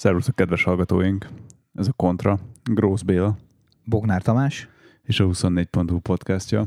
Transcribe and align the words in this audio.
Szervusztok, 0.00 0.34
kedves 0.34 0.62
hallgatóink! 0.62 1.28
Ez 1.74 1.88
a 1.88 1.92
Kontra, 1.92 2.38
Grósz 2.64 3.02
Béla 3.02 3.36
Bognár 3.84 4.22
Tamás. 4.22 4.68
és 5.02 5.20
a 5.20 5.24
24.hu 5.24 5.98
podcastja. 5.98 6.66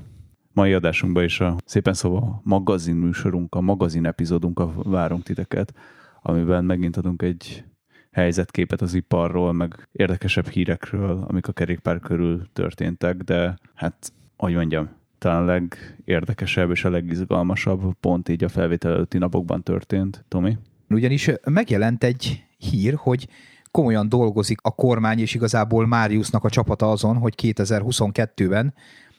Mai 0.52 0.74
adásunkban 0.74 1.24
is 1.24 1.40
a 1.40 1.56
szépen 1.66 1.94
szóval 1.94 2.42
magazin 2.44 2.96
műsorunk, 2.96 3.56
a 3.56 3.62
magazin 3.62 4.06
epizódunkkal 4.06 4.74
várunk 4.84 5.24
titeket, 5.24 5.74
amiben 6.22 6.66
megint 6.66 6.98
adunk 6.98 7.22
egy 7.22 7.64
helyzetképet 8.12 8.82
az 8.82 8.94
iparról, 8.94 9.54
meg 9.54 9.88
érdekesebb 9.92 10.48
hírekről, 10.48 11.26
amik 11.28 11.48
a 11.48 11.54
kerékpár 11.54 12.00
körül 12.00 12.48
történtek, 12.52 13.16
de 13.16 13.58
hát, 13.74 14.14
hogy 14.38 14.54
mondjam, 14.54 14.90
talán 15.18 15.42
a 15.42 15.46
legérdekesebb 15.46 16.70
és 16.72 16.86
a 16.86 16.90
legizgalmasabb 16.90 17.94
pont 18.00 18.30
így 18.30 18.44
a 18.44 18.50
felvétel 18.50 18.92
előtti 18.92 19.18
napokban 19.18 19.64
történt. 19.64 20.26
Tomi? 20.28 20.58
Ugyanis 20.94 21.32
megjelent 21.50 22.04
egy 22.04 22.44
hír, 22.58 22.94
hogy 22.98 23.28
komolyan 23.72 24.10
dolgozik 24.10 24.60
a 24.62 24.72
kormány, 24.72 25.20
és 25.20 25.34
igazából 25.34 25.88
Máriusznak 25.88 26.44
a 26.44 26.50
csapata 26.50 26.92
azon, 26.92 27.18
hogy 27.18 27.34
2022-ben 27.42 28.74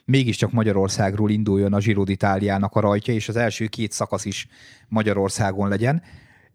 mégiscsak 0.05 0.52
Magyarországról 0.52 1.30
induljon 1.30 1.73
a 1.73 1.79
Giro 1.79 2.02
d'Italiának 2.06 2.73
a 2.73 2.80
rajtja, 2.80 3.15
és 3.15 3.29
az 3.29 3.37
első 3.37 3.66
két 3.66 3.92
szakasz 3.92 4.24
is 4.24 4.48
Magyarországon 4.88 5.68
legyen. 5.68 6.02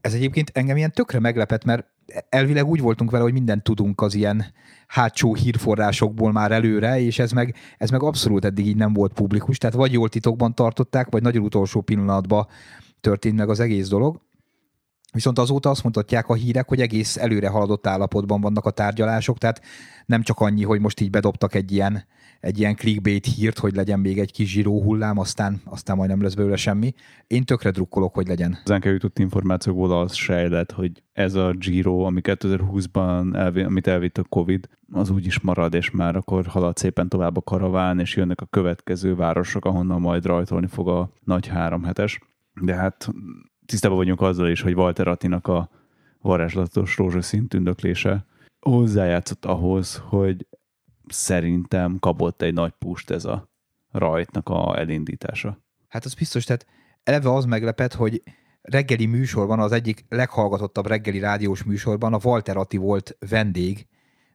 Ez 0.02 0.14
egyébként 0.14 0.52
engem 0.54 0.78
ilyen 0.78 0.92
tökre 0.92 1.20
meglepett, 1.20 1.64
mert 1.64 1.86
elvileg 2.30 2.66
úgy 2.66 2.82
voltunk 2.82 3.12
vele, 3.12 3.24
hogy 3.24 3.34
mindent 3.34 3.64
tudunk 3.64 4.02
az 4.02 4.14
ilyen 4.14 4.46
hátsó 4.88 5.36
hírforrásokból 5.36 6.32
már 6.32 6.52
előre, 6.52 7.02
és 7.02 7.20
ez 7.20 7.32
meg, 7.32 7.56
ez 7.78 7.90
meg 7.90 8.04
abszolút 8.04 8.46
eddig 8.46 8.68
így 8.68 8.76
nem 8.76 8.94
volt 8.94 9.14
publikus, 9.14 9.58
tehát 9.58 9.76
vagy 9.76 9.94
jól 9.94 10.10
titokban 10.10 10.56
tartották, 10.56 11.08
vagy 11.10 11.22
nagyon 11.22 11.44
utolsó 11.44 11.82
pillanatban 11.82 12.48
történt 13.02 13.36
meg 13.36 13.50
az 13.50 13.60
egész 13.60 13.88
dolog. 13.88 14.22
Viszont 15.14 15.40
azóta 15.40 15.70
azt 15.70 15.84
mondhatják 15.84 16.28
a 16.28 16.34
hírek, 16.34 16.68
hogy 16.68 16.82
egész 16.82 17.18
előre 17.18 17.48
haladott 17.48 17.88
állapotban 17.88 18.42
vannak 18.42 18.66
a 18.66 18.72
tárgyalások, 18.72 19.38
tehát 19.38 19.62
nem 20.06 20.22
csak 20.22 20.40
annyi, 20.40 20.64
hogy 20.64 20.80
most 20.80 21.00
így 21.00 21.10
bedobtak 21.10 21.56
egy 21.56 21.72
ilyen, 21.72 22.04
egy 22.40 22.60
ilyen 22.60 22.76
clickbait 22.76 23.26
hírt, 23.26 23.60
hogy 23.60 23.76
legyen 23.76 24.00
még 24.00 24.20
egy 24.20 24.32
kis 24.32 24.52
zsíró 24.52 24.82
hullám, 24.82 25.18
aztán, 25.18 25.62
aztán 25.66 25.98
majd 25.98 26.10
nem 26.10 26.22
lesz 26.22 26.34
belőle 26.34 26.56
semmi. 26.56 26.94
Én 27.28 27.44
tökre 27.44 27.72
drukkolok, 27.72 28.14
hogy 28.14 28.28
legyen. 28.28 28.58
Ezen 28.64 28.82
jutott 28.84 29.20
információkból 29.20 30.00
az 30.00 30.14
sejlett, 30.14 30.72
hogy 30.72 31.04
ez 31.14 31.34
a 31.34 31.52
Giro, 31.52 32.00
ami 32.00 32.22
2020-ban 32.24 33.36
elvi, 33.36 33.62
amit 33.62 33.88
elvitt 33.88 34.18
a 34.18 34.24
Covid, 34.24 34.70
az 34.92 35.10
úgy 35.10 35.26
is 35.26 35.40
marad, 35.40 35.74
és 35.74 35.92
már 35.92 36.16
akkor 36.16 36.46
halad 36.46 36.78
szépen 36.78 37.10
tovább 37.10 37.38
a 37.38 37.42
karaván, 37.42 38.00
és 38.00 38.16
jönnek 38.16 38.42
a 38.42 38.46
következő 38.46 39.16
városok, 39.16 39.66
ahonnan 39.66 40.02
majd 40.02 40.26
rajtolni 40.26 40.68
fog 40.68 40.88
a 40.88 41.12
nagy 41.24 41.48
három 41.48 41.84
hetes. 41.84 42.20
De 42.62 42.74
hát 42.74 43.10
tisztában 43.70 43.98
vagyunk 43.98 44.22
azzal 44.22 44.50
is, 44.50 44.62
hogy 44.62 44.74
Walter 44.74 45.08
Attinak 45.08 45.48
a 45.48 45.70
varázslatos 46.22 46.98
rózsaszín 46.98 47.48
tündöklése 47.48 48.26
hozzájátszott 48.60 49.46
ahhoz, 49.46 50.02
hogy 50.06 50.48
szerintem 51.08 51.98
kapott 52.00 52.42
egy 52.42 52.54
nagy 52.54 52.74
pust 52.80 53.10
ez 53.10 53.26
a 53.26 53.50
rajtnak 53.92 54.50
a 54.50 54.80
elindítása. 54.80 55.60
Hát 55.88 56.06
az 56.06 56.14
biztos, 56.14 56.44
tehát 56.44 56.66
eleve 57.04 57.34
az 57.34 57.46
meglepet, 57.46 57.94
hogy 57.94 58.24
reggeli 58.62 59.06
műsorban, 59.06 59.60
az 59.60 59.72
egyik 59.72 60.06
leghallgatottabb 60.10 60.88
reggeli 60.88 61.20
rádiós 61.20 61.64
műsorban 61.64 62.14
a 62.14 62.20
Walter 62.24 62.58
Atti 62.58 62.78
volt 62.78 63.18
vendég, 63.30 63.88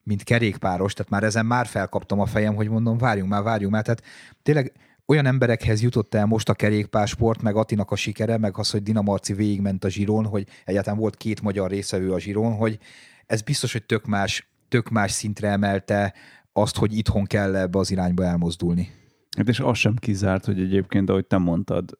mint 0.02 0.22
kerékpáros, 0.22 0.92
tehát 0.92 1.10
már 1.10 1.22
ezen 1.22 1.46
már 1.46 1.66
felkaptam 1.66 2.20
a 2.20 2.26
fejem, 2.26 2.54
hogy 2.54 2.68
mondom, 2.68 2.98
várjunk 2.98 3.30
már, 3.30 3.42
várjunk 3.42 3.72
már, 3.72 3.82
tehát 3.82 4.02
tényleg 4.42 4.72
olyan 5.06 5.26
emberekhez 5.26 5.82
jutott 5.82 6.14
el 6.14 6.26
most 6.26 6.48
a 6.48 6.54
kerékpársport, 6.54 7.42
meg 7.42 7.56
Attinak 7.56 7.90
a 7.90 7.96
sikere, 7.96 8.38
meg 8.38 8.58
az, 8.58 8.70
hogy 8.70 8.82
Dina 8.82 9.02
Marci 9.02 9.32
végigment 9.32 9.84
a 9.84 9.88
zsirón, 9.88 10.26
hogy 10.26 10.46
egyáltalán 10.64 10.98
volt 10.98 11.16
két 11.16 11.42
magyar 11.42 11.70
részevő 11.70 12.12
a 12.12 12.20
zsirón, 12.20 12.52
hogy 12.52 12.78
ez 13.26 13.42
biztos, 13.42 13.72
hogy 13.72 13.86
tök 13.86 14.06
más, 14.06 14.48
tök 14.68 14.88
más 14.88 15.10
szintre 15.10 15.48
emelte 15.48 16.14
azt, 16.52 16.76
hogy 16.76 16.96
itthon 16.96 17.24
kell 17.24 17.56
ebbe 17.56 17.78
az 17.78 17.90
irányba 17.90 18.24
elmozdulni. 18.24 18.90
Hát 19.36 19.48
és 19.48 19.60
az 19.60 19.78
sem 19.78 19.96
kizárt, 19.96 20.44
hogy 20.44 20.60
egyébként, 20.60 21.10
ahogy 21.10 21.26
te 21.26 21.36
mondtad, 21.38 21.98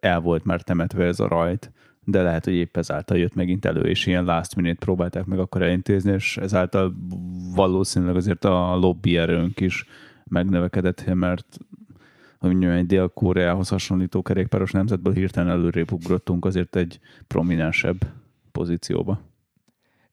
el 0.00 0.20
volt 0.20 0.44
már 0.44 0.62
temetve 0.62 1.04
ez 1.04 1.20
a 1.20 1.28
rajt, 1.28 1.72
de 2.04 2.22
lehet, 2.22 2.44
hogy 2.44 2.54
épp 2.54 2.76
ezáltal 2.76 3.18
jött 3.18 3.34
megint 3.34 3.64
elő, 3.64 3.88
és 3.88 4.06
ilyen 4.06 4.24
last 4.24 4.56
minute 4.56 4.78
próbálták 4.78 5.24
meg 5.24 5.38
akkor 5.38 5.62
elintézni, 5.62 6.12
és 6.12 6.36
ezáltal 6.36 6.96
valószínűleg 7.54 8.16
azért 8.16 8.44
a 8.44 8.76
lobby 8.76 9.16
erőnk 9.16 9.60
is 9.60 9.84
megnövekedett, 10.24 11.14
mert 11.14 11.58
hogy 12.46 12.56
mondjam, 12.56 12.78
egy 12.78 12.86
Dél-Koreához 12.86 13.68
hasonlító 13.68 14.22
kerékpáros 14.22 14.70
nemzetből 14.70 15.12
hirtelen 15.12 15.50
előrébb 15.50 15.92
ugrottunk 15.92 16.44
azért 16.44 16.76
egy 16.76 17.00
prominensebb 17.26 17.96
pozícióba. 18.52 19.20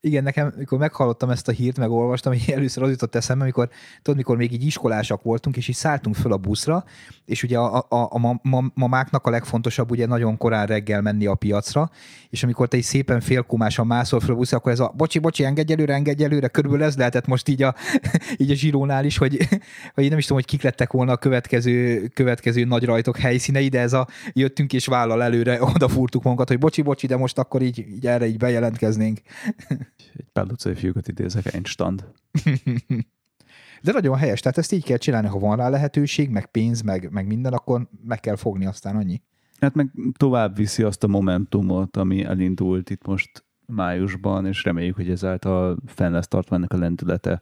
Igen, 0.05 0.23
nekem, 0.23 0.53
mikor 0.57 0.77
meghallottam 0.77 1.29
ezt 1.29 1.47
a 1.47 1.51
hírt, 1.51 1.77
megolvastam, 1.77 2.33
hogy 2.33 2.51
először 2.55 2.83
az 2.83 2.89
jutott 2.89 3.15
eszembe, 3.15 3.43
amikor, 3.43 3.69
tudod, 4.01 4.17
mikor 4.17 4.37
még 4.37 4.53
így 4.53 4.65
iskolásak 4.65 5.21
voltunk, 5.21 5.57
és 5.57 5.67
így 5.67 5.75
szálltunk 5.75 6.15
föl 6.15 6.31
a 6.31 6.37
buszra, 6.37 6.83
és 7.25 7.43
ugye 7.43 7.57
a, 7.57 7.85
a, 7.89 7.95
a, 7.95 8.29
a 8.29 8.71
mamáknak 8.73 9.27
a 9.27 9.29
legfontosabb 9.29 9.91
ugye 9.91 10.05
nagyon 10.05 10.37
korán 10.37 10.65
reggel 10.65 11.01
menni 11.01 11.25
a 11.25 11.35
piacra, 11.35 11.89
és 12.29 12.43
amikor 12.43 12.67
te 12.67 12.77
így 12.77 12.83
szépen 12.83 13.19
félkumásan 13.19 13.87
mászol 13.87 14.19
föl 14.19 14.33
a 14.33 14.37
buszra, 14.37 14.57
akkor 14.57 14.71
ez 14.71 14.79
a 14.79 14.93
bocsi, 14.97 15.19
bocsi, 15.19 15.43
engedj 15.43 15.73
előre, 15.73 15.93
engedj 15.93 16.23
előre, 16.23 16.47
körülbelül 16.47 16.85
ez 16.85 16.97
lehetett 16.97 17.27
most 17.27 17.47
így 17.47 17.63
a, 17.63 17.75
így 18.37 18.51
a 18.51 18.55
zsirónál 18.55 19.05
is, 19.05 19.17
hogy, 19.17 19.37
hogy 19.95 20.09
nem 20.09 20.17
is 20.17 20.25
tudom, 20.25 20.41
hogy 20.41 20.51
kik 20.51 20.61
lettek 20.61 20.91
volna 20.91 21.11
a 21.11 21.17
következő, 21.17 22.07
következő 22.13 22.63
nagy 22.63 22.85
rajtok 22.85 23.17
helyszínei, 23.17 23.67
de 23.67 23.79
ez 23.79 23.93
a 23.93 24.07
jöttünk 24.33 24.73
és 24.73 24.85
vállal 24.85 25.23
előre, 25.23 25.63
odafúrtuk 25.63 26.23
magunkat, 26.23 26.47
hogy 26.47 26.59
bocsi, 26.59 26.81
bocsi, 26.81 27.07
de 27.07 27.17
most 27.17 27.37
akkor 27.37 27.61
így, 27.61 27.79
így 27.79 28.07
erre 28.07 28.27
így 28.27 28.37
bejelentkeznénk 28.37 29.19
egy 30.13 30.25
pár 30.33 30.45
utcai 30.51 30.75
fiúkat 30.75 31.07
idézek, 31.07 31.53
egy 31.53 31.65
stand. 31.65 32.05
De 33.83 33.91
nagyon 33.91 34.17
helyes, 34.17 34.39
tehát 34.39 34.57
ezt 34.57 34.71
így 34.71 34.83
kell 34.83 34.97
csinálni, 34.97 35.27
ha 35.27 35.39
van 35.39 35.57
rá 35.57 35.69
lehetőség, 35.69 36.29
meg 36.29 36.45
pénz, 36.45 36.81
meg, 36.81 37.11
meg 37.11 37.27
minden, 37.27 37.53
akkor 37.53 37.87
meg 38.05 38.19
kell 38.19 38.35
fogni, 38.35 38.65
aztán 38.65 38.95
annyi. 38.95 39.21
Hát 39.59 39.75
meg 39.75 39.91
tovább 40.17 40.55
viszi 40.55 40.83
azt 40.83 41.03
a 41.03 41.07
momentumot, 41.07 41.97
ami 41.97 42.23
elindult 42.23 42.89
itt 42.89 43.05
most 43.05 43.45
májusban, 43.65 44.45
és 44.45 44.63
reméljük, 44.63 44.95
hogy 44.95 45.09
ezáltal 45.09 45.77
fenn 45.85 46.11
lesz 46.11 46.27
tartva 46.27 46.55
ennek 46.55 46.73
a 46.73 46.77
lendülete, 46.77 47.41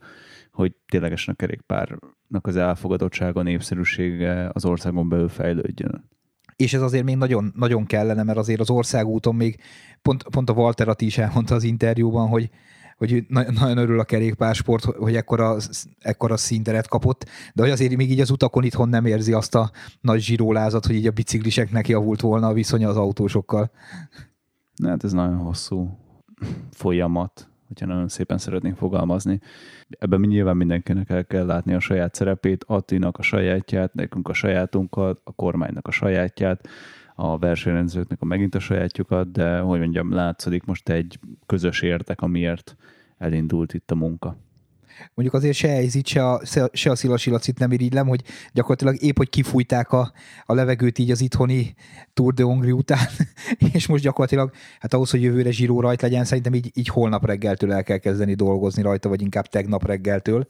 hogy 0.52 0.74
ténylegesen 0.86 1.34
a 1.34 1.36
kerékpárnak 1.36 2.46
az 2.46 2.56
elfogadottsága, 2.56 3.42
népszerűsége 3.42 4.50
az 4.52 4.64
országon 4.64 5.08
belül 5.08 5.28
fejlődjön 5.28 6.10
és 6.56 6.74
ez 6.74 6.82
azért 6.82 7.04
még 7.04 7.16
nagyon, 7.16 7.52
nagyon 7.56 7.86
kellene, 7.86 8.22
mert 8.22 8.38
azért 8.38 8.60
az 8.60 8.70
országúton 8.70 9.34
még 9.34 9.60
pont, 10.02 10.22
pont 10.22 10.50
a 10.50 10.52
Walter 10.52 10.88
Atti 10.88 11.04
is 11.04 11.18
elmondta 11.18 11.54
az 11.54 11.62
interjúban, 11.62 12.28
hogy, 12.28 12.50
hogy 12.96 13.24
nagyon 13.28 13.76
örül 13.76 14.00
a 14.00 14.04
kerékpársport, 14.04 14.84
hogy 14.84 15.16
ekkora, 15.16 15.56
ekkora 15.98 16.36
szinteret 16.36 16.88
kapott, 16.88 17.28
de 17.54 17.62
hogy 17.62 17.70
azért 17.70 17.96
még 17.96 18.10
így 18.10 18.20
az 18.20 18.30
utakon 18.30 18.64
itthon 18.64 18.88
nem 18.88 19.06
érzi 19.06 19.32
azt 19.32 19.54
a 19.54 19.70
nagy 20.00 20.20
zsírólázat, 20.20 20.86
hogy 20.86 20.94
így 20.94 21.06
a 21.06 21.10
bicikliseknek 21.10 21.88
javult 21.88 22.20
volna 22.20 22.46
a 22.46 22.52
viszonya 22.52 22.88
az 22.88 22.96
autósokkal. 22.96 23.70
Hát 24.82 25.04
ez 25.04 25.12
nagyon 25.12 25.36
hosszú 25.36 25.98
folyamat, 26.70 27.51
hogyha 27.78 27.94
nagyon 27.94 28.08
szépen 28.08 28.38
szeretnénk 28.38 28.76
fogalmazni. 28.76 29.40
Ebben 29.88 30.20
nyilván 30.20 30.56
mindenkinek 30.56 31.10
el 31.10 31.24
kell 31.24 31.46
látni 31.46 31.74
a 31.74 31.80
saját 31.80 32.14
szerepét, 32.14 32.64
Attinak 32.66 33.18
a 33.18 33.22
sajátját, 33.22 33.94
nekünk 33.94 34.28
a 34.28 34.32
sajátunkat, 34.32 35.20
a 35.24 35.32
kormánynak 35.32 35.86
a 35.86 35.90
sajátját, 35.90 36.68
a 37.14 37.38
versenyrendezőknek 37.38 38.22
a 38.22 38.24
megint 38.24 38.54
a 38.54 38.58
sajátjukat, 38.58 39.30
de 39.32 39.58
hogy 39.58 39.78
mondjam, 39.78 40.12
látszik 40.12 40.64
most 40.64 40.88
egy 40.88 41.18
közös 41.46 41.82
értek, 41.82 42.20
amiért 42.20 42.76
elindult 43.18 43.74
itt 43.74 43.90
a 43.90 43.94
munka 43.94 44.36
mondjuk 45.14 45.34
azért 45.34 45.56
se 45.56 45.68
Eizit, 45.68 46.06
se 46.06 46.28
a, 46.28 46.40
se 46.72 46.90
a 46.90 46.94
Szilasilacit 46.94 47.58
nem 47.58 47.72
irigylem, 47.72 48.06
hogy 48.06 48.22
gyakorlatilag 48.52 49.02
épp, 49.02 49.16
hogy 49.16 49.28
kifújták 49.28 49.92
a, 49.92 50.12
a 50.44 50.54
levegőt 50.54 50.98
így 50.98 51.10
az 51.10 51.20
itthoni 51.20 51.74
Tour 52.12 52.34
de 52.34 52.42
Hongri 52.42 52.72
után, 52.72 53.06
és 53.72 53.86
most 53.86 54.02
gyakorlatilag, 54.02 54.52
hát 54.80 54.94
ahhoz, 54.94 55.10
hogy 55.10 55.22
jövőre 55.22 55.50
zsíró 55.50 55.80
rajt 55.80 56.02
legyen, 56.02 56.24
szerintem 56.24 56.54
így, 56.54 56.70
így 56.74 56.88
holnap 56.88 57.26
reggeltől 57.26 57.72
el 57.72 57.82
kell 57.82 57.98
kezdeni 57.98 58.34
dolgozni 58.34 58.82
rajta, 58.82 59.08
vagy 59.08 59.20
inkább 59.20 59.46
tegnap 59.46 59.86
reggeltől. 59.86 60.48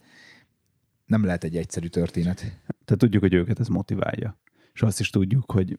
Nem 1.07 1.25
lehet 1.25 1.45
egy 1.45 1.57
egyszerű 1.57 1.87
történet. 1.87 2.37
Tehát 2.85 2.99
tudjuk, 2.99 3.23
hogy 3.23 3.35
őket 3.35 3.61
ez 3.61 3.69
motiválja. 3.69 4.39
És 4.73 4.83
azt 4.83 5.01
is 5.01 5.11
tudjuk, 5.11 5.53
hogy 5.53 5.79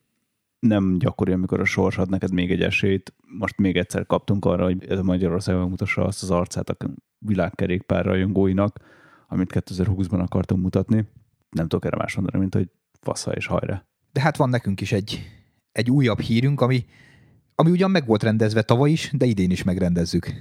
nem 0.64 0.98
gyakori, 0.98 1.32
amikor 1.32 1.60
a 1.60 1.66
sors 1.66 1.98
ad 1.98 2.10
neked 2.10 2.34
még 2.34 2.52
egy 2.52 2.62
esélyt. 2.62 3.14
Most 3.40 3.58
még 3.58 3.78
egyszer 3.78 4.06
kaptunk 4.06 4.46
arra, 4.46 4.64
hogy 4.64 4.86
ez 4.90 5.00
Magyarország 5.00 5.56
megmutassa 5.56 6.06
azt 6.06 6.24
az 6.24 6.32
arcát 6.32 6.70
a 6.70 6.76
világkerékpár 7.18 8.06
rajongóinak, 8.06 8.80
amit 9.28 9.52
2020-ban 9.54 10.22
akartunk 10.22 10.62
mutatni. 10.62 11.08
Nem 11.50 11.68
tudok 11.68 11.86
erre 11.86 11.98
más 11.98 12.16
mondani, 12.16 12.40
mint 12.40 12.56
hogy 12.56 12.70
fasza 13.02 13.32
és 13.32 13.46
hajra. 13.46 13.86
De 14.12 14.22
hát 14.22 14.38
van 14.38 14.50
nekünk 14.50 14.82
is 14.82 14.92
egy, 14.92 15.22
egy 15.72 15.90
újabb 15.90 16.20
hírünk, 16.20 16.62
ami, 16.62 16.86
ami 17.56 17.72
ugyan 17.72 17.92
meg 17.92 18.06
volt 18.06 18.24
rendezve 18.24 18.62
tavaly 18.62 18.92
is, 18.92 19.12
de 19.14 19.26
idén 19.26 19.52
is 19.52 19.64
megrendezzük. 19.64 20.34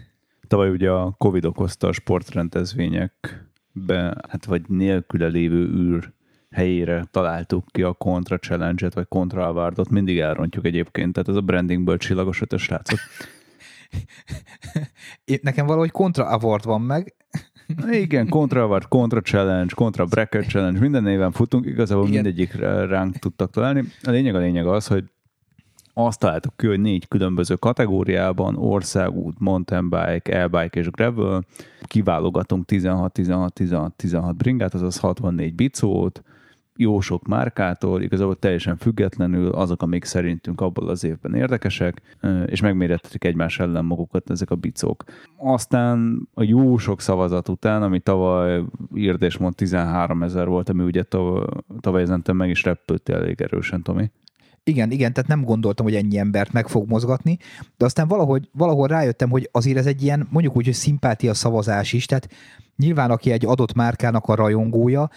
Tavaly 0.46 0.70
ugye 0.70 0.90
a 0.90 1.14
Covid 1.18 1.44
okozta 1.44 1.88
a 1.88 1.92
sportrendezvényekbe, 1.92 4.24
hát 4.28 4.44
vagy 4.44 4.68
nélküle 4.68 5.26
lévő 5.26 5.68
űr 5.68 6.12
helyére 6.52 7.04
találtuk 7.10 7.64
ki 7.70 7.82
a 7.82 7.92
Contra 7.92 8.38
Challenge-et, 8.38 8.94
vagy 8.94 9.08
Contra 9.08 9.46
Awardot, 9.46 9.88
mindig 9.88 10.18
elrontjuk 10.18 10.66
egyébként, 10.66 11.12
tehát 11.12 11.28
ez 11.28 11.34
a 11.34 11.40
brandingből 11.40 11.96
csillagos 11.96 12.40
ötös 12.40 12.62
srácok. 12.62 12.98
Nekem 15.42 15.66
valahogy 15.66 15.90
Contra 15.90 16.26
Award 16.26 16.64
van 16.64 16.80
meg. 16.80 17.14
Igen, 17.90 18.28
Contra 18.28 18.62
Award, 18.62 18.88
Contra 18.88 19.20
Challenge, 19.20 19.72
Contra 19.74 20.04
Bracket 20.04 20.48
Challenge, 20.48 20.80
minden 20.80 21.02
néven 21.02 21.32
futunk, 21.32 21.66
igazából 21.66 22.08
Igen. 22.08 22.22
mindegyik 22.22 22.54
ránk 22.88 23.16
tudtak 23.16 23.50
találni. 23.50 23.84
A 24.02 24.10
lényeg 24.10 24.34
a 24.34 24.38
lényeg 24.38 24.66
az, 24.66 24.86
hogy 24.86 25.04
azt 25.94 26.18
találtuk 26.18 26.56
ki, 26.56 26.66
hogy 26.66 26.80
négy 26.80 27.08
különböző 27.08 27.54
kategóriában, 27.54 28.56
országút, 28.56 29.38
mountain 29.38 29.88
bike, 29.88 30.40
e-bike 30.40 30.80
és 30.80 30.90
gravel, 30.90 31.44
kiválogatunk 31.82 32.64
16-16-16-16 32.68 34.32
bringát, 34.36 34.74
azaz 34.74 34.98
64 34.98 35.54
bicót, 35.54 36.22
jó 36.76 37.00
sok 37.00 37.26
márkától, 37.26 38.02
igazából 38.02 38.36
teljesen 38.36 38.76
függetlenül 38.76 39.48
azok, 39.48 39.82
amik 39.82 40.04
szerintünk 40.04 40.60
abból 40.60 40.88
az 40.88 41.04
évben 41.04 41.34
érdekesek, 41.34 42.16
és 42.46 42.60
megmérettetik 42.60 43.24
egymás 43.24 43.58
ellen 43.58 43.84
magukat 43.84 44.30
ezek 44.30 44.50
a 44.50 44.54
bicók. 44.54 45.04
Aztán 45.36 46.28
a 46.34 46.42
jó 46.42 46.76
sok 46.76 47.00
szavazat 47.00 47.48
után, 47.48 47.82
ami 47.82 48.00
tavaly 48.00 48.62
írd 48.94 49.40
mond 49.40 49.54
13 49.54 50.22
ezer 50.22 50.46
volt, 50.46 50.68
ami 50.68 50.82
ugye 50.82 51.02
tavaly, 51.80 52.02
ezentem 52.02 52.36
meg 52.36 52.50
is 52.50 52.62
repült 52.62 53.08
elég 53.08 53.40
erősen, 53.40 53.82
Tomi. 53.82 54.10
Igen, 54.64 54.90
igen, 54.90 55.12
tehát 55.12 55.28
nem 55.28 55.44
gondoltam, 55.44 55.86
hogy 55.86 55.94
ennyi 55.94 56.18
embert 56.18 56.52
meg 56.52 56.68
fog 56.68 56.88
mozgatni, 56.88 57.38
de 57.76 57.84
aztán 57.84 58.08
valahogy, 58.08 58.48
valahol 58.52 58.86
rájöttem, 58.86 59.30
hogy 59.30 59.48
azért 59.52 59.78
ez 59.78 59.86
egy 59.86 60.02
ilyen, 60.02 60.28
mondjuk 60.30 60.56
úgy, 60.56 60.64
hogy 60.64 60.74
szimpátia 60.74 61.34
szavazás 61.34 61.92
is, 61.92 62.06
tehát 62.06 62.28
nyilván 62.76 63.10
aki 63.10 63.30
egy 63.30 63.46
adott 63.46 63.74
márkának 63.74 64.26
a 64.26 64.34
rajongója, 64.34 65.10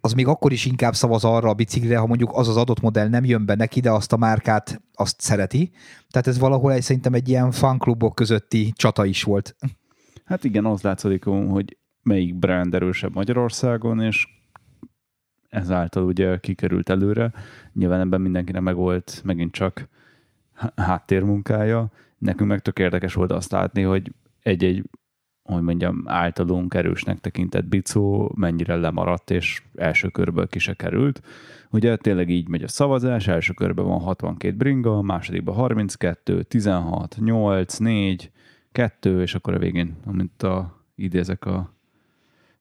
az 0.00 0.12
még 0.12 0.26
akkor 0.26 0.52
is 0.52 0.64
inkább 0.64 0.94
szavaz 0.94 1.24
arra 1.24 1.48
a 1.48 1.54
biciklire, 1.54 1.98
ha 1.98 2.06
mondjuk 2.06 2.30
az 2.32 2.48
az 2.48 2.56
adott 2.56 2.80
modell 2.80 3.08
nem 3.08 3.24
jön 3.24 3.44
be 3.44 3.54
neki, 3.54 3.80
de 3.80 3.90
azt 3.90 4.12
a 4.12 4.16
márkát 4.16 4.82
azt 4.94 5.20
szereti. 5.20 5.70
Tehát 6.10 6.26
ez 6.26 6.38
valahol 6.38 6.72
egy, 6.72 6.82
szerintem 6.82 7.14
egy 7.14 7.28
ilyen 7.28 7.50
fanklubok 7.50 8.14
közötti 8.14 8.72
csata 8.76 9.04
is 9.04 9.22
volt. 9.22 9.56
Hát 10.24 10.44
igen, 10.44 10.64
az 10.64 10.82
látszik, 10.82 11.24
hogy 11.24 11.76
melyik 12.02 12.34
brand 12.34 12.74
erősebb 12.74 13.14
Magyarországon, 13.14 14.00
és 14.00 14.28
ezáltal 15.48 16.04
ugye 16.04 16.38
kikerült 16.38 16.88
előre. 16.88 17.32
Nyilván 17.72 18.00
ebben 18.00 18.20
mindenkinek 18.20 18.62
meg 18.62 18.74
volt 18.74 19.20
megint 19.24 19.52
csak 19.52 19.88
háttérmunkája. 20.76 21.90
Nekünk 22.18 22.50
meg 22.50 22.60
tök 22.60 22.78
érdekes 22.78 23.14
volt 23.14 23.32
azt 23.32 23.50
látni, 23.50 23.82
hogy 23.82 24.12
egy-egy 24.42 24.84
hogy 25.42 25.62
mondjam, 25.62 26.02
általunk 26.06 26.74
erősnek 26.74 27.18
tekintett 27.18 27.64
bicó 27.64 28.32
mennyire 28.36 28.76
lemaradt, 28.76 29.30
és 29.30 29.62
első 29.74 30.08
körből 30.08 30.46
ki 30.46 30.58
se 30.58 30.74
került. 30.74 31.22
Ugye 31.70 31.96
tényleg 31.96 32.30
így 32.30 32.48
megy 32.48 32.62
a 32.62 32.68
szavazás, 32.68 33.28
első 33.28 33.52
körben 33.52 33.84
van 33.84 34.00
62 34.00 34.56
bringa, 34.56 35.02
másodikban 35.02 35.54
32, 35.54 36.42
16, 36.42 37.16
8, 37.20 37.76
4, 37.76 38.30
2, 38.72 39.22
és 39.22 39.34
akkor 39.34 39.54
a 39.54 39.58
végén, 39.58 39.96
amint 40.04 40.42
a, 40.42 40.84
idézek 40.94 41.44
a 41.44 41.74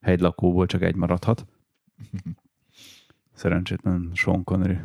hegylakóból, 0.01 0.65
csak 0.65 0.81
egy 0.81 0.95
maradhat. 0.95 1.45
Szerencsétlen 3.33 4.09
Sean 4.13 4.43
Connery. 4.43 4.77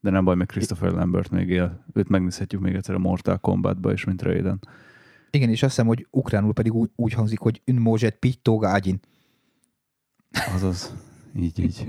De 0.00 0.10
nem 0.10 0.24
baj, 0.24 0.36
még 0.36 0.46
Christopher 0.46 0.92
Lambert 0.92 1.30
még 1.30 1.48
él. 1.48 1.84
Őt 1.92 2.08
megnézhetjük 2.08 2.60
még 2.60 2.74
egyszer 2.74 2.94
a 2.94 2.98
Mortal 2.98 3.38
Kombatba 3.38 3.92
is, 3.92 4.04
mint 4.04 4.22
Raiden. 4.22 4.60
Igen, 5.36 5.48
és 5.48 5.62
azt 5.62 5.74
hiszem, 5.74 5.86
hogy 5.86 6.06
ukránul 6.10 6.52
pedig 6.52 6.74
úgy, 6.74 6.90
úgy 6.96 7.12
hangzik, 7.12 7.38
hogy 7.38 7.60
ün 7.64 7.76
môžet 7.76 8.16
pittóga 8.18 8.68
ágyin. 8.68 9.00
Azaz. 10.54 10.94
Így, 11.36 11.58
így. 11.58 11.86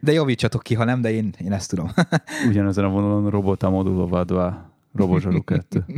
De 0.00 0.12
javítsatok 0.12 0.62
ki, 0.62 0.74
ha 0.74 0.84
nem, 0.84 1.00
de 1.00 1.10
én, 1.10 1.34
én 1.40 1.52
ezt 1.52 1.70
tudom. 1.70 1.90
Ugyanezen 2.48 2.84
a 2.84 2.88
vonalon 2.88 3.30
robota 3.30 3.70
modulovadva 3.70 4.76
Robozsaru 4.92 5.44
2. 5.44 5.84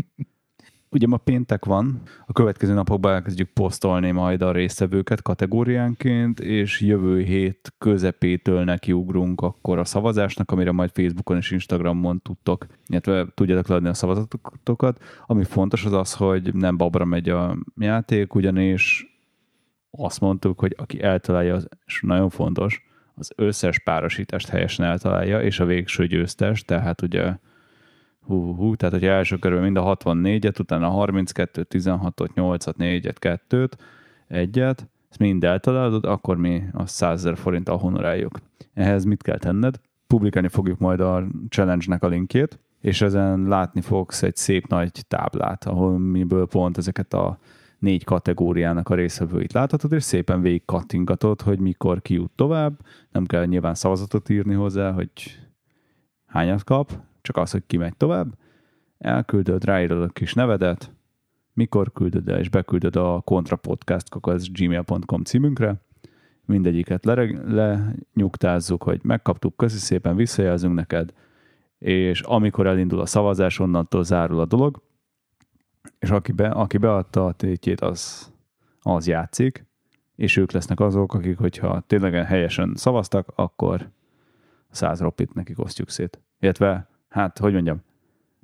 Ugye 0.92 1.06
ma 1.06 1.16
péntek 1.16 1.64
van, 1.64 2.02
a 2.26 2.32
következő 2.32 2.74
napokban 2.74 3.12
elkezdjük 3.12 3.48
posztolni 3.48 4.10
majd 4.10 4.42
a 4.42 4.52
résztvevőket 4.52 5.22
kategóriánként, 5.22 6.40
és 6.40 6.80
jövő 6.80 7.22
hét 7.22 7.74
közepétől 7.78 8.64
nekiugrunk 8.64 9.40
akkor 9.40 9.78
a 9.78 9.84
szavazásnak, 9.84 10.50
amire 10.50 10.72
majd 10.72 10.90
Facebookon 10.90 11.36
és 11.36 11.50
Instagramon 11.50 12.22
tudtok, 12.22 12.66
illetve 12.86 13.26
tudjátok 13.34 13.68
leadni 13.68 13.88
a 13.88 13.94
szavazatokat. 13.94 15.02
Ami 15.26 15.44
fontos 15.44 15.84
az 15.84 15.92
az, 15.92 16.14
hogy 16.14 16.54
nem 16.54 16.76
babra 16.76 17.04
megy 17.04 17.28
a 17.28 17.56
játék, 17.76 18.34
ugyanis 18.34 19.06
azt 19.90 20.20
mondtuk, 20.20 20.60
hogy 20.60 20.74
aki 20.78 21.02
eltalálja, 21.02 21.58
és 21.86 22.00
nagyon 22.02 22.28
fontos, 22.28 22.88
az 23.14 23.32
összes 23.36 23.78
párosítást 23.78 24.48
helyesen 24.48 24.86
eltalálja, 24.86 25.42
és 25.42 25.60
a 25.60 25.64
végső 25.64 26.06
győztes, 26.06 26.64
tehát 26.64 27.02
ugye 27.02 27.36
hú, 28.30 28.54
hú, 28.54 28.74
tehát 28.74 28.94
hogy 28.94 29.04
első 29.04 29.36
körben 29.36 29.62
mind 29.62 29.76
a 29.76 29.96
64-et, 29.96 30.60
utána 30.60 30.86
a 30.86 30.90
32 30.90 31.66
16-ot, 31.70 32.28
8-at, 32.34 32.74
4-et, 32.78 33.38
2-t, 33.48 33.72
egyet, 34.28 34.88
ezt 35.10 35.18
mind 35.18 35.44
eltalálod, 35.44 36.04
akkor 36.04 36.36
mi 36.36 36.62
a 36.72 36.86
100 36.86 37.18
ezer 37.18 37.36
forinttal 37.36 37.78
honoráljuk. 37.78 38.38
Ehhez 38.74 39.04
mit 39.04 39.22
kell 39.22 39.38
tenned? 39.38 39.80
Publikálni 40.06 40.48
fogjuk 40.48 40.78
majd 40.78 41.00
a 41.00 41.26
challenge-nek 41.48 42.02
a 42.02 42.08
linkjét, 42.08 42.58
és 42.80 43.00
ezen 43.00 43.42
látni 43.48 43.80
fogsz 43.80 44.22
egy 44.22 44.36
szép 44.36 44.66
nagy 44.66 45.06
táblát, 45.08 45.64
ahol 45.64 45.98
miből 45.98 46.46
pont 46.46 46.78
ezeket 46.78 47.14
a 47.14 47.38
négy 47.78 48.04
kategóriának 48.04 48.88
a 48.88 48.94
részvevőit 48.94 49.52
láthatod, 49.52 49.92
és 49.92 50.02
szépen 50.02 50.40
végig 50.40 50.64
kattingatod, 50.64 51.40
hogy 51.40 51.58
mikor 51.58 52.02
ki 52.02 52.14
jut 52.14 52.30
tovább. 52.34 52.78
Nem 53.10 53.26
kell 53.26 53.44
nyilván 53.44 53.74
szavazatot 53.74 54.28
írni 54.28 54.54
hozzá, 54.54 54.92
hogy 54.92 55.10
hányat 56.26 56.64
kap, 56.64 56.92
csak 57.22 57.36
az, 57.36 57.50
hogy 57.50 57.62
kimegy 57.66 57.96
tovább, 57.96 58.38
elküldöd, 58.98 59.64
ráírod 59.64 60.02
a 60.02 60.08
kis 60.08 60.34
nevedet, 60.34 60.92
mikor 61.52 61.92
küldöd 61.92 62.28
el, 62.28 62.38
és 62.38 62.48
beküldöd 62.48 62.96
a 62.96 63.20
kontrapodcast.gmail.com 63.24 65.22
címünkre, 65.22 65.74
mindegyiket 66.44 67.04
lenyugtázzuk, 67.04 68.82
hogy 68.82 69.00
megkaptuk, 69.02 69.56
köszi 69.56 69.78
szépen, 69.78 70.16
visszajelzünk 70.16 70.74
neked, 70.74 71.12
és 71.78 72.20
amikor 72.20 72.66
elindul 72.66 73.00
a 73.00 73.06
szavazás, 73.06 73.58
onnantól 73.58 74.04
zárul 74.04 74.40
a 74.40 74.44
dolog, 74.44 74.82
és 75.98 76.10
aki, 76.10 76.32
be, 76.32 76.48
aki 76.48 76.78
beadta 76.78 77.26
a 77.26 77.32
tétjét, 77.32 77.80
az, 77.80 78.32
az 78.80 79.06
játszik, 79.06 79.66
és 80.16 80.36
ők 80.36 80.52
lesznek 80.52 80.80
azok, 80.80 81.14
akik, 81.14 81.38
hogyha 81.38 81.80
tényleg 81.86 82.26
helyesen 82.26 82.72
szavaztak, 82.76 83.32
akkor 83.34 83.90
száz 84.70 85.00
ropit 85.00 85.34
nekik 85.34 85.58
osztjuk 85.58 85.90
szét. 85.90 86.20
Illetve 86.40 86.89
hát, 87.10 87.38
hogy 87.38 87.52
mondjam, 87.52 87.82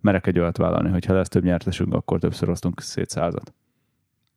merek 0.01 0.27
egy 0.27 0.39
olyat 0.39 0.57
vállalni, 0.57 0.91
hogy 0.91 1.05
ha 1.05 1.13
lesz 1.13 1.29
több 1.29 1.45
nyertesünk, 1.45 1.95
akkor 1.95 2.19
többször 2.19 2.49
osztunk 2.49 2.81
szét 2.81 3.11
százat. 3.11 3.55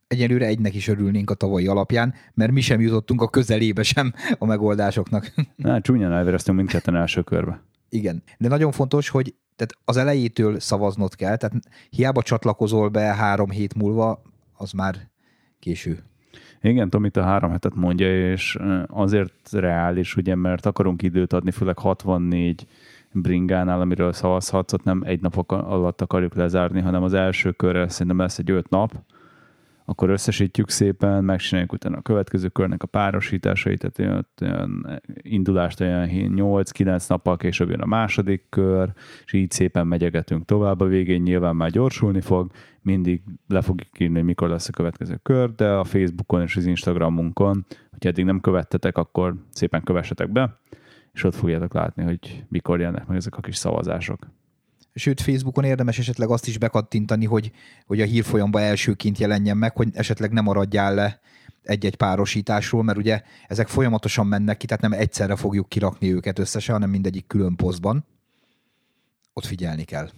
Egyelőre 0.07 0.45
egynek 0.45 0.75
is 0.75 0.87
örülnénk 0.87 1.29
a 1.29 1.33
tavalyi 1.33 1.67
alapján, 1.67 2.13
mert 2.33 2.51
mi 2.51 2.61
sem 2.61 2.81
jutottunk 2.81 3.21
a 3.21 3.29
közelébe 3.29 3.83
sem 3.83 4.13
a 4.37 4.45
megoldásoknak. 4.45 5.33
Na, 5.55 5.81
csúnyán 5.81 6.11
elvereztünk 6.11 6.57
mindketten 6.57 6.95
első 6.95 7.21
körbe. 7.21 7.61
Igen, 7.89 8.23
de 8.37 8.47
nagyon 8.47 8.71
fontos, 8.71 9.09
hogy 9.09 9.35
tehát 9.55 9.73
az 9.85 9.97
elejétől 9.97 10.59
szavaznod 10.59 11.15
kell, 11.15 11.35
tehát 11.35 11.55
hiába 11.89 12.21
csatlakozol 12.21 12.89
be 12.89 13.01
három 13.01 13.49
hét 13.49 13.75
múlva, 13.75 14.21
az 14.53 14.71
már 14.71 14.95
késő. 15.59 16.03
Igen, 16.61 16.89
Tomit 16.89 17.17
a 17.17 17.23
három 17.23 17.51
hetet 17.51 17.75
mondja, 17.75 18.31
és 18.31 18.57
azért 18.87 19.51
reális, 19.51 20.15
ugye, 20.15 20.35
mert 20.35 20.65
akarunk 20.65 21.01
időt 21.01 21.33
adni, 21.33 21.51
főleg 21.51 21.79
64 21.79 22.67
bringánál, 23.13 23.81
amiről 23.81 24.13
szavazhatsz, 24.13 24.73
ott 24.73 24.83
nem 24.83 25.01
egy 25.05 25.21
nap 25.21 25.51
alatt 25.51 26.01
akarjuk 26.01 26.35
lezárni, 26.35 26.81
hanem 26.81 27.03
az 27.03 27.13
első 27.13 27.51
körre 27.51 27.89
szerintem 27.89 28.17
lesz 28.17 28.39
egy 28.39 28.51
öt 28.51 28.69
nap, 28.69 29.03
akkor 29.89 30.09
összesítjük 30.09 30.69
szépen, 30.69 31.23
megcsináljuk 31.23 31.73
utána 31.73 31.97
a 31.97 32.01
következő 32.01 32.47
körnek 32.47 32.83
a 32.83 32.87
párosításait, 32.87 33.91
tehát 33.95 34.27
olyan 34.39 35.01
indulást 35.21 35.81
olyan 35.81 36.07
8-9 36.11 37.09
nappal 37.09 37.37
később 37.37 37.69
jön 37.69 37.81
a 37.81 37.85
második 37.85 38.45
kör, 38.49 38.91
és 39.25 39.33
így 39.33 39.51
szépen 39.51 39.87
megyegetünk 39.87 40.45
tovább. 40.45 40.79
A 40.79 40.85
végén 40.85 41.21
nyilván 41.21 41.55
már 41.55 41.69
gyorsulni 41.69 42.21
fog, 42.21 42.51
mindig 42.81 43.21
le 43.47 43.61
fogjuk 43.61 43.99
írni, 43.99 44.15
hogy 44.15 44.23
mikor 44.23 44.49
lesz 44.49 44.67
a 44.67 44.71
következő 44.71 45.19
kör, 45.23 45.55
de 45.55 45.69
a 45.69 45.83
Facebookon 45.83 46.41
és 46.41 46.55
az 46.55 46.65
Instagramunkon, 46.65 47.65
hogyha 47.89 48.09
eddig 48.09 48.25
nem 48.25 48.41
követtetek, 48.41 48.97
akkor 48.97 49.35
szépen 49.51 49.83
kövessetek 49.83 50.31
be 50.31 50.59
és 51.13 51.23
ott 51.23 51.35
fogjátok 51.35 51.73
látni, 51.73 52.03
hogy 52.03 52.45
mikor 52.49 52.79
jönnek 52.79 53.07
meg 53.07 53.17
ezek 53.17 53.37
a 53.37 53.41
kis 53.41 53.55
szavazások. 53.55 54.27
Sőt, 54.93 55.21
Facebookon 55.21 55.63
érdemes 55.63 55.99
esetleg 55.99 56.29
azt 56.29 56.47
is 56.47 56.57
bekattintani, 56.57 57.25
hogy, 57.25 57.51
hogy 57.85 58.01
a 58.01 58.05
hírfolyamba 58.05 58.61
elsőként 58.61 59.17
jelenjen 59.17 59.57
meg, 59.57 59.75
hogy 59.75 59.89
esetleg 59.93 60.31
nem 60.31 60.43
maradjál 60.43 60.93
le 60.93 61.19
egy-egy 61.63 61.95
párosításról, 61.95 62.83
mert 62.83 62.97
ugye 62.97 63.21
ezek 63.47 63.67
folyamatosan 63.67 64.27
mennek 64.27 64.57
ki, 64.57 64.65
tehát 64.65 64.81
nem 64.81 64.91
egyszerre 64.91 65.35
fogjuk 65.35 65.69
kirakni 65.69 66.13
őket 66.13 66.39
összesen, 66.39 66.73
hanem 66.73 66.89
mindegyik 66.89 67.27
külön 67.27 67.55
posztban. 67.55 68.05
Ott 69.33 69.45
figyelni 69.45 69.83
kell. 69.83 70.09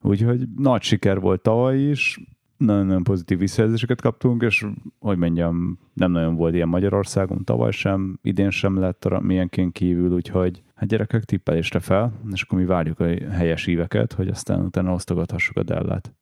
Úgyhogy 0.00 0.48
nagy 0.56 0.82
siker 0.82 1.20
volt 1.20 1.42
tavaly 1.42 1.78
is, 1.78 2.20
nagyon-nagyon 2.60 3.02
pozitív 3.02 3.38
visszajelzéseket 3.38 4.00
kaptunk, 4.00 4.42
és 4.42 4.66
hogy 4.98 5.18
mondjam, 5.18 5.78
nem 5.94 6.10
nagyon 6.10 6.34
volt 6.34 6.54
ilyen 6.54 6.68
Magyarországon 6.68 7.44
tavaly 7.44 7.70
sem, 7.70 8.18
idén 8.22 8.50
sem 8.50 8.78
lett 8.78 9.04
a 9.04 9.20
milyenként 9.20 9.72
kívül, 9.72 10.12
úgyhogy 10.12 10.62
hát 10.74 10.88
gyerekek 10.88 11.24
tippelésre 11.24 11.80
fel, 11.80 12.12
és 12.32 12.42
akkor 12.42 12.58
mi 12.58 12.64
várjuk 12.64 13.00
a 13.00 13.04
helyes 13.30 13.66
íveket, 13.66 14.12
hogy 14.12 14.28
aztán 14.28 14.60
utána 14.60 14.92
osztogathassuk 14.92 15.56
a 15.56 15.62
Dellát. 15.62 16.14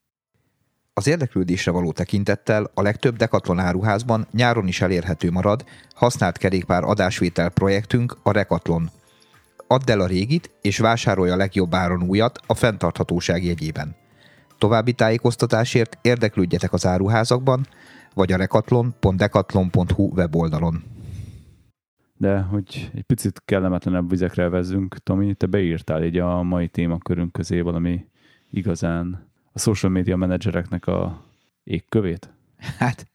Az 0.93 1.07
érdeklődésre 1.07 1.71
való 1.71 1.93
tekintettel 1.93 2.71
a 2.75 2.83
legtöbb 2.83 3.17
Decathlon 3.17 3.59
áruházban 3.59 4.27
nyáron 4.33 4.67
is 4.67 4.81
elérhető 4.81 5.31
marad 5.31 5.65
használt 5.95 6.37
kerékpár 6.37 6.83
adásvétel 6.85 7.51
projektünk 7.51 8.17
a 8.23 8.33
Rekatlon. 8.33 8.91
Add 9.67 9.91
el 9.91 10.01
a 10.01 10.07
régit, 10.07 10.51
és 10.63 10.79
vásárolja 10.79 11.33
a 11.33 11.37
legjobb 11.37 11.75
áron 11.75 12.03
újat 12.03 12.41
a 12.47 12.55
fenntarthatóság 12.55 13.45
jegyében. 13.45 13.97
További 14.59 14.93
tájékoztatásért 14.93 15.99
érdeklődjetek 16.03 16.73
az 16.73 16.87
áruházakban, 16.87 17.67
vagy 18.15 18.33
a 18.33 18.37
rekatlon.decathlon.hu 18.37 20.11
weboldalon. 20.15 20.83
De 22.17 22.39
hogy 22.41 22.91
egy 22.95 23.03
picit 23.03 23.43
kellemetlenebb 23.45 24.11
vizekre 24.11 24.49
vezzünk, 24.49 24.97
Tomi, 24.97 25.35
te 25.35 25.47
beírtál 25.47 26.05
így 26.05 26.19
a 26.19 26.43
mai 26.43 26.69
témakörünk 26.69 27.33
közé 27.33 27.61
valami 27.61 28.05
igazán 28.51 29.31
a 29.53 29.59
social 29.59 29.93
media 29.93 30.17
menedzsereknek 30.17 30.87
a 30.87 31.25
égkövét? 31.65 32.31
Hát 32.79 33.07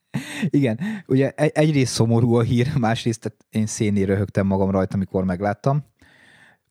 igen, 0.49 0.79
ugye 1.07 1.31
egyrészt 1.35 1.93
szomorú 1.93 2.33
a 2.33 2.41
hír, 2.41 2.67
másrészt 2.77 3.35
én 3.49 3.65
szénné 3.65 4.03
röhögtem 4.03 4.47
magam 4.47 4.69
rajta, 4.69 4.95
amikor 4.95 5.23
megláttam. 5.23 5.83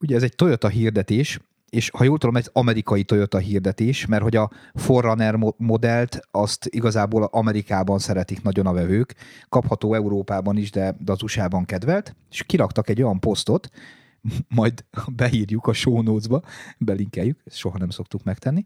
Ugye 0.00 0.17
ez 0.17 0.23
egy 0.23 0.35
Toyota 0.35 0.69
hirdetés, 0.69 1.41
és 1.73 1.91
ha 1.91 2.05
jól 2.05 2.19
tudom, 2.19 2.37
egy 2.37 2.49
amerikai 2.52 3.05
Toyota 3.05 3.38
hirdetés, 3.38 4.07
mert 4.07 4.23
hogy 4.23 4.37
a 4.37 4.50
Forerunner 4.75 5.37
modellt 5.57 6.21
azt 6.31 6.67
igazából 6.67 7.25
Amerikában 7.25 7.99
szeretik 7.99 8.43
nagyon 8.43 8.67
a 8.67 8.73
vevők, 8.73 9.14
kapható 9.49 9.95
Európában 9.95 10.57
is, 10.57 10.71
de 10.71 10.97
az 11.07 11.23
USA-ban 11.23 11.64
kedvelt, 11.64 12.17
és 12.31 12.43
kiraktak 12.43 12.88
egy 12.88 13.02
olyan 13.02 13.21
posztot, 13.21 13.69
majd 14.57 14.85
beírjuk 15.17 15.67
a 15.67 15.73
show 15.73 16.02
notes-ba, 16.02 16.43
belinkeljük, 16.79 17.41
ezt 17.45 17.57
soha 17.57 17.79
nem 17.79 17.91
szoktuk 17.91 18.25
megtenni, 18.25 18.62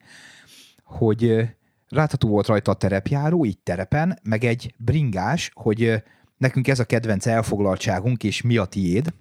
hogy 0.85 1.49
látható 1.89 2.29
volt 2.29 2.47
rajta 2.47 2.71
a 2.71 2.75
terepjáró, 2.75 3.45
így 3.45 3.59
terepen, 3.59 4.19
meg 4.23 4.45
egy 4.45 4.75
bringás, 4.77 5.51
hogy 5.55 6.03
nekünk 6.37 6.69
ez 6.69 6.79
a 6.79 6.85
kedvenc 6.85 7.27
elfoglaltságunk, 7.27 8.25
és 8.25 8.43
mi 8.43 8.57
a 8.57 8.65
tiéd, 8.65 9.13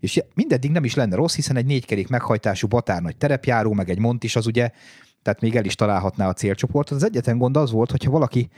és 0.00 0.22
mindeddig 0.34 0.70
nem 0.70 0.84
is 0.84 0.94
lenne 0.94 1.16
rossz, 1.16 1.34
hiszen 1.34 1.56
egy 1.56 1.66
négykerék 1.66 2.08
meghajtású 2.08 2.66
batár 2.66 3.02
nagy 3.02 3.16
terepjáró, 3.16 3.72
meg 3.72 3.90
egy 3.90 3.98
mont 3.98 4.24
is 4.24 4.36
az 4.36 4.46
ugye, 4.46 4.70
tehát 5.22 5.40
még 5.40 5.56
el 5.56 5.64
is 5.64 5.74
találhatná 5.74 6.28
a 6.28 6.32
célcsoportot. 6.32 6.96
Az 6.96 7.04
egyetlen 7.04 7.38
gond 7.38 7.56
az 7.56 7.70
volt, 7.70 7.90
hogyha 7.90 8.10
valaki 8.10 8.48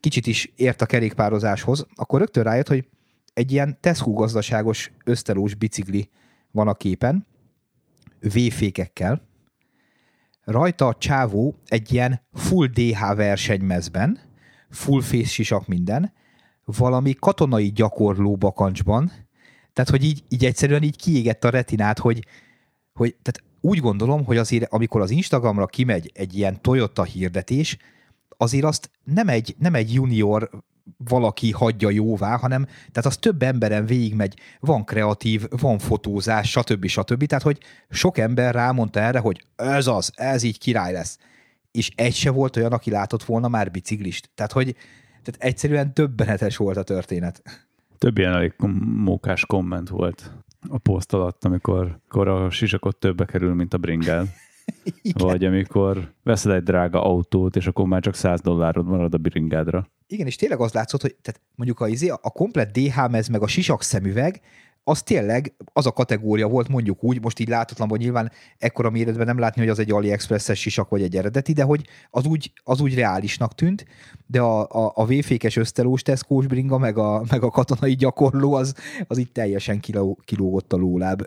kicsit 0.00 0.26
is 0.26 0.52
ért 0.56 0.82
a 0.82 0.86
kerékpározáshoz, 0.86 1.86
akkor 1.94 2.18
rögtön 2.18 2.42
rájött, 2.42 2.68
hogy 2.68 2.88
egy 3.34 3.52
ilyen 3.52 3.78
Tesco 3.80 4.12
gazdaságos 4.12 4.92
ösztelós 5.04 5.54
bicikli 5.54 6.08
van 6.50 6.68
a 6.68 6.74
képen, 6.74 7.26
V-fékekkel, 8.20 9.26
rajta 10.44 10.86
a 10.86 10.94
csávó 10.94 11.54
egy 11.66 11.92
ilyen 11.92 12.20
full 12.32 12.66
DH 12.66 13.14
versenymezben, 13.16 14.18
full 14.70 15.00
face 15.00 15.28
sisak 15.28 15.66
minden, 15.66 16.12
valami 16.64 17.14
katonai 17.14 17.72
gyakorló 17.72 18.36
bakancsban, 18.36 19.12
tehát, 19.78 19.92
hogy 19.92 20.04
így, 20.04 20.24
így 20.28 20.44
egyszerűen 20.44 20.82
így 20.82 20.96
kiégett 20.96 21.44
a 21.44 21.50
retinát, 21.50 21.98
hogy, 21.98 22.26
hogy 22.92 23.16
tehát 23.22 23.50
úgy 23.60 23.80
gondolom, 23.80 24.24
hogy 24.24 24.36
azért, 24.36 24.72
amikor 24.72 25.00
az 25.00 25.10
Instagramra 25.10 25.66
kimegy 25.66 26.10
egy 26.14 26.36
ilyen 26.36 26.62
Toyota 26.62 27.04
hirdetés, 27.04 27.76
azért 28.36 28.64
azt 28.64 28.90
nem 29.04 29.28
egy, 29.28 29.54
nem 29.58 29.74
egy 29.74 29.94
junior 29.94 30.50
valaki 30.96 31.50
hagyja 31.50 31.90
jóvá, 31.90 32.36
hanem 32.36 32.64
tehát 32.64 33.06
az 33.06 33.16
több 33.16 33.42
emberen 33.42 33.86
végigmegy, 33.86 34.38
van 34.60 34.84
kreatív, 34.84 35.46
van 35.50 35.78
fotózás, 35.78 36.50
stb. 36.50 36.86
stb. 36.86 37.26
Tehát, 37.26 37.44
hogy 37.44 37.58
sok 37.90 38.18
ember 38.18 38.54
rámondta 38.54 39.00
erre, 39.00 39.18
hogy 39.18 39.44
ez 39.56 39.86
az, 39.86 40.12
ez 40.14 40.42
így 40.42 40.58
király 40.58 40.92
lesz. 40.92 41.18
És 41.70 41.90
egy 41.94 42.14
se 42.14 42.30
volt 42.30 42.56
olyan, 42.56 42.72
aki 42.72 42.90
látott 42.90 43.24
volna 43.24 43.48
már 43.48 43.70
biciklist. 43.70 44.30
Tehát, 44.34 44.52
hogy 44.52 44.76
tehát 45.22 45.52
egyszerűen 45.52 45.94
többenetes 45.94 46.56
volt 46.56 46.76
a 46.76 46.82
történet. 46.82 47.67
Több 47.98 48.18
ilyen 48.18 48.32
elég 48.32 48.54
mókás 48.96 49.46
komment 49.46 49.88
volt 49.88 50.32
a 50.68 50.78
poszt 50.78 51.12
alatt, 51.12 51.44
amikor, 51.44 51.80
amikor 51.80 52.28
a 52.28 52.50
sisakot 52.50 52.96
többe 52.96 53.24
kerül, 53.24 53.54
mint 53.54 53.74
a 53.74 53.78
bringel. 53.78 54.26
Vagy 55.18 55.44
amikor 55.44 56.12
veszel 56.22 56.54
egy 56.54 56.62
drága 56.62 57.04
autót, 57.04 57.56
és 57.56 57.66
akkor 57.66 57.86
már 57.86 58.00
csak 58.00 58.14
100 58.14 58.40
dollárod 58.40 58.86
marad 58.86 59.14
a 59.14 59.18
bringádra. 59.18 59.90
Igen, 60.06 60.26
és 60.26 60.36
tényleg 60.36 60.60
az 60.60 60.72
látszott, 60.72 61.00
hogy 61.00 61.14
tehát 61.22 61.40
mondjuk 61.54 61.80
a, 61.80 61.88
izé, 61.88 62.08
a 62.08 62.30
komplet 62.30 62.70
DH 62.70 63.10
mez 63.10 63.28
meg 63.28 63.42
a 63.42 63.46
sisak 63.46 63.82
szemüveg, 63.82 64.40
az 64.88 65.02
tényleg 65.02 65.54
az 65.72 65.86
a 65.86 65.92
kategória 65.92 66.48
volt, 66.48 66.68
mondjuk 66.68 67.04
úgy, 67.04 67.22
most 67.22 67.38
így 67.38 67.48
látatlan, 67.48 67.88
hogy 67.88 68.00
nyilván 68.00 68.30
ekkora 68.58 68.90
méretben 68.90 69.26
nem 69.26 69.38
látni, 69.38 69.60
hogy 69.60 69.70
az 69.70 69.78
egy 69.78 69.90
AliExpress-es 69.90 70.60
sisak 70.60 70.88
vagy 70.88 71.02
egy 71.02 71.16
eredeti, 71.16 71.52
de 71.52 71.62
hogy 71.62 71.86
az 72.10 72.26
úgy, 72.26 72.52
az 72.64 72.80
úgy 72.80 72.94
reálisnak 72.94 73.54
tűnt, 73.54 73.86
de 74.26 74.40
a, 74.40 74.60
a, 74.60 74.92
a 74.94 75.06
véfékes 75.06 75.56
ösztelós 75.56 76.02
teszkós 76.02 76.46
bringa, 76.46 76.78
meg 76.78 76.98
a, 76.98 77.22
meg 77.30 77.42
a 77.42 77.50
katonai 77.50 77.94
gyakorló, 77.94 78.54
az, 78.54 78.74
az 79.06 79.18
itt 79.18 79.32
teljesen 79.32 79.80
kiló, 79.80 80.18
kilógott 80.24 80.72
a 80.72 80.76
lóláb. 80.76 81.22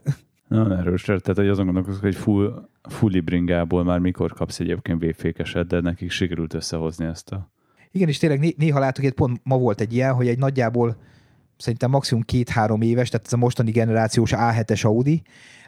Na, 0.47 0.77
erős, 0.77 1.03
tehát 1.03 1.35
hogy 1.35 1.47
azon 1.47 1.65
gondolkozok, 1.65 2.01
hogy 2.01 2.15
full, 2.15 2.69
fulli 2.81 3.19
bringából 3.19 3.83
már 3.83 3.99
mikor 3.99 4.33
kapsz 4.33 4.59
egyébként 4.59 4.99
véfékeset, 4.99 5.67
de 5.67 5.79
nekik 5.79 6.11
sikerült 6.11 6.53
összehozni 6.53 7.05
ezt 7.05 7.31
a... 7.31 7.51
Igen, 7.91 8.07
és 8.07 8.17
tényleg 8.17 8.55
néha 8.57 8.79
látok, 8.79 9.03
hogy 9.03 9.13
pont 9.13 9.41
ma 9.43 9.57
volt 9.57 9.81
egy 9.81 9.93
ilyen, 9.93 10.13
hogy 10.13 10.27
egy 10.27 10.37
nagyjából 10.37 10.97
szerintem 11.61 11.89
maximum 11.89 12.23
két-három 12.23 12.81
éves, 12.81 13.09
tehát 13.09 13.25
ez 13.25 13.33
a 13.33 13.37
mostani 13.37 13.71
generációs 13.71 14.31
A7-es 14.35 14.85
Audi, 14.85 15.21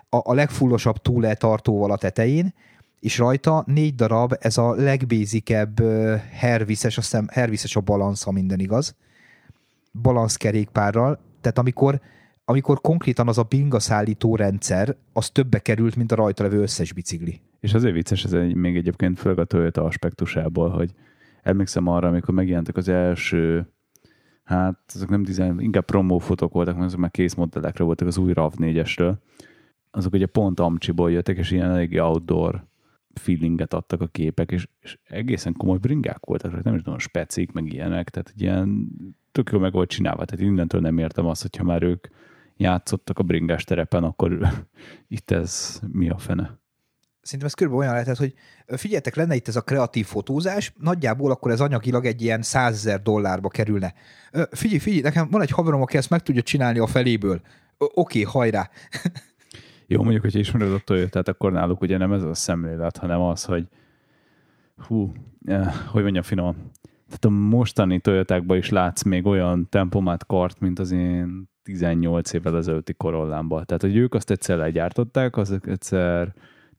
a, 0.10 0.18
a 0.24 0.34
legfullosabb 0.34 0.98
túleltartóval 0.98 1.92
a 1.92 1.98
tetején, 1.98 2.54
és 3.00 3.18
rajta 3.18 3.64
négy 3.68 3.96
darab, 3.96 4.36
ez 4.40 4.58
a 4.58 4.74
legbézikebb 4.76 5.82
herviszes, 6.32 6.98
azt 6.98 7.12
hiszem 7.12 7.28
herviszes 7.32 7.76
a 7.76 7.82
balansz, 7.82 8.24
ha 8.24 8.32
minden 8.32 8.60
igaz, 8.60 8.96
balanszkerékpárral, 10.02 11.20
tehát 11.42 11.58
amikor, 11.58 12.00
amikor 12.46 12.82
konkrétan 12.82 13.28
az 13.28 13.38
a 13.38 13.44
binga 13.44 13.80
szállító 13.80 14.36
rendszer, 14.36 14.96
az 15.14 15.30
többe 15.30 15.60
került, 15.60 15.96
mint 15.96 16.12
a 16.12 16.16
rajta 16.16 16.44
levő 16.44 16.62
összes 16.62 16.94
bicikli. 16.94 17.42
És 17.60 17.74
azért 17.74 17.94
vicces 17.94 18.24
ez 18.24 18.34
egy, 18.34 18.56
még 18.56 18.76
egyébként 18.76 19.20
főleg 19.20 19.40
a 19.40 19.46
Toyota 19.46 19.84
aspektusából, 19.84 20.70
hogy 20.70 20.94
emlékszem 21.44 21.88
arra, 21.88 22.08
amikor 22.08 22.34
megjelentek 22.34 22.78
az 22.78 22.90
első 22.90 23.68
hát 24.44 24.92
azok 24.94 25.10
nem 25.10 25.24
dizájn, 25.24 25.60
inkább 25.60 25.86
promófotok 25.86 26.54
voltak, 26.54 26.74
mert 26.76 26.88
azok 26.88 27.00
már 27.00 27.12
kész 27.12 27.34
modellekre 27.34 27.84
voltak 27.84 28.08
az 28.08 28.18
új 28.18 28.32
RAV4-esről. 28.36 29.16
Azok 29.92 30.14
ugye 30.14 30.26
pont 30.26 30.60
Amcsiból 30.60 31.12
jöttek, 31.12 31.38
és 31.38 31.52
ilyen 31.52 31.70
eléggé 31.70 32.00
outdoor 32.00 32.66
feelinget 33.14 33.74
adtak 33.74 34.02
a 34.02 34.08
képek, 34.08 34.52
és, 34.52 34.68
és 34.80 34.98
egészen 35.04 35.54
komoly 35.54 35.78
bringák 35.78 36.26
voltak, 36.26 36.64
nem 36.64 36.76
is 36.76 36.82
tudom, 36.82 37.00
specik, 37.00 37.52
meg 37.52 37.74
ilyenek, 37.74 38.10
tehát 38.10 38.34
ilyen 38.38 38.88
tök 39.32 39.50
jó 39.52 39.60
meg 39.60 39.72
volt 39.72 39.90
csinálva, 39.90 40.26
tehát 40.26 40.46
innentől 40.46 40.82
nem 40.82 40.98
értem 40.98 41.26
azt, 41.26 41.42
hogyha 41.42 41.64
már 41.64 41.84
ők 41.84 42.08
játszottak 42.58 43.20
a 43.20 43.24
bringás 43.24 43.64
terepen, 43.64 44.04
akkor 44.04 44.40
itt 45.08 45.32
ez 45.32 45.80
mi 45.92 46.10
a 46.10 46.18
fene? 46.18 46.62
Szerintem 47.24 47.48
ez 47.48 47.54
körülbelül 47.54 47.86
olyan 47.86 47.94
lehetett, 47.94 48.18
hogy 48.18 48.34
figyeljetek, 48.78 49.16
lenne 49.16 49.36
itt 49.36 49.48
ez 49.48 49.56
a 49.56 49.62
kreatív 49.62 50.06
fotózás, 50.06 50.74
nagyjából 50.78 51.32
akkor 51.32 51.52
ez 51.52 51.60
anyagilag 51.60 52.06
egy 52.06 52.22
ilyen 52.22 52.42
százezer 52.42 53.02
dollárba 53.02 53.50
kerülne. 53.50 53.94
Figyelj, 54.52 54.80
figyelj, 54.80 55.02
nekem 55.02 55.28
van 55.30 55.42
egy 55.42 55.50
haverom, 55.50 55.82
aki 55.82 55.98
ezt 55.98 56.10
meg 56.10 56.22
tudja 56.24 56.42
csinálni 56.42 56.80
a 56.80 56.88
feléből. 56.88 57.42
Oké, 57.78 57.94
okay, 57.96 58.24
hajrá. 58.24 58.70
Jó, 59.88 60.02
mondjuk, 60.02 60.22
hogyha 60.22 60.40
ismered 60.40 60.74
a 60.74 60.80
toyota 60.80 61.20
akkor 61.20 61.52
náluk 61.52 61.82
ugye 61.82 61.98
nem 61.98 62.14
ez 62.14 62.24
a 62.24 62.34
szemlélet, 62.34 62.98
hanem 62.98 63.22
az, 63.22 63.44
hogy 63.44 63.68
hú, 64.78 65.12
eh, 65.46 65.74
hogy 65.88 66.02
mondjam 66.02 66.24
finom, 66.24 66.72
tehát 67.06 67.26
a 67.26 67.30
mostani 67.30 68.00
Toyotákban 68.00 68.58
is 68.58 68.70
látsz 68.70 69.04
még 69.04 69.26
olyan 69.26 69.70
tempomat 69.70 70.26
kart, 70.26 70.60
mint 70.60 70.80
az 70.80 70.92
én 70.92 71.50
18 71.64 72.34
évvel 72.34 72.58
ezelőtti 72.58 72.94
korollámban. 72.94 73.66
Tehát, 73.66 73.82
hogy 73.82 73.96
ők 73.96 74.14
azt 74.14 74.32
egyszer 74.32 74.58
legyártották, 74.58 75.38
az 75.38 75.60
egyszer 75.66 76.34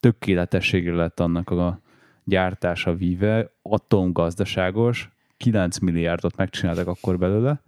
tökéletességre 0.05 0.95
lett 0.95 1.21
annak 1.21 1.51
a 1.51 1.81
gyártása 2.25 2.95
víve, 2.95 3.51
atomgazdaságos, 3.63 5.11
9 5.37 5.79
milliárdot 5.79 6.37
megcsináltak 6.37 6.87
akkor 6.87 7.19
belőle, 7.19 7.63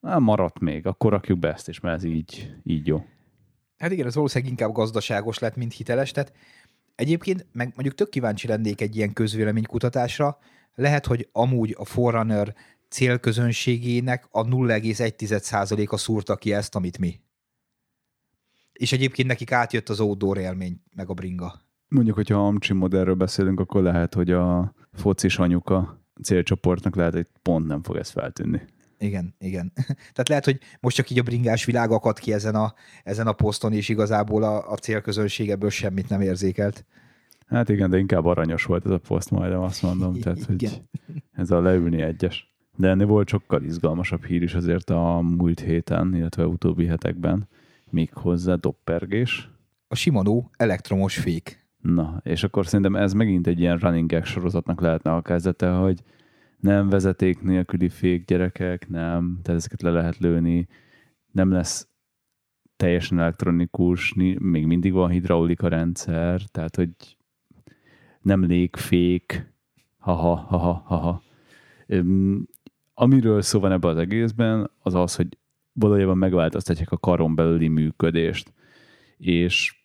Na, 0.00 0.18
maradt 0.18 0.58
még, 0.58 0.86
akkor 0.86 1.10
rakjuk 1.10 1.38
be 1.38 1.52
ezt 1.52 1.68
is, 1.68 1.80
mert 1.80 1.96
ez 1.96 2.04
így, 2.04 2.54
így 2.62 2.86
jó. 2.86 3.04
Hát 3.78 3.90
igen, 3.90 4.06
ez 4.06 4.14
valószínűleg 4.14 4.50
inkább 4.50 4.72
gazdaságos 4.72 5.38
lett, 5.38 5.56
mint 5.56 5.72
hiteles, 5.72 6.10
tehát 6.10 6.32
egyébként 6.94 7.46
meg 7.52 7.72
mondjuk 7.74 7.94
tök 7.94 8.08
kíváncsi 8.08 8.46
lennék 8.46 8.80
egy 8.80 8.96
ilyen 8.96 9.12
közvéleménykutatásra, 9.12 10.38
lehet, 10.74 11.06
hogy 11.06 11.28
amúgy 11.32 11.74
a 11.78 11.84
Forerunner 11.84 12.54
célközönségének 12.88 14.28
a 14.30 14.44
0,1%-a 14.44 15.96
szúrta 15.96 16.36
ki 16.36 16.52
ezt, 16.52 16.74
amit 16.74 16.98
mi. 16.98 17.20
És 18.72 18.92
egyébként 18.92 19.28
nekik 19.28 19.52
átjött 19.52 19.88
az 19.88 20.00
outdoor 20.00 20.38
élmény, 20.38 20.82
meg 20.94 21.08
a 21.08 21.14
bringa. 21.14 21.63
Mondjuk, 21.94 22.16
hogyha 22.16 22.46
Amcsi 22.46 22.72
modellről 22.72 23.14
beszélünk, 23.14 23.60
akkor 23.60 23.82
lehet, 23.82 24.14
hogy 24.14 24.30
a 24.30 24.74
focis 24.92 25.38
anyuka 25.38 26.04
célcsoportnak 26.22 26.96
lehet, 26.96 27.12
hogy 27.12 27.26
pont 27.42 27.66
nem 27.66 27.82
fog 27.82 27.96
ez 27.96 28.10
feltűnni. 28.10 28.60
Igen, 28.98 29.34
igen. 29.38 29.72
Tehát 30.12 30.28
lehet, 30.28 30.44
hogy 30.44 30.58
most 30.80 30.96
csak 30.96 31.10
így 31.10 31.18
a 31.18 31.22
bringás 31.22 31.64
világ 31.64 31.90
akad 31.90 32.18
ki 32.18 32.32
ezen 32.32 32.54
a, 32.54 32.74
ezen 33.04 33.26
a 33.26 33.32
poszton, 33.32 33.72
és 33.72 33.88
igazából 33.88 34.42
a, 34.42 34.70
a 34.70 34.76
célközönség 34.76 35.50
ebből 35.50 35.70
semmit 35.70 36.08
nem 36.08 36.20
érzékelt. 36.20 36.84
Hát 37.46 37.68
igen, 37.68 37.90
de 37.90 37.98
inkább 37.98 38.24
aranyos 38.24 38.64
volt 38.64 38.84
ez 38.84 38.90
a 38.90 38.98
poszt, 38.98 39.30
majdnem 39.30 39.60
azt 39.60 39.82
mondom. 39.82 40.14
Tehát, 40.20 40.44
hogy 40.44 40.82
ez 41.32 41.50
a 41.50 41.60
leülni 41.60 42.02
egyes. 42.02 42.54
De 42.76 42.88
ennél 42.88 43.06
volt 43.06 43.28
sokkal 43.28 43.62
izgalmasabb 43.62 44.24
hír 44.24 44.42
is 44.42 44.54
azért 44.54 44.90
a 44.90 45.20
múlt 45.20 45.60
héten, 45.60 46.14
illetve 46.14 46.46
utóbbi 46.46 46.86
hetekben, 46.86 47.48
még 47.90 48.12
hozzá 48.12 48.54
doppergés. 48.54 49.50
A 49.88 49.94
Shimano 49.94 50.44
elektromos 50.56 51.18
fék. 51.18 51.63
Na, 51.84 52.20
és 52.22 52.44
akkor 52.44 52.66
szerintem 52.66 52.96
ez 52.96 53.12
megint 53.12 53.46
egy 53.46 53.60
ilyen 53.60 53.78
running 53.78 54.10
gag 54.10 54.24
sorozatnak 54.24 54.80
lehetne 54.80 55.14
a 55.14 55.22
kezdete, 55.22 55.70
hogy 55.70 56.02
nem 56.58 56.88
vezeték 56.88 57.42
nélküli 57.42 57.88
fék 57.88 58.24
gyerekek, 58.24 58.88
nem, 58.88 59.38
tehát 59.42 59.60
ezeket 59.60 59.82
le 59.82 59.90
lehet 59.90 60.18
lőni, 60.18 60.68
nem 61.32 61.50
lesz 61.50 61.88
teljesen 62.76 63.18
elektronikus, 63.18 64.14
még 64.38 64.66
mindig 64.66 64.92
van 64.92 65.10
hidraulika 65.10 65.68
rendszer, 65.68 66.40
tehát 66.42 66.76
hogy 66.76 67.16
nem 68.20 68.44
légfék, 68.44 69.52
haha, 69.98 70.34
haha, 70.34 70.82
haha. 70.86 71.22
Amiről 72.94 73.42
szó 73.42 73.60
van 73.60 73.72
ebben 73.72 73.90
az 73.90 73.96
egészben, 73.96 74.70
az 74.78 74.94
az, 74.94 75.16
hogy 75.16 75.38
valójában 75.72 76.18
megváltoztatják 76.18 76.90
a 76.90 76.98
karon 76.98 77.34
belüli 77.34 77.68
működést, 77.68 78.52
és 79.16 79.83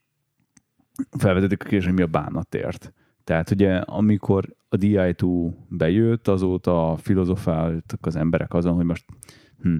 felvetetik 1.18 1.62
a 1.62 1.64
kérdést, 1.64 1.88
hogy 1.88 1.96
mi 1.96 2.02
a 2.02 2.08
bánatért. 2.08 2.94
Tehát 3.24 3.52
ugye, 3.52 3.78
amikor 3.78 4.56
a 4.70 4.76
DI2 4.76 5.52
bejött, 5.70 6.28
azóta 6.28 6.98
filozofáltak 6.98 8.06
az 8.06 8.16
emberek 8.16 8.54
azon, 8.54 8.76
hogy 8.76 8.86
most 8.86 9.06
hm, 9.62 9.76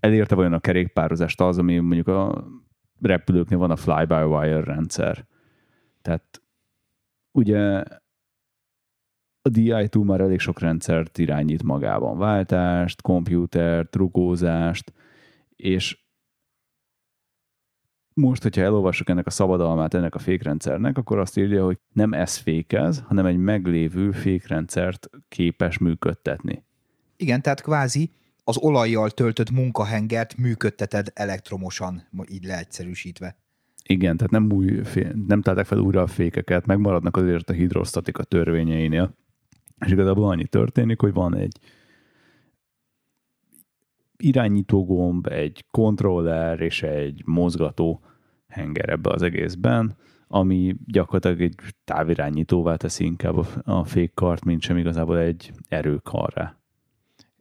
elérte 0.00 0.34
vajon 0.34 0.52
a 0.52 0.60
kerékpározást 0.60 1.40
az, 1.40 1.58
ami 1.58 1.78
mondjuk 1.78 2.08
a 2.08 2.44
repülőknél 3.00 3.58
van 3.58 3.70
a 3.70 3.76
fly-by-wire 3.76 4.60
rendszer. 4.60 5.26
Tehát 6.02 6.42
ugye 7.30 7.82
a 9.42 9.50
DI2 9.50 10.04
már 10.04 10.20
elég 10.20 10.38
sok 10.38 10.60
rendszert 10.60 11.18
irányít 11.18 11.62
magában. 11.62 12.18
Váltást, 12.18 13.02
komputert, 13.02 13.90
trukózást, 13.90 14.92
és 15.56 16.03
most, 18.14 18.42
hogyha 18.42 18.62
elolvassuk 18.62 19.08
ennek 19.08 19.26
a 19.26 19.30
szabadalmát 19.30 19.94
ennek 19.94 20.14
a 20.14 20.18
fékrendszernek, 20.18 20.98
akkor 20.98 21.18
azt 21.18 21.38
írja, 21.38 21.64
hogy 21.64 21.78
nem 21.92 22.12
ez 22.12 22.36
fékez, 22.36 23.02
hanem 23.06 23.26
egy 23.26 23.36
meglévő 23.36 24.10
fékrendszert 24.10 25.10
képes 25.28 25.78
működtetni. 25.78 26.64
Igen, 27.16 27.42
tehát 27.42 27.62
kvázi 27.62 28.10
az 28.44 28.56
olajjal 28.58 29.10
töltött 29.10 29.50
munkahengert 29.50 30.36
működteted 30.36 31.10
elektromosan, 31.14 32.02
így 32.30 32.44
leegyszerűsítve. 32.44 33.36
Igen, 33.86 34.16
tehát 34.16 34.32
nem, 34.32 34.52
új, 34.52 34.80
nem 35.26 35.42
találták 35.42 35.66
fel 35.66 35.78
újra 35.78 36.02
a 36.02 36.06
fékeket, 36.06 36.66
megmaradnak 36.66 37.16
azért 37.16 37.50
a 37.50 37.52
hidrostatika 37.52 38.22
törvényeinél. 38.22 39.14
És 39.84 39.90
igazából 39.92 40.30
annyi 40.30 40.46
történik, 40.46 41.00
hogy 41.00 41.12
van 41.12 41.36
egy 41.36 41.58
irányítógomb, 44.24 45.26
egy 45.26 45.64
kontroller 45.70 46.60
és 46.60 46.82
egy 46.82 47.22
mozgató 47.24 48.00
henger 48.46 48.88
ebbe 48.88 49.10
az 49.10 49.22
egészben, 49.22 49.96
ami 50.28 50.76
gyakorlatilag 50.86 51.40
egy 51.40 51.54
távirányítóvá 51.84 52.76
teszi 52.76 53.04
inkább 53.04 53.46
a 53.64 53.84
fékkart, 53.84 54.44
mint 54.44 54.62
sem 54.62 54.76
igazából 54.76 55.18
egy 55.18 55.52
erőkarra. 55.68 56.62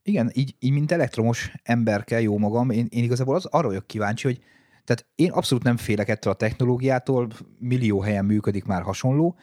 Igen, 0.03 0.31
így, 0.33 0.55
így 0.59 0.71
mint 0.71 0.91
elektromos 0.91 1.51
emberke, 1.63 2.21
jó 2.21 2.37
magam, 2.37 2.69
én, 2.69 2.87
én 2.89 3.03
igazából 3.03 3.35
az, 3.35 3.45
arra 3.45 3.67
vagyok 3.67 3.87
kíváncsi, 3.87 4.27
hogy 4.27 4.39
tehát 4.83 5.05
én 5.15 5.31
abszolút 5.31 5.63
nem 5.63 5.77
félek 5.77 6.09
ettől 6.09 6.33
a 6.33 6.35
technológiától, 6.35 7.27
millió 7.59 8.01
helyen 8.01 8.25
működik 8.25 8.65
már 8.65 8.81
hasonló. 8.81 9.35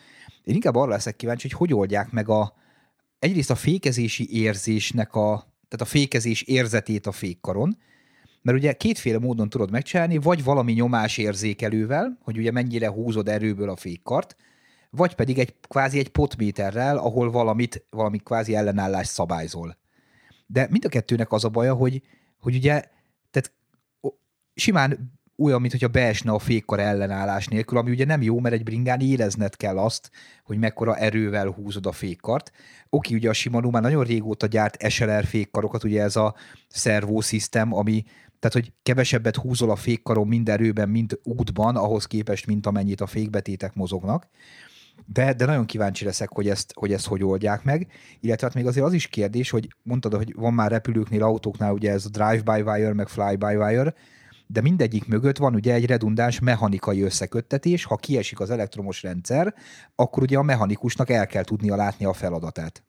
Én 0.44 0.54
inkább 0.54 0.74
arra 0.74 0.90
leszek 0.90 1.16
kíváncsi, 1.16 1.48
hogy 1.48 1.58
hogy 1.58 1.78
oldják 1.78 2.10
meg 2.10 2.28
a, 2.28 2.52
egyrészt 3.18 3.50
a 3.50 3.54
fékezési 3.54 4.40
érzésnek 4.42 5.14
a, 5.14 5.49
tehát 5.70 5.86
a 5.86 5.98
fékezés 5.98 6.42
érzetét 6.42 7.06
a 7.06 7.12
fékkaron, 7.12 7.78
mert 8.42 8.58
ugye 8.58 8.72
kétféle 8.72 9.18
módon 9.18 9.48
tudod 9.48 9.70
megcsinálni, 9.70 10.16
vagy 10.16 10.44
valami 10.44 10.72
nyomás 10.72 11.18
érzékelővel, 11.18 12.18
hogy 12.22 12.38
ugye 12.38 12.50
mennyire 12.50 12.88
húzod 12.88 13.28
erőből 13.28 13.70
a 13.70 13.76
fékkart, 13.76 14.36
vagy 14.90 15.14
pedig 15.14 15.38
egy 15.38 15.54
kvázi 15.68 15.98
egy 15.98 16.08
potméterrel, 16.08 16.98
ahol 16.98 17.30
valamit, 17.30 17.86
valami 17.90 18.18
kvázi 18.18 18.54
ellenállás 18.54 19.06
szabályzol. 19.06 19.76
De 20.46 20.66
mind 20.70 20.84
a 20.84 20.88
kettőnek 20.88 21.32
az 21.32 21.44
a 21.44 21.48
baja, 21.48 21.74
hogy, 21.74 22.02
hogy 22.40 22.54
ugye 22.54 22.82
tehát 23.30 23.52
simán 24.54 25.19
olyan, 25.40 25.60
mintha 25.60 25.88
beesne 25.88 26.32
a 26.32 26.38
fékkar 26.38 26.80
ellenállás 26.80 27.46
nélkül, 27.46 27.78
ami 27.78 27.90
ugye 27.90 28.04
nem 28.04 28.22
jó, 28.22 28.40
mert 28.40 28.54
egy 28.54 28.62
bringán 28.62 29.00
érezned 29.00 29.56
kell 29.56 29.78
azt, 29.78 30.10
hogy 30.44 30.58
mekkora 30.58 30.96
erővel 30.96 31.46
húzod 31.46 31.86
a 31.86 31.92
fékkart. 31.92 32.52
Oké, 32.88 33.14
ugye 33.14 33.28
a 33.28 33.32
Shimano 33.32 33.70
már 33.70 33.82
nagyon 33.82 34.04
régóta 34.04 34.46
gyárt 34.46 34.90
SLR 34.90 35.24
fékkarokat, 35.24 35.84
ugye 35.84 36.02
ez 36.02 36.16
a 36.16 36.34
servo 36.68 37.20
system, 37.20 37.74
ami 37.74 38.04
tehát, 38.38 38.56
hogy 38.56 38.72
kevesebbet 38.82 39.36
húzol 39.36 39.70
a 39.70 39.76
fékkaron 39.76 40.28
mind 40.28 40.48
erőben, 40.48 40.88
mint 40.88 41.18
útban, 41.22 41.76
ahhoz 41.76 42.06
képest, 42.06 42.46
mint 42.46 42.66
amennyit 42.66 43.00
a 43.00 43.06
fékbetétek 43.06 43.74
mozognak. 43.74 44.28
De, 45.06 45.32
de 45.32 45.44
nagyon 45.44 45.66
kíváncsi 45.66 46.04
leszek, 46.04 46.28
hogy 46.28 46.48
ezt, 46.48 46.72
hogy 46.74 46.92
ezt 46.92 47.06
hogy 47.06 47.24
oldják 47.24 47.64
meg. 47.64 47.86
Illetve 48.20 48.46
hát 48.46 48.56
még 48.56 48.66
azért 48.66 48.86
az 48.86 48.92
is 48.92 49.06
kérdés, 49.06 49.50
hogy 49.50 49.68
mondtad, 49.82 50.14
hogy 50.14 50.34
van 50.36 50.54
már 50.54 50.70
repülőknél, 50.70 51.22
autóknál 51.22 51.72
ugye 51.72 51.90
ez 51.90 52.04
a 52.04 52.08
drive-by-wire, 52.08 52.94
meg 52.94 53.08
fly-by-wire, 53.08 53.94
de 54.52 54.60
mindegyik 54.60 55.06
mögött 55.06 55.36
van 55.36 55.54
ugye 55.54 55.74
egy 55.74 55.86
redundáns 55.86 56.40
mechanikai 56.40 57.02
összeköttetés, 57.02 57.84
ha 57.84 57.96
kiesik 57.96 58.40
az 58.40 58.50
elektromos 58.50 59.02
rendszer, 59.02 59.54
akkor 59.94 60.22
ugye 60.22 60.38
a 60.38 60.42
mechanikusnak 60.42 61.10
el 61.10 61.26
kell 61.26 61.44
tudnia 61.44 61.76
látni 61.76 62.04
a 62.04 62.12
feladatát. 62.12 62.84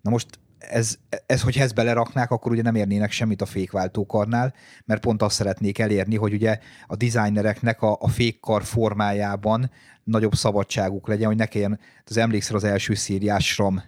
Na 0.00 0.10
most 0.10 0.38
ez, 0.58 0.98
ez, 1.26 1.42
hogy 1.42 1.58
ezt 1.58 1.74
beleraknák, 1.74 2.30
akkor 2.30 2.52
ugye 2.52 2.62
nem 2.62 2.74
érnének 2.74 3.10
semmit 3.10 3.42
a 3.42 3.46
fékváltókarnál, 3.46 4.54
mert 4.84 5.00
pont 5.00 5.22
azt 5.22 5.34
szeretnék 5.34 5.78
elérni, 5.78 6.16
hogy 6.16 6.32
ugye 6.32 6.58
a 6.86 6.96
designereknek 6.96 7.82
a, 7.82 7.96
a 8.00 8.08
fékkar 8.08 8.64
formájában 8.64 9.70
nagyobb 10.04 10.34
szabadságuk 10.34 11.08
legyen, 11.08 11.26
hogy 11.26 11.36
ne 11.36 11.46
kelljen, 11.46 11.80
az 12.04 12.16
emlékszel 12.16 12.56
az 12.56 12.64
első 12.64 12.94
szériás 12.94 13.46
SRAM 13.46 13.82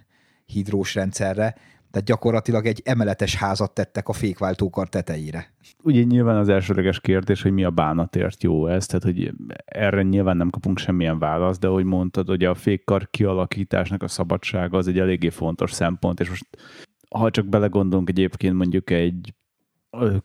hidrós 0.45 0.95
rendszerre, 0.95 1.55
tehát 1.91 2.07
gyakorlatilag 2.07 2.65
egy 2.65 2.81
emeletes 2.85 3.35
házat 3.35 3.73
tettek 3.73 4.07
a 4.07 4.13
fékváltókar 4.13 4.89
tetejére. 4.89 5.53
Ugye 5.83 6.03
nyilván 6.03 6.37
az 6.37 6.49
elsődleges 6.49 6.99
kérdés, 6.99 7.41
hogy 7.41 7.51
mi 7.51 7.63
a 7.63 7.69
bánatért 7.69 8.43
jó 8.43 8.67
ez, 8.67 8.85
tehát 8.85 9.03
hogy 9.03 9.33
erre 9.65 10.01
nyilván 10.01 10.37
nem 10.37 10.49
kapunk 10.49 10.77
semmilyen 10.77 11.19
választ, 11.19 11.59
de 11.59 11.67
hogy 11.67 11.85
mondtad, 11.85 12.27
hogy 12.27 12.43
a 12.43 12.55
fékkar 12.55 13.09
kialakításnak 13.09 14.03
a 14.03 14.07
szabadsága 14.07 14.77
az 14.77 14.87
egy 14.87 14.99
eléggé 14.99 15.29
fontos 15.29 15.71
szempont, 15.71 16.19
és 16.19 16.29
most 16.29 16.45
ha 17.09 17.29
csak 17.29 17.45
belegondolunk 17.45 18.09
egyébként 18.09 18.55
mondjuk 18.55 18.89
egy 18.89 19.33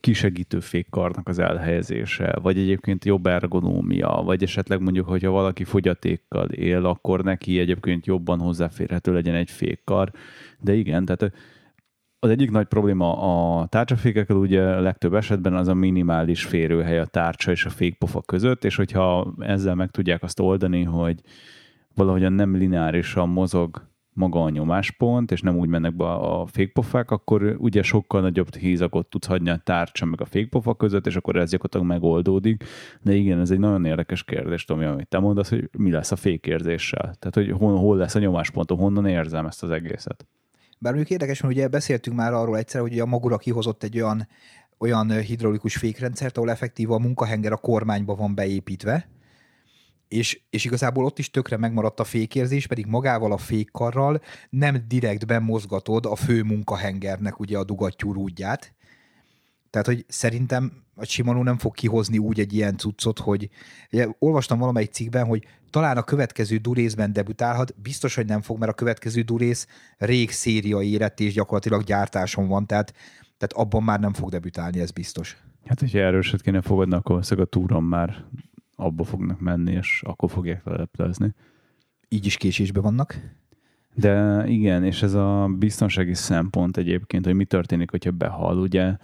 kisegítő 0.01 0.61
fékkarnak 0.61 1.29
az 1.29 1.39
elhelyezése, 1.39 2.39
vagy 2.43 2.59
egyébként 2.59 3.05
jobb 3.05 3.27
ergonómia, 3.27 4.23
vagy 4.25 4.43
esetleg 4.43 4.81
mondjuk, 4.81 5.09
hogyha 5.09 5.31
valaki 5.31 5.65
fogyatékkal 5.65 6.49
él, 6.49 6.85
akkor 6.85 7.23
neki 7.23 7.59
egyébként 7.59 8.07
jobban 8.07 8.41
hozzáférhető 8.41 9.13
legyen 9.13 9.35
egy 9.35 9.51
fékkar. 9.51 10.11
De 10.61 10.75
igen, 10.75 11.05
tehát 11.05 11.33
az 12.27 12.33
egyik 12.33 12.51
nagy 12.51 12.67
probléma 12.67 13.19
a 13.19 13.67
tárcsafékekkel 13.67 14.37
ugye 14.37 14.81
legtöbb 14.81 15.15
esetben 15.15 15.55
az 15.55 15.69
a 15.69 15.75
minimális 15.75 16.45
férőhely 16.45 16.99
a 16.99 17.07
tárcsa 17.07 17.51
és 17.51 17.65
a 17.65 17.71
fékpofa 17.71 18.23
között, 18.23 18.65
és 18.65 18.77
hogyha 18.77 19.35
ezzel 19.39 19.75
meg 19.75 19.91
tudják 19.91 20.23
azt 20.23 20.41
oldani, 20.41 20.83
hogy 20.83 21.21
valahogyan 21.95 22.33
nem 22.33 22.57
lineárisan 22.57 23.29
mozog 23.29 23.83
maga 24.13 24.43
a 24.43 24.51
nyomáspont, 24.51 25.33
és 25.33 25.41
nem 25.41 25.57
úgy 25.57 25.69
mennek 25.69 25.97
be 25.97 26.05
a 26.05 26.47
fékpofák, 26.47 27.11
akkor 27.11 27.57
ugye 27.59 27.83
sokkal 27.83 28.21
nagyobb 28.21 28.55
hízagot 28.55 29.07
tudsz 29.07 29.27
hagyni 29.27 29.51
a 29.51 29.61
tárcsa 29.65 30.05
meg 30.05 30.21
a 30.21 30.25
fékpofa 30.25 30.75
között, 30.75 31.07
és 31.07 31.17
akkor 31.17 31.37
ez 31.37 31.51
gyakorlatilag 31.51 31.87
megoldódik. 31.87 32.65
De 33.03 33.15
igen, 33.15 33.41
ez 33.41 33.51
egy 33.51 33.59
nagyon 33.59 33.85
érdekes 33.85 34.25
kérdés, 34.25 34.65
Tomi, 34.65 34.85
amit 34.85 35.09
te 35.09 35.19
mondasz, 35.19 35.49
hogy 35.49 35.69
mi 35.79 35.91
lesz 35.91 36.13
a 36.13 36.17
fékérzéssel. 36.17 37.15
Tehát, 37.19 37.35
hogy 37.35 37.51
hol, 37.51 37.77
hol 37.77 37.97
lesz 37.97 38.15
a 38.15 38.19
nyomáspontom, 38.19 38.79
honnan 38.79 39.07
érzem 39.07 39.47
ezt 39.47 39.63
az 39.63 39.71
egészet. 39.71 40.27
Bár 40.79 40.93
mondjuk 40.93 41.11
érdekes, 41.11 41.41
mert 41.41 41.55
ugye 41.55 41.69
beszéltünk 41.69 42.17
már 42.17 42.33
arról 42.33 42.57
egyszer, 42.59 42.81
hogy 42.81 43.01
a 43.01 43.07
Magura 43.07 43.37
kihozott 43.37 43.83
egy 43.83 44.01
olyan, 44.01 44.29
olyan 44.79 45.11
hidraulikus 45.21 45.77
fékrendszert, 45.77 46.37
ahol 46.37 46.51
effektív 46.51 46.91
a 46.91 46.99
munkahenger 46.99 47.53
a 47.53 47.57
kormányba 47.57 48.15
van 48.15 48.35
beépítve, 48.35 49.09
és, 50.09 50.41
és 50.51 50.65
igazából 50.65 51.05
ott 51.05 51.19
is 51.19 51.31
tökre 51.31 51.57
megmaradt 51.57 52.01
a 52.01 52.05
fékérzés, 52.05 52.67
pedig 52.67 52.87
magával 52.87 53.33
a 53.33 53.37
fékkarral 53.37 54.21
nem 54.51 54.85
direktben 54.89 55.43
mozgatod 55.43 56.07
a 56.07 56.17
fő 56.17 56.43
munkahengernek 56.43 57.39
ugye 57.41 57.59
a 57.59 57.65
dugattyú 57.65 58.13
rúdját. 58.13 58.75
Tehát, 59.83 59.91
hogy 59.91 60.05
szerintem 60.09 60.73
a 60.95 61.05
Shimano 61.05 61.43
nem 61.43 61.59
fog 61.59 61.75
kihozni 61.75 62.19
úgy 62.19 62.41
egy 62.41 62.55
ilyen 62.55 62.77
cuccot, 62.77 63.19
hogy 63.19 63.49
ugye, 63.93 64.09
olvastam 64.19 64.59
valamelyik 64.59 64.91
cikkben, 64.91 65.27
hogy 65.27 65.47
talán 65.71 65.97
a 65.97 66.03
következő 66.03 66.57
durészben 66.57 67.13
debütálhat, 67.13 67.75
biztos, 67.83 68.15
hogy 68.15 68.27
nem 68.27 68.41
fog, 68.41 68.59
mert 68.59 68.71
a 68.71 68.75
következő 68.75 69.23
durész 69.23 69.67
rég 69.99 70.31
széria 70.31 70.83
érett 70.83 71.21
és 71.21 71.33
gyakorlatilag 71.33 71.83
gyártáson 71.83 72.49
van, 72.49 72.67
tehát, 72.67 72.93
tehát 73.19 73.53
abban 73.53 73.83
már 73.83 74.01
nem 74.01 74.13
fog 74.13 74.31
debütálni, 74.31 74.81
ez 74.81 74.91
biztos. 74.91 75.37
Hát, 75.67 75.81
hogyha 75.81 75.99
erőset 75.99 76.43
kéne 76.43 76.61
fogadni, 76.61 76.95
akkor 76.95 77.21
a 77.37 77.45
túron 77.45 77.83
már 77.83 78.25
abba 78.77 79.05
fognak 79.05 79.41
menni, 79.41 79.73
és 79.73 80.03
akkor 80.07 80.31
fogják 80.31 80.65
leleplezni. 80.65 81.35
Így 82.09 82.27
is 82.27 82.37
késésbe 82.37 82.81
vannak. 82.81 83.21
De 83.95 84.45
igen, 84.47 84.85
és 84.85 85.03
ez 85.03 85.15
a 85.15 85.49
biztonsági 85.59 86.15
szempont 86.15 86.77
egyébként, 86.77 87.25
hogy 87.25 87.35
mi 87.35 87.45
történik, 87.45 87.91
hogyha 87.91 88.11
behal, 88.11 88.59
ugye, 88.59 88.97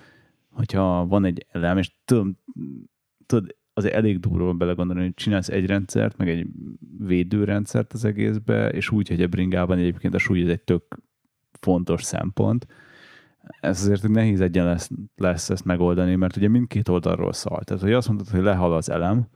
hogyha 0.53 1.07
van 1.07 1.25
egy 1.25 1.47
elem, 1.51 1.79
és 1.79 1.95
tudod, 2.05 2.35
tudod 3.27 3.57
azért 3.73 3.95
elég 3.95 4.21
durva 4.21 4.53
belegondolni, 4.53 5.03
hogy 5.03 5.15
csinálsz 5.15 5.49
egy 5.49 5.67
rendszert, 5.67 6.17
meg 6.17 6.29
egy 6.29 6.47
védőrendszert 6.99 7.93
az 7.93 8.05
egészbe, 8.05 8.69
és 8.69 8.91
úgy, 8.91 9.09
hogy 9.09 9.23
a 9.23 9.27
bringában 9.27 9.79
egyébként 9.79 10.15
a 10.15 10.19
súly 10.19 10.43
ez 10.43 10.49
egy 10.49 10.63
tök 10.63 10.99
fontos 11.61 12.03
szempont. 12.03 12.67
Ez 13.61 13.83
azért 13.83 14.09
nehéz 14.09 14.41
egyen 14.41 14.65
lesz, 14.65 14.91
lesz 15.17 15.51
ezt 15.51 15.65
megoldani, 15.65 16.15
mert 16.15 16.37
ugye 16.37 16.49
mindkét 16.49 16.89
oldalról 16.89 17.33
szar. 17.33 17.65
Tehát, 17.65 17.83
hogy 17.83 17.93
azt 17.93 18.09
mondod, 18.09 18.29
hogy 18.29 18.43
lehal 18.43 18.75
az 18.75 18.91
elem, 18.91 19.27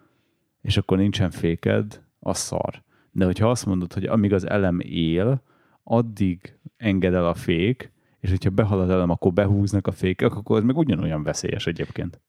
és 0.61 0.77
akkor 0.77 0.99
nincsen 0.99 1.31
féked, 1.31 2.05
az 2.19 2.39
szar. 2.39 2.83
De 3.11 3.25
hogyha 3.25 3.51
azt 3.51 3.67
mondod, 3.67 3.93
hogy 3.93 4.05
amíg 4.05 4.33
az 4.33 4.49
elem 4.49 4.81
él, 4.81 5.43
addig 5.83 6.59
enged 6.77 7.15
el 7.15 7.27
a 7.27 7.35
fék, 7.35 7.93
és 8.21 8.31
hogyha 8.31 8.51
behal 8.51 8.93
elem, 8.93 9.11
akkor 9.11 9.33
behúznak 9.33 9.87
a 9.87 9.93
fékek, 9.93 10.35
akkor 10.35 10.59
ez 10.59 10.65
meg 10.65 10.77
ugyanolyan 10.77 11.23
veszélyes 11.23 11.67
egyébként. 11.67 12.21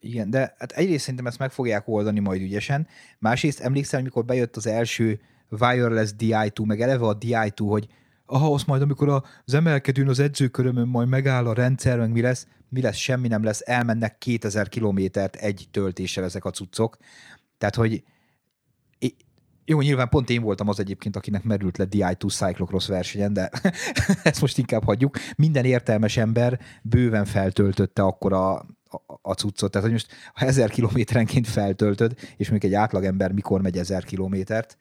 Igen, 0.00 0.30
de 0.30 0.54
hát 0.58 0.72
egyrészt 0.72 1.00
szerintem 1.00 1.26
ezt 1.26 1.38
meg 1.38 1.50
fogják 1.50 1.88
oldani 1.88 2.20
majd 2.20 2.40
ügyesen. 2.40 2.86
Másrészt 3.18 3.60
emlékszem, 3.60 4.00
amikor 4.00 4.24
bejött 4.24 4.56
az 4.56 4.66
első 4.66 5.20
wireless 5.48 6.10
DI2, 6.18 6.66
meg 6.66 6.80
eleve 6.80 7.06
a 7.06 7.18
DI2, 7.18 7.64
hogy 7.68 7.86
ahhoz 8.26 8.64
majd, 8.64 8.82
amikor 8.82 9.22
az 9.44 9.54
emelkedőn 9.54 10.08
az 10.08 10.18
edzőkörömön 10.18 10.88
majd 10.88 11.08
megáll 11.08 11.46
a 11.46 11.54
rendszer, 11.54 11.98
meg 11.98 12.12
mi 12.12 12.20
lesz, 12.20 12.46
mi 12.68 12.80
lesz, 12.80 12.96
semmi 12.96 13.28
nem 13.28 13.42
lesz, 13.42 13.62
elmennek 13.64 14.18
2000 14.18 14.68
kilométert 14.68 15.36
egy 15.36 15.68
töltéssel 15.70 16.24
ezek 16.24 16.44
a 16.44 16.50
cuccok. 16.50 16.96
Tehát, 17.58 17.74
hogy 17.74 18.02
jó, 19.64 19.80
nyilván 19.80 20.08
pont 20.08 20.30
én 20.30 20.42
voltam 20.42 20.68
az 20.68 20.80
egyébként, 20.80 21.16
akinek 21.16 21.42
merült 21.42 21.78
le 21.78 21.86
DI2 21.90 22.32
Cyclocross 22.32 22.86
versenyen, 22.86 23.32
de 23.32 23.50
ezt 24.22 24.40
most 24.40 24.58
inkább 24.58 24.84
hagyjuk. 24.84 25.16
Minden 25.36 25.64
értelmes 25.64 26.16
ember 26.16 26.60
bőven 26.82 27.24
feltöltötte 27.24 28.02
akkor 28.02 28.32
a, 28.32 28.66
a, 29.22 29.32
cuccot. 29.32 29.70
Tehát, 29.70 29.86
hogy 29.86 29.96
most 29.96 30.12
ha 30.34 30.46
ezer 30.46 30.70
kilométerenként 30.70 31.46
feltöltöd, 31.48 32.14
és 32.36 32.50
még 32.50 32.64
egy 32.64 32.74
átlagember 32.74 33.32
mikor 33.32 33.60
megy 33.60 33.78
ezer 33.78 34.04
kilométert, 34.04 34.78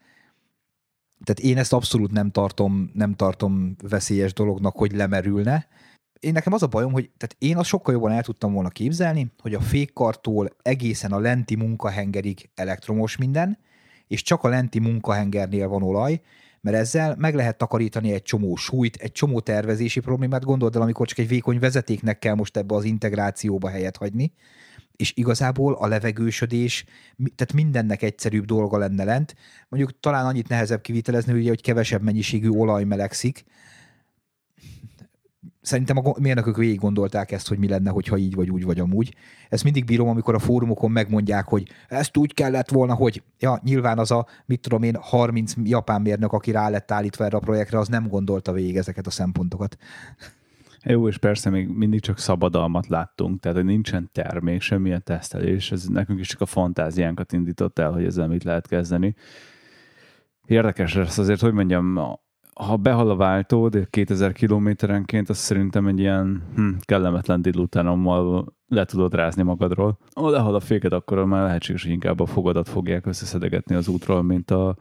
tehát 1.23 1.51
én 1.51 1.57
ezt 1.57 1.73
abszolút 1.73 2.11
nem 2.11 2.31
tartom, 2.31 2.91
nem 2.93 3.13
tartom 3.13 3.75
veszélyes 3.89 4.33
dolognak, 4.33 4.75
hogy 4.75 4.91
lemerülne. 4.91 5.67
Én 6.19 6.31
nekem 6.31 6.53
az 6.53 6.63
a 6.63 6.67
bajom, 6.67 6.91
hogy 6.91 7.11
tehát 7.17 7.35
én 7.37 7.57
azt 7.57 7.67
sokkal 7.69 7.93
jobban 7.93 8.11
el 8.11 8.23
tudtam 8.23 8.53
volna 8.53 8.69
képzelni, 8.69 9.31
hogy 9.41 9.53
a 9.53 9.61
fékkartól 9.61 10.49
egészen 10.61 11.11
a 11.11 11.19
lenti 11.19 11.55
munkahengerig 11.55 12.49
elektromos 12.55 13.17
minden, 13.17 13.57
és 14.07 14.21
csak 14.21 14.43
a 14.43 14.47
lenti 14.47 14.79
munkahengernél 14.79 15.67
van 15.67 15.83
olaj, 15.83 16.21
mert 16.61 16.77
ezzel 16.77 17.15
meg 17.17 17.35
lehet 17.35 17.57
takarítani 17.57 18.11
egy 18.11 18.21
csomó 18.21 18.55
súlyt, 18.55 18.95
egy 18.95 19.11
csomó 19.11 19.39
tervezési 19.39 19.99
problémát. 19.99 20.43
Gondold 20.43 20.75
el, 20.75 20.81
amikor 20.81 21.07
csak 21.07 21.17
egy 21.17 21.27
vékony 21.27 21.59
vezetéknek 21.59 22.19
kell 22.19 22.35
most 22.35 22.57
ebbe 22.57 22.75
az 22.75 22.83
integrációba 22.83 23.69
helyet 23.69 23.97
hagyni, 23.97 24.33
és 24.95 25.13
igazából 25.15 25.73
a 25.73 25.87
levegősödés, 25.87 26.85
tehát 27.35 27.53
mindennek 27.53 28.01
egyszerűbb 28.01 28.45
dolga 28.45 28.77
lenne 28.77 29.03
lent. 29.03 29.35
Mondjuk 29.69 29.99
talán 29.99 30.25
annyit 30.25 30.47
nehezebb 30.47 30.81
kivitelezni, 30.81 31.33
ugye, 31.33 31.49
hogy 31.49 31.61
kevesebb 31.61 32.01
mennyiségű 32.01 32.49
olaj 32.49 32.83
melegszik, 32.83 33.43
szerintem 35.63 35.97
a 35.97 36.13
mérnökök 36.19 36.57
végig 36.57 36.79
gondolták 36.79 37.31
ezt, 37.31 37.47
hogy 37.47 37.57
mi 37.57 37.67
lenne, 37.67 37.89
hogyha 37.89 38.17
így 38.17 38.35
vagy 38.35 38.49
úgy 38.49 38.63
vagy 38.63 38.79
amúgy. 38.79 39.15
Ezt 39.49 39.63
mindig 39.63 39.85
bírom, 39.85 40.07
amikor 40.07 40.35
a 40.35 40.39
fórumokon 40.39 40.91
megmondják, 40.91 41.47
hogy 41.47 41.69
ezt 41.87 42.17
úgy 42.17 42.33
kellett 42.33 42.69
volna, 42.69 42.93
hogy 42.93 43.23
ja, 43.39 43.59
nyilván 43.63 43.97
az 43.97 44.11
a, 44.11 44.25
mit 44.45 44.61
tudom 44.61 44.83
én, 44.83 44.95
30 45.01 45.53
japán 45.63 46.01
mérnök, 46.01 46.31
aki 46.31 46.51
rá 46.51 46.69
lett 46.69 46.91
állítva 46.91 47.25
erre 47.25 47.37
a 47.37 47.39
projektre, 47.39 47.79
az 47.79 47.87
nem 47.87 48.07
gondolta 48.07 48.51
végig 48.51 48.77
ezeket 48.77 49.07
a 49.07 49.11
szempontokat. 49.11 49.77
Jó, 50.85 51.07
és 51.07 51.17
persze 51.17 51.49
még 51.49 51.67
mindig 51.67 52.01
csak 52.01 52.17
szabadalmat 52.17 52.87
láttunk, 52.87 53.39
tehát 53.39 53.57
hogy 53.57 53.65
nincsen 53.65 54.09
termék, 54.11 54.61
semmilyen 54.61 55.03
tesztelés, 55.03 55.71
ez 55.71 55.87
nekünk 55.87 56.19
is 56.19 56.27
csak 56.27 56.41
a 56.41 56.45
fantáziánkat 56.45 57.33
indított 57.33 57.79
el, 57.79 57.91
hogy 57.91 58.05
ezzel 58.05 58.27
mit 58.27 58.43
lehet 58.43 58.67
kezdeni. 58.67 59.15
Érdekes 60.45 60.93
lesz 60.93 61.17
azért, 61.17 61.39
hogy 61.39 61.53
mondjam, 61.53 61.97
ha 62.55 62.77
behal 62.77 63.09
a 63.09 63.15
váltó, 63.15 63.67
de 63.69 63.87
2000 63.89 64.31
kilométerenként, 64.31 65.29
az 65.29 65.37
szerintem 65.37 65.87
egy 65.87 65.99
ilyen 65.99 66.43
hm, 66.55 66.69
kellemetlen 66.79 67.41
dilutánommal 67.41 68.53
le 68.67 68.85
tudod 68.85 69.13
rázni 69.13 69.43
magadról. 69.43 69.97
Ha 70.13 70.29
lehal 70.29 70.55
a 70.55 70.59
féket, 70.59 70.91
akkor 70.91 71.25
már 71.25 71.43
lehetséges, 71.43 71.83
hogy 71.83 71.91
inkább 71.91 72.19
a 72.19 72.25
fogadat 72.25 72.69
fogják 72.69 73.05
összeszedegetni 73.05 73.75
az 73.75 73.87
útról, 73.87 74.21
mint 74.21 74.51
a 74.51 74.77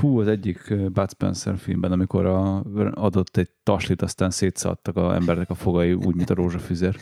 hú, 0.00 0.20
az 0.20 0.26
egyik 0.26 0.74
Bud 0.92 1.10
Spencer 1.10 1.58
filmben, 1.58 1.92
amikor 1.92 2.26
a, 2.26 2.62
adott 2.94 3.36
egy 3.36 3.50
taslit, 3.62 4.02
aztán 4.02 4.30
szétszadtak 4.30 4.96
a 4.96 5.14
embernek 5.14 5.50
a 5.50 5.54
fogai, 5.54 5.92
úgy, 5.92 6.14
mint 6.14 6.30
a 6.30 6.34
rózsafüzér. 6.34 6.96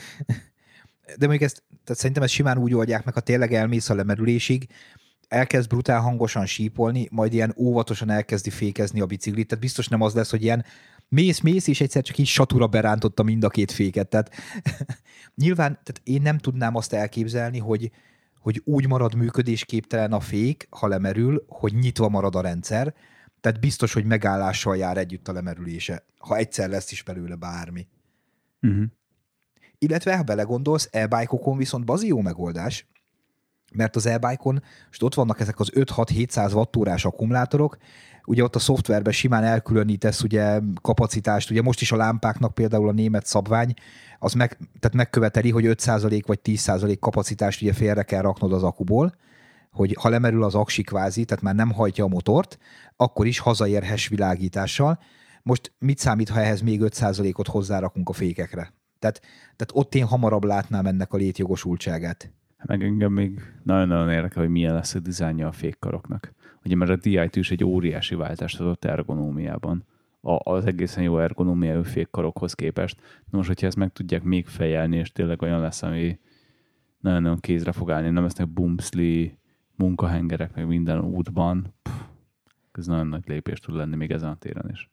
De 1.19 1.27
még 1.27 1.43
ezt, 1.43 1.63
tehát 1.85 2.01
szerintem 2.01 2.23
ezt 2.23 2.33
simán 2.33 2.59
úgy 2.59 2.75
oldják 2.75 3.05
meg, 3.05 3.15
ha 3.15 3.21
tényleg 3.21 3.53
elmész 3.53 3.91
a 3.91 3.95
lemerülésig, 3.95 4.67
elkezd 5.29 5.69
brutál 5.69 6.01
hangosan 6.01 6.47
sípolni, 6.47 7.09
majd 7.11 7.33
ilyen 7.33 7.55
óvatosan 7.57 8.11
elkezdi 8.11 8.51
fékezni 8.51 9.01
a 9.01 9.07
biciklit, 9.07 9.49
tehát 9.49 9.65
biztos 9.65 9.89
nem 9.89 10.01
az 10.01 10.15
lesz, 10.15 10.31
hogy 10.31 10.43
ilyen 10.43 10.65
mész, 11.09 11.41
mész, 11.41 11.67
és 11.67 11.81
egyszer 11.81 12.03
csak 12.03 12.19
így 12.19 12.27
satura 12.27 12.67
berántotta 12.67 13.23
mind 13.23 13.45
a 13.45 13.49
két 13.49 13.71
féket. 13.71 14.09
Tehát 14.09 14.31
nyilván 15.43 15.73
tehát 15.73 16.01
én 16.03 16.23
nem 16.23 16.39
tudnám 16.39 16.75
azt 16.75 16.93
elképzelni, 16.93 17.59
hogy, 17.59 17.91
hogy 18.39 18.63
úgy 18.65 18.89
marad 18.89 19.15
működésképtelen 19.15 20.13
a 20.13 20.21
fék, 20.21 20.67
ha 20.71 20.89
lemerül, 20.89 21.45
hogy 21.49 21.75
nyitva 21.75 22.09
marad 22.09 22.35
a 22.35 22.41
rendszer, 22.41 22.95
tehát 23.41 23.61
biztos, 23.61 23.93
hogy 23.93 24.05
megállással 24.05 24.77
jár 24.77 24.97
együtt 24.97 25.29
a 25.29 25.33
lemerülése, 25.33 26.05
ha 26.19 26.37
egyszer 26.37 26.69
lesz 26.69 26.93
is 26.93 27.03
belőle 27.03 27.35
bármi. 27.35 27.89
Uh-huh. 28.63 28.85
Illetve, 29.79 30.17
ha 30.17 30.23
belegondolsz, 30.23 30.89
e 30.93 31.29
viszont 31.57 31.85
bazi 31.85 32.07
jó 32.07 32.21
megoldás, 32.21 32.87
mert 33.77 33.97
az 33.97 34.07
e-bike-on, 34.07 34.63
és 34.91 35.03
ott 35.03 35.15
vannak 35.15 35.41
ezek 35.41 35.61
az 35.61 35.71
5-6-700 35.75 36.55
wattórás 36.55 37.05
akkumulátorok, 37.05 37.77
ugye 38.25 38.43
ott 38.43 38.55
a 38.55 38.59
szoftverben 38.59 39.13
simán 39.13 39.45
elkülönítesz 39.45 40.23
ugye 40.23 40.61
kapacitást, 40.83 41.51
ugye 41.51 41.63
most 41.63 41.81
is 41.81 41.93
a 41.93 41.97
lámpáknak 41.97 42.55
például 42.55 42.89
a 42.89 42.93
német 42.93 43.27
szabvány, 43.27 43.75
az 44.19 44.33
meg, 44.33 44.59
tehát 44.81 44.97
megköveteli, 44.97 45.51
hogy 45.51 45.65
5% 45.67 46.23
vagy 46.27 46.41
10% 46.45 46.97
kapacitást 47.01 47.63
ugye 47.63 47.73
félre 47.73 48.03
kell 48.03 48.23
raknod 48.23 48.53
az 48.53 48.63
akuból, 48.63 49.15
hogy 49.71 49.97
ha 50.01 50.09
lemerül 50.09 50.45
az 50.45 50.55
aksi 50.55 50.83
kvázi, 50.83 51.25
tehát 51.25 51.43
már 51.43 51.55
nem 51.55 51.73
hajtja 51.73 52.05
a 52.05 52.09
motort, 52.09 52.59
akkor 52.97 53.27
is 53.27 53.39
hazaérhes 53.39 54.09
világítással. 54.09 54.99
Most 55.43 55.73
mit 55.79 55.99
számít, 55.99 56.29
ha 56.29 56.41
ehhez 56.41 56.61
még 56.61 56.81
5%-ot 56.85 57.49
hozzárakunk 57.49 58.09
a 58.09 58.13
fékekre? 58.13 58.73
Tehát, 58.99 59.21
tehát 59.43 59.71
ott 59.73 59.95
én 59.95 60.05
hamarabb 60.05 60.45
látnám 60.45 60.87
ennek 60.87 61.13
a 61.13 61.17
létjogosultságát. 61.17 62.31
Meg 62.67 62.83
engem 62.83 63.13
még 63.13 63.41
nagyon-nagyon 63.63 64.11
érdekel, 64.11 64.43
hogy 64.43 64.53
milyen 64.53 64.75
lesz 64.75 64.95
a 64.95 65.01
dizájnja 65.01 65.49
a 65.49 65.53
fékkaroknak. 65.53 66.33
Ugye 66.65 66.77
mert 66.77 66.91
a 66.91 66.97
DI2 66.97 67.31
is 67.33 67.51
egy 67.51 67.65
óriási 67.65 68.15
váltást 68.15 68.61
adott 68.61 68.85
ergonómiában 68.85 69.85
a, 70.21 70.51
az 70.51 70.67
egészen 70.67 71.03
jó 71.03 71.19
ergonómiájú 71.19 71.83
fékkarokhoz 71.83 72.55
képest. 72.55 73.01
Na 73.31 73.37
most, 73.37 73.49
hogyha 73.49 73.67
ezt 73.67 73.77
meg 73.77 73.93
tudják 73.93 74.23
még 74.23 74.47
fejelni, 74.47 74.97
és 74.97 75.13
tényleg 75.13 75.43
olyan 75.43 75.61
lesz, 75.61 75.83
ami 75.83 76.19
nagyon-nagyon 77.01 77.39
kézre 77.39 77.73
fog 77.73 77.91
állni, 77.91 78.11
nem 78.11 78.23
lesznek 78.23 78.49
bumszli 78.49 79.39
munkahengerek, 79.77 80.55
meg 80.55 80.67
minden 80.67 81.01
útban, 81.01 81.75
pff, 81.83 81.93
ez 82.73 82.87
nagyon 82.87 83.07
nagy 83.07 83.25
lépés 83.27 83.59
tud 83.59 83.75
lenni 83.75 83.97
még 83.97 84.11
ezen 84.11 84.31
a 84.31 84.37
téren 84.37 84.69
is 84.71 84.91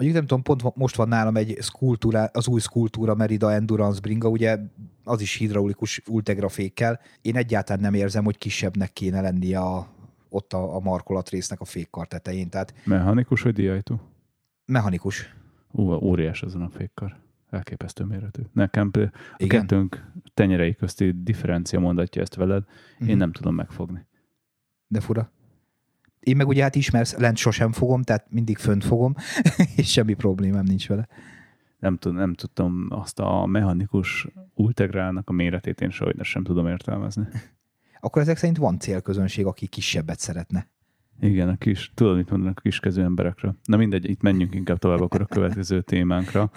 mondjuk 0.00 0.18
nem 0.18 0.26
tudom, 0.26 0.42
pont 0.42 0.76
most 0.76 0.96
van 0.96 1.08
nálam 1.08 1.36
egy 1.36 1.56
skultúra, 1.60 2.24
az 2.32 2.48
új 2.48 2.60
skultúra 2.60 3.14
Merida 3.14 3.52
Endurance 3.52 4.00
bringa, 4.00 4.28
ugye 4.28 4.58
az 5.04 5.20
is 5.20 5.34
hidraulikus 5.34 6.02
Ultegra 6.06 6.48
fékkel. 6.48 7.00
Én 7.22 7.36
egyáltalán 7.36 7.82
nem 7.82 7.94
érzem, 7.94 8.24
hogy 8.24 8.38
kisebbnek 8.38 8.92
kéne 8.92 9.20
lennie 9.20 9.58
a, 9.58 9.88
ott 10.28 10.52
a, 10.52 10.74
a 10.74 10.80
markolatrésznek 10.80 11.60
a 11.60 11.64
fékkar 11.64 12.06
tetején. 12.06 12.48
Tehát, 12.48 12.74
Mechanikus 12.84 13.42
vagy 13.42 13.52
diajtó? 13.52 14.00
Mechanikus. 14.64 15.34
Ú, 15.70 15.92
óriás 15.92 16.42
ezen 16.42 16.62
a 16.62 16.68
fékkar. 16.68 17.16
Elképesztő 17.50 18.04
méretű. 18.04 18.42
Nekem 18.52 18.90
a 18.94 18.98
Igen? 19.36 19.60
kettőnk 19.60 20.12
tenyerei 20.34 20.74
közti 20.74 21.22
differencia 21.22 21.80
mondatja 21.80 22.22
ezt 22.22 22.34
veled, 22.34 22.64
én 23.06 23.14
mm. 23.14 23.18
nem 23.18 23.32
tudom 23.32 23.54
megfogni. 23.54 24.06
De 24.86 25.00
fura. 25.00 25.30
Én 26.20 26.36
meg 26.36 26.48
ugye 26.48 26.62
hát 26.62 26.74
ismersz, 26.74 27.16
lent 27.16 27.36
sosem 27.36 27.72
fogom, 27.72 28.02
tehát 28.02 28.26
mindig 28.30 28.58
fönt 28.58 28.84
fogom, 28.84 29.14
és 29.76 29.90
semmi 29.90 30.14
problémám 30.14 30.64
nincs 30.64 30.88
vele. 30.88 31.08
nem, 31.78 31.96
tud, 31.96 32.14
nem 32.14 32.34
tudtam 32.34 32.86
azt 32.90 33.18
a 33.18 33.46
mechanikus 33.46 34.26
ultegrálnak 34.54 35.28
a 35.28 35.32
méretét 35.32 35.80
én 35.80 35.90
sehogy 35.90 36.24
sem 36.24 36.44
tudom 36.44 36.66
értelmezni. 36.66 37.26
Akkor 38.02 38.22
ezek 38.22 38.36
szerint 38.36 38.58
van 38.58 38.78
célközönség, 38.78 39.46
aki 39.46 39.66
kisebbet 39.66 40.18
szeretne. 40.18 40.68
Igen, 41.20 41.48
a 41.48 41.56
kis, 41.56 41.90
tudod, 41.94 42.16
mit 42.16 42.30
mondanak 42.30 42.58
a 42.58 42.60
kiskező 42.60 43.02
emberekről. 43.02 43.56
Na 43.64 43.76
mindegy, 43.76 44.10
itt 44.10 44.20
menjünk 44.20 44.54
inkább 44.54 44.78
tovább 44.78 45.00
akkor 45.00 45.20
a 45.20 45.26
következő 45.26 45.80
témánkra. 45.92 46.50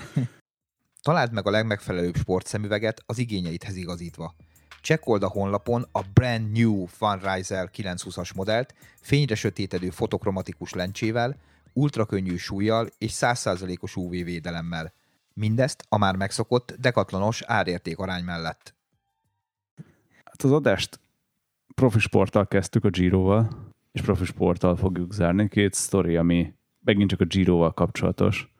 Találd 1.01 1.33
meg 1.33 1.47
a 1.47 1.49
legmegfelelőbb 1.49 2.15
sportszemüveget 2.15 3.03
az 3.05 3.17
igényeidhez 3.17 3.75
igazítva. 3.75 4.35
Csekkold 4.83 5.23
a 5.23 5.27
honlapon 5.27 5.85
a 5.91 6.01
Brand 6.13 6.51
New 6.51 6.85
Funriser 6.85 7.69
920-as 7.73 8.35
modellt 8.35 8.73
fényre 9.01 9.35
sötétedő 9.35 9.89
fotokromatikus 9.89 10.73
lencsével, 10.73 11.35
ultrakönnyű 11.73 12.35
súlyjal 12.35 12.87
és 12.97 13.11
100%-os 13.15 13.95
UV 13.95 14.09
védelemmel. 14.09 14.93
Mindezt 15.33 15.85
a 15.89 15.97
már 15.97 16.15
megszokott 16.15 16.75
dekatlanos 16.79 17.41
árérték 17.41 17.97
arány 17.97 18.23
mellett. 18.23 18.75
Hát 20.23 20.41
az 20.43 20.51
adást 20.51 20.99
profi 21.75 21.99
sporttal 21.99 22.47
kezdtük 22.47 22.85
a 22.85 22.89
Giroval, 22.89 23.71
és 23.91 24.01
profi 24.01 24.25
sporttal 24.25 24.75
fogjuk 24.75 25.13
zárni. 25.13 25.47
Két 25.47 25.73
sztori, 25.73 26.15
ami 26.15 26.53
megint 26.85 27.09
csak 27.09 27.21
a 27.21 27.25
Giroval 27.25 27.73
kapcsolatos. 27.73 28.51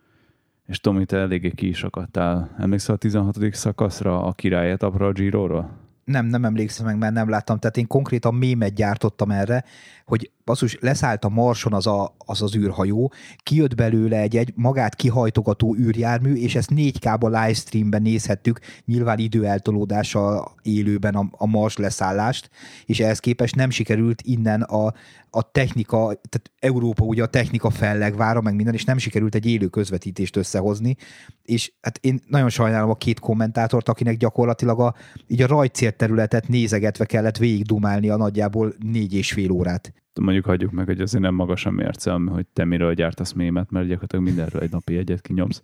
És 0.66 0.80
Tomi, 0.80 1.06
te 1.06 1.18
eléggé 1.18 1.52
ki 1.52 1.68
is 1.68 1.84
akadtál. 1.84 2.56
Emlékszel 2.58 2.96
a 2.96 2.98
16. 2.98 3.54
szakaszra 3.54 4.24
a 4.24 4.34
királyetapra 4.34 5.08
a 5.08 5.12
Giro-ról? 5.12 5.83
Nem, 6.06 6.26
nem 6.26 6.46
emlékszem 6.46 6.86
meg, 6.86 6.98
mert 6.98 7.14
nem 7.14 7.30
láttam. 7.30 7.60
Tehát 7.60 7.78
én 7.78 7.88
konkrétan 7.88 8.34
mémet 8.34 8.74
gyártottam 8.74 9.32
erre, 9.32 9.64
hogy 10.06 10.32
basszus, 10.46 10.78
leszállt 10.80 11.26
a 11.26 11.30
marson 11.30 11.74
az, 11.74 11.88
a, 11.88 12.16
az 12.18 12.42
az 12.42 12.56
űrhajó, 12.56 13.14
kijött 13.44 13.76
belőle 13.76 14.18
egy, 14.18 14.38
egy 14.38 14.54
magát 14.56 14.96
kihajtogató 14.96 15.76
űrjármű, 15.76 16.34
és 16.34 16.56
ezt 16.56 16.70
4K-ba 16.76 17.26
livestreamben 17.26 18.02
nézhettük, 18.02 18.60
nyilván 18.86 19.18
időeltolódással 19.18 20.52
élőben 20.62 21.16
a, 21.16 21.28
a 21.32 21.46
mars 21.46 21.78
leszállást, 21.78 22.50
és 22.86 23.00
ehhez 23.00 23.20
képest 23.20 23.56
nem 23.56 23.70
sikerült 23.70 24.22
innen 24.22 24.62
a, 24.62 24.94
a 25.30 25.52
technika, 25.52 25.98
tehát 25.98 26.52
Európa 26.60 27.04
ugye 27.04 27.24
a 27.24 27.28
technika 27.28 27.70
fellegvára, 27.70 28.42
meg 28.42 28.56
minden, 28.56 28.74
és 28.74 28.84
nem 28.84 28.98
sikerült 28.98 29.36
egy 29.36 29.46
élő 29.46 29.68
közvetítést 29.68 30.36
összehozni, 30.36 30.96
és 31.44 31.72
hát 31.82 31.98
én 32.02 32.20
nagyon 32.28 32.50
sajnálom 32.50 32.90
a 32.90 32.96
két 32.96 33.20
kommentátort, 33.20 33.90
akinek 33.90 34.18
gyakorlatilag 34.18 34.80
a, 34.80 34.96
így 35.28 35.42
a 35.42 35.48
rajtcél 35.48 35.92
területet 35.92 36.48
nézegetve 36.48 37.06
kellett 37.06 37.38
végigdumálni 37.38 38.10
a 38.10 38.18
nagyjából 38.18 38.74
négy 38.80 39.14
és 39.14 39.32
fél 39.32 39.52
órát 39.52 40.03
mondjuk 40.22 40.46
hagyjuk 40.46 40.72
meg, 40.72 40.86
hogy 40.86 41.02
azért 41.02 41.24
nem 41.24 41.36
magas 41.36 41.66
a 41.66 41.72
mérce, 41.72 42.12
hogy 42.12 42.46
te 42.54 42.66
miről 42.66 42.94
gyártasz 42.94 43.32
mémet, 43.32 43.72
mert 43.72 43.86
gyakorlatilag 43.86 44.26
mindenről 44.26 44.62
egy 44.62 44.72
napi 44.72 44.98
egyet 44.98 45.22
kinyomsz. 45.22 45.62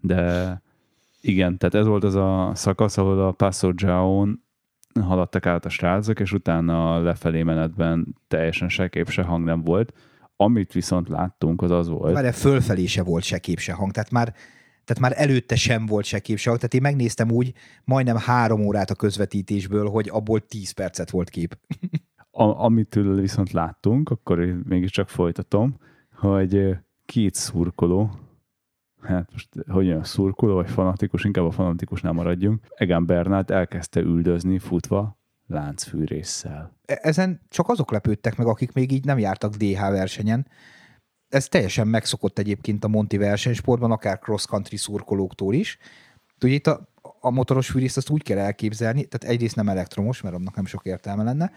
De 0.00 0.62
igen, 1.20 1.58
tehát 1.58 1.74
ez 1.74 1.86
volt 1.86 2.04
az 2.04 2.14
a 2.14 2.52
szakasz, 2.54 2.98
ahol 2.98 3.26
a 3.26 3.32
Passo 3.32 3.72
Giaon 3.72 4.42
haladtak 5.00 5.46
át 5.46 5.64
a 5.64 5.68
srácok, 5.68 6.20
és 6.20 6.32
utána 6.32 6.94
a 6.94 7.02
lefelé 7.02 7.42
menetben 7.42 8.16
teljesen 8.28 8.68
se 8.68 8.88
kép, 8.88 9.08
se 9.08 9.22
hang 9.22 9.44
nem 9.44 9.62
volt. 9.62 9.92
Amit 10.36 10.72
viszont 10.72 11.08
láttunk, 11.08 11.62
az 11.62 11.70
az 11.70 11.88
volt. 11.88 12.14
Már 12.14 12.34
fölfelé 12.34 12.86
se 12.86 13.02
volt 13.02 13.22
se 13.22 13.38
kép, 13.38 13.58
se 13.58 13.72
hang, 13.72 13.90
tehát 13.90 14.10
már 14.10 14.34
tehát 14.84 15.02
már 15.02 15.22
előtte 15.22 15.56
sem 15.56 15.86
volt 15.86 16.04
se 16.04 16.18
kép, 16.18 16.38
se 16.38 16.48
hang. 16.48 16.60
Tehát 16.60 16.74
én 16.74 16.82
megnéztem 16.82 17.30
úgy 17.30 17.52
majdnem 17.84 18.16
három 18.16 18.60
órát 18.60 18.90
a 18.90 18.94
közvetítésből, 18.94 19.88
hogy 19.88 20.08
abból 20.08 20.46
tíz 20.46 20.70
percet 20.70 21.10
volt 21.10 21.30
kép. 21.30 21.58
A, 22.38 22.64
amitől 22.64 23.20
viszont 23.20 23.50
láttunk, 23.50 24.10
akkor 24.10 24.40
én 24.40 24.62
mégiscsak 24.64 25.08
folytatom, 25.08 25.76
hogy 26.14 26.76
két 27.04 27.34
szurkoló, 27.34 28.10
hát 29.00 29.32
most 29.32 29.48
hogy 29.66 29.86
olyan 29.86 30.04
szurkoló 30.04 30.54
vagy 30.54 30.70
fanatikus, 30.70 31.24
inkább 31.24 31.44
a 31.44 31.50
fanatikusnál 31.50 32.12
maradjunk, 32.12 32.66
Egan 32.74 33.06
Bernát 33.06 33.50
elkezdte 33.50 34.00
üldözni 34.00 34.58
futva 34.58 35.18
láncfűrésszel. 35.46 36.76
E, 36.84 36.98
ezen 37.02 37.40
csak 37.48 37.68
azok 37.68 37.90
lepődtek 37.90 38.36
meg, 38.36 38.46
akik 38.46 38.72
még 38.72 38.92
így 38.92 39.04
nem 39.04 39.18
jártak 39.18 39.54
DH 39.54 39.78
versenyen. 39.78 40.46
Ez 41.28 41.48
teljesen 41.48 41.88
megszokott 41.88 42.38
egyébként 42.38 42.84
a 42.84 42.88
Monti 42.88 43.16
versenysportban, 43.16 43.90
akár 43.90 44.18
cross-country 44.18 44.76
szurkolóktól 44.76 45.54
is. 45.54 45.78
Ugye 46.42 46.54
itt 46.54 46.66
a, 46.66 46.88
a 47.20 47.30
motoros 47.30 47.70
fűrészt 47.70 47.96
azt 47.96 48.10
úgy 48.10 48.22
kell 48.22 48.38
elképzelni, 48.38 49.04
tehát 49.04 49.34
egyrészt 49.34 49.56
nem 49.56 49.68
elektromos, 49.68 50.20
mert 50.20 50.34
annak 50.34 50.56
nem 50.56 50.66
sok 50.66 50.84
értelme 50.84 51.22
lenne, 51.22 51.52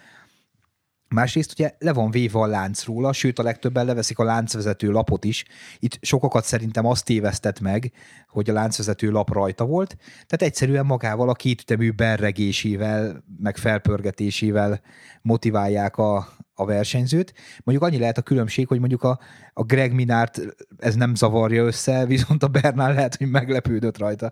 Másrészt 1.12 1.52
ugye 1.52 1.72
le 1.80 1.94
van 1.94 2.12
véve 2.12 2.40
a 2.40 2.46
lánc 2.46 2.86
róla, 2.86 3.14
sőt 3.14 3.40
a 3.40 3.44
legtöbben 3.44 3.86
leveszik 3.86 4.20
a 4.20 4.24
láncvezető 4.24 4.92
lapot 4.92 5.24
is. 5.24 5.46
Itt 5.80 5.98
sokakat 6.02 6.44
szerintem 6.44 6.86
azt 6.86 7.06
tévesztett 7.06 7.60
meg, 7.60 7.92
hogy 8.28 8.50
a 8.50 8.54
láncvezető 8.54 9.10
lap 9.10 9.30
rajta 9.30 9.66
volt, 9.66 9.98
tehát 9.98 10.42
egyszerűen 10.42 10.86
magával 10.86 11.30
a 11.30 11.34
kétütemű 11.34 11.92
berregésével, 11.92 13.24
meg 13.38 13.58
felpörgetésével 13.58 14.82
motiválják 15.22 15.98
a, 15.98 16.28
a 16.54 16.66
versenyzőt. 16.66 17.34
Mondjuk 17.64 17.88
annyi 17.88 18.00
lehet 18.00 18.18
a 18.18 18.22
különbség, 18.22 18.68
hogy 18.68 18.80
mondjuk 18.80 19.04
a, 19.04 19.20
a 19.54 19.64
Greg 19.64 19.94
Minárt 19.94 20.42
ez 20.78 20.96
nem 20.96 21.16
zavarja 21.16 21.64
össze, 21.64 22.06
viszont 22.16 22.44
a 22.44 22.48
Bernál 22.48 22.94
lehet, 22.94 23.16
hogy 23.16 23.30
meglepődött 23.30 23.98
rajta. 23.98 24.32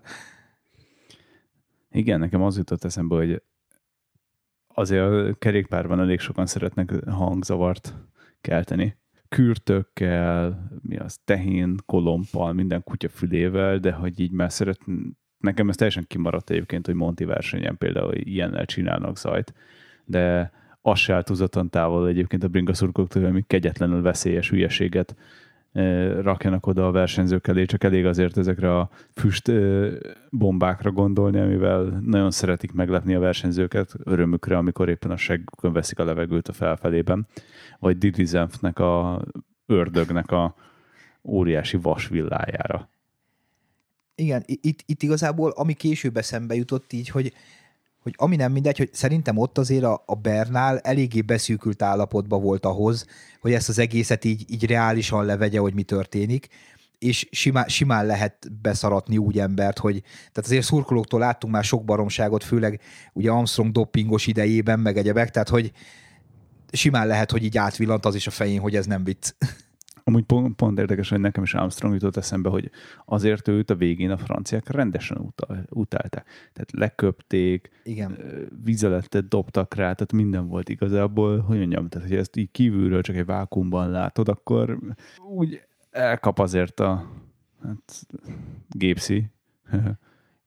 Igen, 1.90 2.18
nekem 2.18 2.42
az 2.42 2.56
jutott 2.56 2.84
eszembe, 2.84 3.14
hogy 3.14 3.42
azért 4.74 5.02
a 5.02 5.34
kerékpárban 5.38 6.00
elég 6.00 6.20
sokan 6.20 6.46
szeretnek 6.46 7.04
hangzavart 7.08 7.94
kelteni. 8.40 8.98
Kürtökkel, 9.28 10.70
mi 10.82 10.96
az, 10.96 11.18
tehén, 11.24 11.76
kolompal, 11.86 12.52
minden 12.52 12.82
kutya 12.82 13.08
fülével, 13.08 13.78
de 13.78 13.92
hogy 13.92 14.20
így 14.20 14.32
már 14.32 14.52
szeret, 14.52 14.78
nekem 15.38 15.68
ez 15.68 15.76
teljesen 15.76 16.04
kimaradt 16.06 16.50
egyébként, 16.50 16.86
hogy 16.86 16.94
Monti 16.94 17.24
versenyen 17.24 17.78
például 17.78 18.14
ilyennel 18.14 18.64
csinálnak 18.64 19.18
zajt, 19.18 19.54
de 20.04 20.52
az 20.80 20.98
se 20.98 21.24
távol 21.70 22.08
egyébként 22.08 22.44
a 22.44 22.48
bringaszurkoktól, 22.48 23.30
hogy 23.30 23.46
kegyetlenül 23.46 24.02
veszélyes 24.02 24.50
hülyeséget 24.50 25.16
rakjanak 26.20 26.66
oda 26.66 26.86
a 26.86 26.90
versenyzők 26.90 27.46
elé, 27.46 27.64
csak 27.64 27.84
elég 27.84 28.06
azért 28.06 28.36
ezekre 28.36 28.78
a 28.78 28.90
füst 29.14 29.52
bombákra 30.30 30.90
gondolni, 30.90 31.40
amivel 31.40 31.82
nagyon 32.04 32.30
szeretik 32.30 32.72
meglepni 32.72 33.14
a 33.14 33.20
versenyzőket 33.20 33.94
örömükre, 34.04 34.56
amikor 34.56 34.88
éppen 34.88 35.10
a 35.10 35.16
seggükön 35.16 35.72
veszik 35.72 35.98
a 35.98 36.04
levegőt 36.04 36.48
a 36.48 36.52
felfelében, 36.52 37.26
vagy 37.78 37.98
Didi 37.98 38.24
Zenfnek 38.24 38.78
a 38.78 39.24
ördögnek 39.66 40.30
a 40.30 40.54
óriási 41.22 41.76
vasvillájára. 41.76 42.88
Igen, 44.14 44.42
itt, 44.46 44.82
itt 44.86 45.02
igazából 45.02 45.50
ami 45.50 45.72
később 45.72 46.16
eszembe 46.16 46.54
jutott 46.54 46.92
így, 46.92 47.08
hogy 47.08 47.32
hogy 48.02 48.14
ami 48.16 48.36
nem 48.36 48.52
mindegy, 48.52 48.78
hogy 48.78 48.88
szerintem 48.92 49.36
ott 49.36 49.58
azért 49.58 49.84
a, 49.84 50.02
a 50.06 50.14
Bernál 50.14 50.78
eléggé 50.78 51.20
beszűkült 51.20 51.82
állapotban 51.82 52.42
volt 52.42 52.64
ahhoz, 52.64 53.06
hogy 53.40 53.52
ezt 53.52 53.68
az 53.68 53.78
egészet 53.78 54.24
így, 54.24 54.44
így 54.48 54.66
reálisan 54.66 55.24
levegye, 55.24 55.58
hogy 55.58 55.74
mi 55.74 55.82
történik, 55.82 56.48
és 56.98 57.28
simán, 57.30 57.68
simán 57.68 58.06
lehet 58.06 58.52
beszaratni 58.62 59.16
úgy 59.16 59.38
embert, 59.38 59.78
hogy 59.78 60.00
tehát 60.00 60.38
azért 60.38 60.64
szurkolóktól 60.64 61.20
láttunk 61.20 61.52
már 61.52 61.64
sok 61.64 61.84
baromságot, 61.84 62.44
főleg 62.44 62.80
ugye 63.12 63.30
Armstrong 63.30 63.72
doppingos 63.72 64.26
idejében, 64.26 64.80
meg 64.80 64.96
egyebek, 64.96 65.30
tehát 65.30 65.48
hogy 65.48 65.72
simán 66.72 67.06
lehet, 67.06 67.30
hogy 67.30 67.44
így 67.44 67.58
átvillant 67.58 68.04
az 68.04 68.14
is 68.14 68.26
a 68.26 68.30
fején, 68.30 68.60
hogy 68.60 68.76
ez 68.76 68.86
nem 68.86 69.04
vicc. 69.04 69.32
Amúgy 70.10 70.24
pont, 70.24 70.56
pont 70.56 70.78
érdekes, 70.78 71.08
hogy 71.08 71.20
nekem 71.20 71.42
is 71.42 71.54
Armstrong 71.54 71.94
jutott 71.94 72.16
eszembe, 72.16 72.48
hogy 72.48 72.70
azért 73.04 73.48
őt 73.48 73.70
a 73.70 73.74
végén 73.74 74.10
a 74.10 74.16
franciák 74.16 74.68
rendesen 74.68 75.16
utal, 75.16 75.64
utálták. 75.68 76.26
Tehát 76.52 76.70
leköpték, 76.72 77.70
Igen. 77.84 78.18
vizelettet 78.64 79.28
dobtak 79.28 79.74
rá, 79.74 79.92
tehát 79.92 80.12
minden 80.12 80.48
volt 80.48 80.68
igazából, 80.68 81.38
hogy 81.38 81.58
mondjam, 81.58 81.88
tehát 81.88 82.08
hogy 82.08 82.16
ezt 82.16 82.36
így 82.36 82.50
kívülről 82.50 83.02
csak 83.02 83.16
egy 83.16 83.24
vákumban 83.24 83.90
látod, 83.90 84.28
akkor 84.28 84.78
úgy 85.28 85.62
elkap 85.90 86.38
azért 86.38 86.80
a 86.80 87.06
hát, 87.62 88.06
gépszi, 88.68 89.30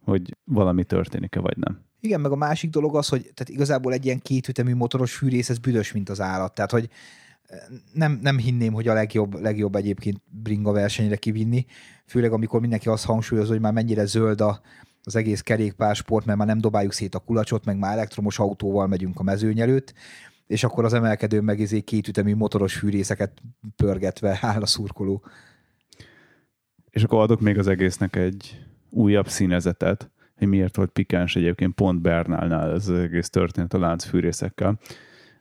hogy 0.06 0.38
valami 0.43 0.84
történik-e, 0.84 1.39
vagy 1.39 1.58
nem. 1.58 1.80
Igen, 1.99 2.21
meg 2.21 2.32
a 2.32 2.36
másik 2.36 2.69
dolog 2.69 2.95
az, 2.95 3.08
hogy 3.08 3.21
tehát 3.21 3.49
igazából 3.49 3.93
egy 3.93 4.06
ilyen 4.06 4.19
kétütemű 4.19 4.76
motoros 4.76 5.15
fűrész, 5.15 5.49
ez 5.49 5.58
büdös, 5.58 5.91
mint 5.91 6.10
az 6.10 6.21
állat. 6.21 6.54
Tehát, 6.54 6.71
hogy 6.71 6.89
nem, 7.94 8.20
nem 8.22 8.38
hinném, 8.38 8.74
hogy 8.74 8.88
a 8.88 8.94
legjobb, 8.94 9.42
legjobb 9.42 9.76
egyébként 9.76 10.22
bringa 10.44 10.72
versenyre 10.72 11.16
kivinni, 11.16 11.66
főleg 12.06 12.32
amikor 12.32 12.60
mindenki 12.60 12.89
azt 12.89 13.06
hangsúlyozza, 13.06 13.52
hogy 13.52 13.62
már 13.62 13.74
mennyire 13.74 14.06
zöld 14.06 14.42
a, 14.42 14.62
az 15.04 15.16
egész 15.16 15.42
kerékpársport, 15.42 16.26
mert 16.26 16.38
már 16.38 16.48
nem 16.48 16.62
dobáljuk 16.62 16.94
szét 16.94 17.16
a 17.16 17.20
kulacsot, 17.20 17.66
meg 17.66 17.78
már 17.78 17.94
elektromos 17.94 18.39
autóval 18.39 18.88
megyünk 18.88 19.20
a 19.20 19.24
mezőny 19.24 19.60
előtt, 19.60 19.94
és 20.48 20.63
akkor 20.63 20.86
az 20.86 20.94
emelkedő 20.94 21.42
meg 21.42 21.60
izé 21.60 21.82
kétütemű 21.82 22.36
motoros 22.36 22.76
fűrészeket 22.76 23.42
pörgetve 23.76 24.38
áll 24.42 24.62
a 24.62 24.66
szurkoló. 24.66 25.24
És 26.89 27.04
akkor 27.04 27.22
adok 27.22 27.42
még 27.42 27.58
az 27.58 27.68
egésznek 27.68 28.16
egy 28.16 28.66
újabb 28.89 29.28
színezetet, 29.28 30.12
hogy 30.38 30.48
miért 30.48 30.76
volt 30.76 30.89
pikáns 30.89 31.36
egyébként 31.36 31.74
pont 31.74 32.02
Bernálnál 32.02 32.72
ez 32.72 32.88
az 32.88 33.00
egész 33.00 33.30
történet 33.30 33.74
a 33.74 33.80
láncfűrészekkel. 33.80 34.80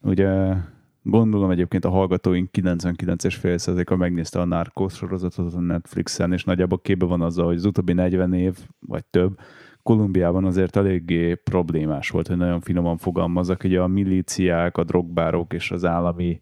Ugye 0.01 0.55
Gondolom 1.02 1.50
egyébként 1.50 1.84
a 1.84 1.90
hallgatóink 1.90 2.48
99,5%-a 2.52 3.96
megnézte 3.96 4.40
a 4.40 4.44
Narcos 4.44 4.94
sorozatot 4.94 5.54
a 5.54 5.60
Netflixen, 5.60 6.32
és 6.32 6.44
nagyjából 6.44 6.80
képbe 6.80 7.06
van 7.06 7.20
azzal, 7.20 7.46
hogy 7.46 7.56
az 7.56 7.64
utóbbi 7.64 7.92
40 7.92 8.32
év, 8.32 8.58
vagy 8.80 9.04
több, 9.04 9.38
Kolumbiában 9.82 10.44
azért 10.44 10.76
eléggé 10.76 11.34
problémás 11.34 12.10
volt, 12.10 12.26
hogy 12.26 12.36
nagyon 12.36 12.60
finoman 12.60 12.96
fogalmazok, 12.96 13.60
hogy 13.60 13.76
a 13.76 13.86
milíciák, 13.86 14.76
a 14.76 14.84
drogbárok 14.84 15.52
és 15.52 15.70
az 15.70 15.84
állami 15.84 16.40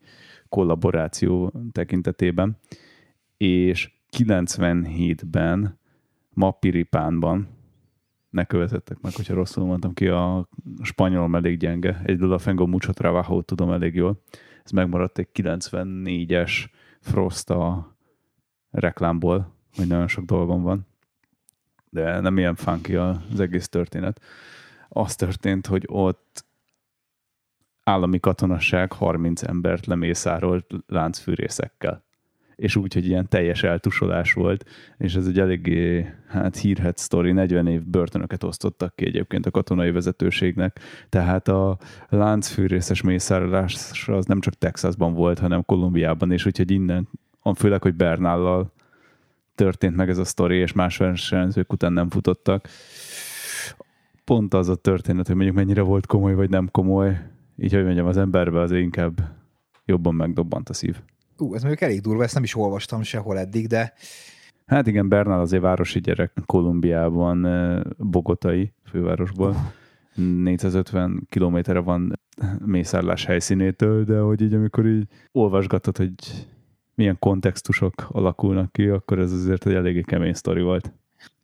kollaboráció 0.48 1.52
tekintetében. 1.72 2.56
És 3.36 3.92
97-ben 4.18 5.78
Mapiripánban, 6.32 7.48
ne 8.30 8.44
követettek 8.44 9.00
meg, 9.00 9.14
hogyha 9.14 9.34
rosszul 9.34 9.64
mondtam 9.64 9.92
ki, 9.92 10.06
a 10.06 10.48
spanyolom 10.82 11.34
elég 11.34 11.58
gyenge. 11.58 12.00
Egyedül 12.04 12.32
a 12.32 12.38
Fengo 12.38 12.66
Mucho 12.66 12.92
Trabajo 12.92 13.42
tudom 13.42 13.70
elég 13.70 13.94
jól. 13.94 14.22
Ez 14.64 14.70
megmaradt 14.70 15.18
egy 15.18 15.28
94-es 15.34 16.66
Frost 17.00 17.50
a 17.50 17.96
reklámból, 18.70 19.54
hogy 19.76 19.86
nagyon 19.86 20.08
sok 20.08 20.24
dolgom 20.24 20.62
van. 20.62 20.86
De 21.90 22.20
nem 22.20 22.38
ilyen 22.38 22.54
funky 22.54 22.96
az 22.96 23.40
egész 23.40 23.68
történet. 23.68 24.20
Az 24.88 25.16
történt, 25.16 25.66
hogy 25.66 25.84
ott 25.86 26.44
állami 27.82 28.20
katonasság 28.20 28.92
30 28.92 29.42
embert 29.42 29.86
lemészárolt 29.86 30.74
láncfűrészekkel 30.86 32.04
és 32.60 32.76
úgy, 32.76 32.94
hogy 32.94 33.06
ilyen 33.06 33.28
teljes 33.28 33.62
eltusolás 33.62 34.32
volt, 34.32 34.64
és 34.96 35.14
ez 35.14 35.26
egy 35.26 35.38
eléggé 35.38 36.06
hát 36.26 36.56
hírhet 36.56 36.98
sztori, 36.98 37.32
40 37.32 37.66
év 37.66 37.82
börtönöket 37.84 38.44
osztottak 38.44 38.96
ki 38.96 39.06
egyébként 39.06 39.46
a 39.46 39.50
katonai 39.50 39.90
vezetőségnek, 39.90 40.80
tehát 41.08 41.48
a 41.48 41.78
láncfűrészes 42.08 43.02
mészárlás 43.02 44.08
az 44.08 44.26
nem 44.26 44.40
csak 44.40 44.54
Texasban 44.54 45.14
volt, 45.14 45.38
hanem 45.38 45.64
Kolumbiában, 45.64 46.32
és 46.32 46.46
úgyhogy 46.46 46.70
innen, 46.70 47.08
főleg, 47.54 47.82
hogy 47.82 47.94
Bernállal 47.94 48.72
történt 49.54 49.96
meg 49.96 50.08
ez 50.08 50.18
a 50.18 50.24
sztori, 50.24 50.56
és 50.56 50.72
más 50.72 50.96
versenyzők 50.96 51.72
után 51.72 51.92
nem 51.92 52.10
futottak. 52.10 52.68
Pont 54.24 54.54
az 54.54 54.68
a 54.68 54.74
történet, 54.74 55.26
hogy 55.26 55.36
mondjuk 55.36 55.56
mennyire 55.56 55.82
volt 55.82 56.06
komoly, 56.06 56.34
vagy 56.34 56.50
nem 56.50 56.68
komoly, 56.70 57.18
így 57.56 57.72
hogy 57.72 57.84
mondjam, 57.84 58.06
az 58.06 58.16
emberbe 58.16 58.60
az 58.60 58.72
inkább 58.72 59.20
jobban 59.84 60.14
megdobbant 60.14 60.68
a 60.68 60.72
szív. 60.72 61.00
Ú, 61.40 61.54
ez 61.54 61.60
mondjuk 61.60 61.82
elég 61.82 62.00
durva, 62.00 62.22
ezt 62.22 62.34
nem 62.34 62.42
is 62.42 62.56
olvastam 62.56 63.02
sehol 63.02 63.38
eddig, 63.38 63.66
de... 63.66 63.92
Hát 64.66 64.86
igen, 64.86 65.08
Bernal 65.08 65.40
azért 65.40 65.62
városi 65.62 66.00
gyerek 66.00 66.32
Kolumbiában, 66.46 67.46
Bogotai 67.98 68.72
fővárosból. 68.84 69.72
450 70.14 71.26
kilométerre 71.28 71.78
van 71.78 72.20
mészárlás 72.64 73.24
helyszínétől, 73.24 74.04
de 74.04 74.18
hogy 74.18 74.40
így 74.40 74.54
amikor 74.54 74.86
így 74.86 75.06
olvasgatod, 75.32 75.96
hogy 75.96 76.14
milyen 76.94 77.18
kontextusok 77.18 78.06
alakulnak 78.08 78.72
ki, 78.72 78.88
akkor 78.88 79.18
ez 79.18 79.32
azért 79.32 79.66
egy 79.66 79.74
eléggé 79.74 80.00
kemény 80.00 80.32
sztori 80.32 80.62
volt. 80.62 80.92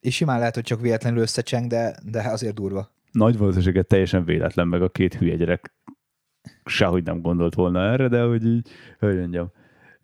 És 0.00 0.14
simán 0.14 0.38
lehet, 0.38 0.54
hogy 0.54 0.64
csak 0.64 0.80
véletlenül 0.80 1.20
összecseng, 1.20 1.66
de, 1.66 1.96
de 2.10 2.28
azért 2.28 2.54
durva. 2.54 2.90
Nagy 3.10 3.38
valószínűséggel 3.38 3.82
teljesen 3.82 4.24
véletlen, 4.24 4.68
meg 4.68 4.82
a 4.82 4.88
két 4.88 5.14
hülye 5.14 5.36
gyerek 5.36 5.74
sehogy 6.64 7.04
nem 7.04 7.20
gondolt 7.20 7.54
volna 7.54 7.80
erre, 7.80 8.08
de 8.08 8.22
hogy 8.22 8.46
így, 8.46 8.68
hogy 8.98 9.18
mondjam, 9.18 9.52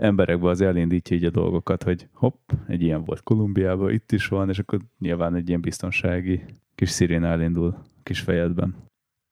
emberekbe 0.03 0.49
az 0.49 0.61
elindítja 0.61 1.17
így 1.17 1.25
a 1.25 1.31
dolgokat, 1.31 1.83
hogy 1.83 2.09
hopp, 2.13 2.51
egy 2.67 2.83
ilyen 2.83 3.05
volt 3.05 3.23
Kolumbiában, 3.23 3.93
itt 3.93 4.13
is 4.13 4.29
van, 4.29 4.49
és 4.49 4.59
akkor 4.59 4.81
nyilván 4.99 5.35
egy 5.35 5.49
ilyen 5.49 5.61
biztonsági 5.61 6.45
kis 6.75 6.91
szirén 6.91 7.25
elindul 7.25 7.69
a 7.69 7.83
kis 8.03 8.21
fejedben. 8.21 8.75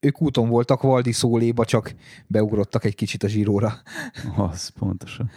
Ők 0.01 0.23
úton 0.23 0.49
voltak 0.49 0.83
Valdi 0.83 1.13
szóléba, 1.13 1.65
csak 1.65 1.95
beugrottak 2.27 2.85
egy 2.85 2.95
kicsit 2.95 3.23
a 3.23 3.29
zsíróra. 3.29 3.73
Az 4.37 4.69
pontosan. 4.69 5.31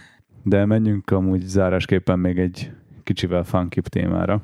De 0.44 0.66
menjünk 0.66 1.12
amúgy 1.12 1.42
zárásképpen 1.42 2.20
még 2.20 2.40
egy 2.40 2.72
kicsivel 3.04 3.44
funkibb 3.44 3.88
témára. 3.88 4.44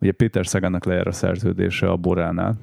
Ugye 0.00 0.12
Péter 0.12 0.46
Szagának 0.46 0.84
lejár 0.84 1.06
a 1.06 1.12
szerződése 1.12 1.90
a 1.90 1.96
Boránál. 1.96 2.58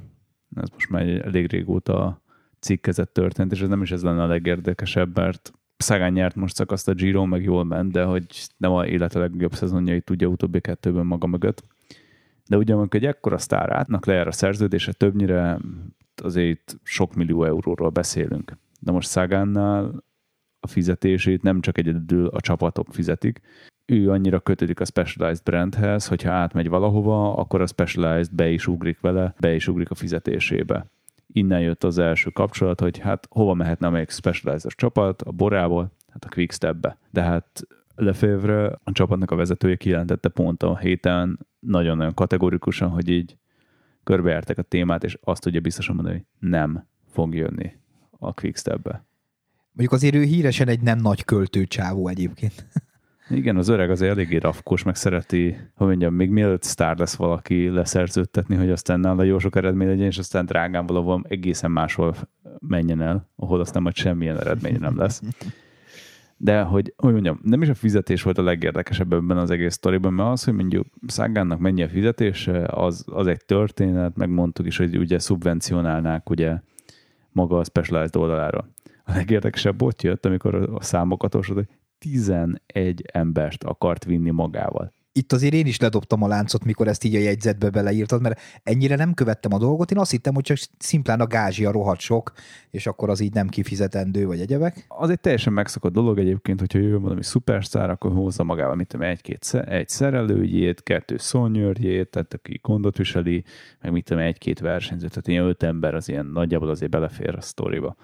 Ez 0.56 0.70
most 0.74 0.90
már 0.90 1.08
elég 1.08 1.52
régóta 1.52 2.22
cikkezett 2.60 3.14
történt, 3.14 3.52
és 3.52 3.62
ez 3.62 3.70
nem 3.70 3.82
is 3.82 3.92
ez 3.92 4.04
lenne 4.04 4.24
a 4.24 4.28
legérdekesebb, 4.28 5.16
mert 5.16 5.54
Szagán 5.78 6.14
nyert 6.14 6.36
most 6.36 6.56
szakaszt 6.56 6.88
a 6.88 6.94
Giro, 6.94 7.26
meg 7.26 7.44
jól 7.44 7.64
ment, 7.64 7.92
de 7.92 8.04
hogy 8.04 8.26
nem 8.58 8.72
a 8.72 8.86
élete 8.86 9.20
legjobb 9.20 9.54
szezonjait 9.54 10.04
tudja 10.04 10.28
utóbbi 10.28 10.62
kettőben 10.62 11.06
maga 11.06 11.28
mögött. 11.28 11.64
De 12.48 12.58
ugye 12.58 12.74
amikor 12.74 13.00
egy 13.00 13.06
ekkora 13.06 13.38
sztárátnak 13.38 14.06
lejár 14.06 14.28
a 14.28 14.32
szerződése, 14.32 14.94
többnyire 14.94 15.60
azért 16.24 16.78
sok 16.84 17.16
millió 17.16 17.44
euróról 17.44 17.90
beszélünk. 17.90 18.58
De 18.80 18.92
most 18.92 19.08
Szagánnál 19.08 20.04
a 20.60 20.68
fizetését 20.68 21.42
nem 21.42 21.62
csak 21.62 21.78
egyedül 21.78 22.28
a 22.28 22.42
csapatok 22.42 22.88
fizetik, 22.94 23.42
ő 23.86 24.10
annyira 24.10 24.40
kötődik 24.40 24.80
a 24.80 24.86
Specialized 24.86 25.44
brandhez, 25.44 26.08
hogyha 26.08 26.32
átmegy 26.32 26.70
valahova, 26.70 27.36
akkor 27.36 27.62
a 27.62 27.68
Specialized 27.68 28.34
be 28.34 28.50
is 28.50 28.68
ugrik 28.68 29.00
vele, 29.00 29.34
be 29.40 29.56
is 29.56 29.68
ugrik 29.68 29.90
a 29.90 29.96
fizetésébe 29.96 30.86
innen 31.36 31.62
jött 31.62 31.84
az 31.84 31.98
első 31.98 32.30
kapcsolat, 32.30 32.80
hogy 32.80 32.98
hát 32.98 33.28
hova 33.30 33.54
mehetne 33.54 33.90
még 33.90 34.10
specialized 34.10 34.72
csapat, 34.72 35.22
a 35.22 35.32
Borából, 35.32 35.92
hát 36.10 36.26
a 36.26 36.30
Quickstepbe. 36.30 36.98
De 37.12 37.22
hát 37.22 37.62
Lefevre, 37.96 38.66
a 38.84 38.92
csapatnak 38.92 39.32
a 39.32 39.36
vezetője 39.36 39.76
kijelentette 39.76 40.30
pont 40.30 40.64
a 40.64 40.78
héten 40.78 41.40
nagyon-nagyon 41.60 42.14
kategorikusan, 42.14 42.90
hogy 42.90 43.10
így 43.10 43.38
körbejártak 44.04 44.58
a 44.58 44.62
témát, 44.62 45.04
és 45.04 45.18
azt 45.22 45.42
tudja 45.42 45.60
biztosan 45.60 45.96
mondani, 45.96 46.16
hogy 46.16 46.50
nem 46.50 46.88
fog 47.12 47.36
jönni 47.36 47.72
a 48.20 48.34
Quickstepbe. 48.34 49.06
Mondjuk 49.72 49.92
azért 49.92 50.16
ő 50.16 50.24
híresen 50.24 50.68
egy 50.68 50.82
nem 50.82 50.98
nagy 50.98 51.24
költő 51.24 51.66
csávó 51.66 52.08
egyébként. 52.08 52.66
Igen, 53.30 53.58
az 53.58 53.68
öreg 53.68 53.90
az 53.90 54.02
eléggé 54.02 54.38
rafkos, 54.38 54.84
meg 54.84 54.96
szereti, 54.96 55.58
hogy 55.76 55.88
mondjam, 55.88 56.14
még 56.14 56.30
mielőtt 56.30 56.64
sztár 56.64 56.98
lesz 56.98 57.16
valaki 57.16 57.70
leszerződtetni, 57.70 58.56
hogy 58.56 58.70
aztán 58.70 59.00
nála 59.00 59.24
jó 59.24 59.40
sok 59.40 59.56
eredmény 59.56 59.88
legyen, 59.88 60.06
és 60.06 60.18
aztán 60.18 60.46
drágán 60.46 60.86
valahol 60.86 61.26
egészen 61.28 61.72
máshol 61.72 62.16
menjen 62.60 63.02
el, 63.02 63.30
ahol 63.36 63.60
aztán 63.60 63.82
majd 63.82 63.96
semmilyen 63.96 64.40
eredmény 64.40 64.80
nem 64.80 64.98
lesz. 64.98 65.22
De 66.38 66.62
hogy, 66.62 66.94
hogy 66.98 67.12
mondjam, 67.12 67.40
nem 67.44 67.62
is 67.62 67.70
a 67.70 67.74
fizetés 67.74 68.24
volt 68.24 68.38
a 68.38 68.44
legérdekesebb 68.44 69.14
ebben 69.14 69.38
az 69.38 69.52
egész 69.52 69.74
sztoriban, 69.74 70.14
mert 70.14 70.30
az, 70.30 70.44
hogy 70.44 70.54
mondjuk 70.54 70.88
Szágánnak 71.08 71.60
mennyi 71.60 71.84
a 71.84 71.90
fizetése, 71.90 72.66
az, 72.66 73.06
az 73.12 73.28
egy 73.28 73.46
történet, 73.46 74.16
megmondtuk 74.16 74.66
is, 74.66 74.78
hogy 74.78 74.98
ugye 74.98 75.20
szubvencionálnák 75.20 76.30
ugye 76.30 76.60
maga 77.32 77.58
a 77.58 77.64
Specialized 77.64 78.16
oldaláról. 78.16 78.74
A 79.04 79.12
legérdekesebb 79.12 79.82
ott 79.82 80.02
jött, 80.02 80.26
amikor 80.26 80.56
a 80.56 80.82
számokat 80.82 81.36
olvasod, 81.36 81.56
hogy 81.56 81.68
11 82.06 83.02
embert 83.14 83.64
akart 83.64 84.06
vinni 84.06 84.30
magával. 84.30 84.94
Itt 85.12 85.32
azért 85.32 85.54
én 85.54 85.66
is 85.66 85.80
ledobtam 85.80 86.22
a 86.22 86.28
láncot, 86.28 86.64
mikor 86.64 86.88
ezt 86.88 87.04
így 87.04 87.16
a 87.16 87.20
jegyzetbe 87.20 87.70
beleírtad, 87.70 88.22
mert 88.22 88.40
ennyire 88.64 88.96
nem 88.96 89.14
követtem 89.14 89.54
a 89.54 89.58
dolgot. 89.58 89.92
Én 89.92 89.98
azt 89.98 90.12
hittem, 90.12 90.34
hogy 90.34 90.44
csak 90.44 90.58
szimplán 90.78 91.20
a 91.20 91.28
gázsi 91.28 91.66
a 91.66 91.72
rohadt 91.72 92.00
sok, 92.00 92.32
és 92.72 92.88
akkor 92.88 93.10
az 93.10 93.20
így 93.20 93.34
nem 93.34 93.48
kifizetendő, 93.48 94.26
vagy 94.26 94.40
egyebek. 94.40 94.86
Az 94.88 95.10
egy 95.10 95.20
teljesen 95.20 95.54
megszokott 95.54 95.94
dolog 95.94 96.20
egyébként, 96.20 96.60
hogyha 96.60 96.80
jön 96.80 97.02
valami 97.02 97.24
szupersztár, 97.24 97.90
akkor 97.90 98.12
hozza 98.12 98.44
magával, 98.44 98.76
mit 98.76 98.88
tudom, 98.88 99.08
egy-két 99.08 99.54
egy 99.54 99.90
szerelőjét, 99.90 100.84
kettő 100.84 101.18
szonyőrjét, 101.18 102.10
tehát 102.10 102.34
aki 102.34 102.60
gondot 102.64 102.98
viseli, 102.98 103.44
meg 103.82 103.92
mit 103.92 104.04
tudom, 104.06 104.24
egy-két 104.24 104.60
versenyzőt, 104.60 105.10
tehát 105.10 105.28
ilyen 105.28 105.46
öt 105.46 105.64
ember 105.64 105.96
az 105.96 106.10
ilyen 106.10 106.26
nagyjából 106.26 106.70
azért 106.70 106.92
belefér 106.92 107.36
a 107.36 107.42
sztoriba 107.42 107.96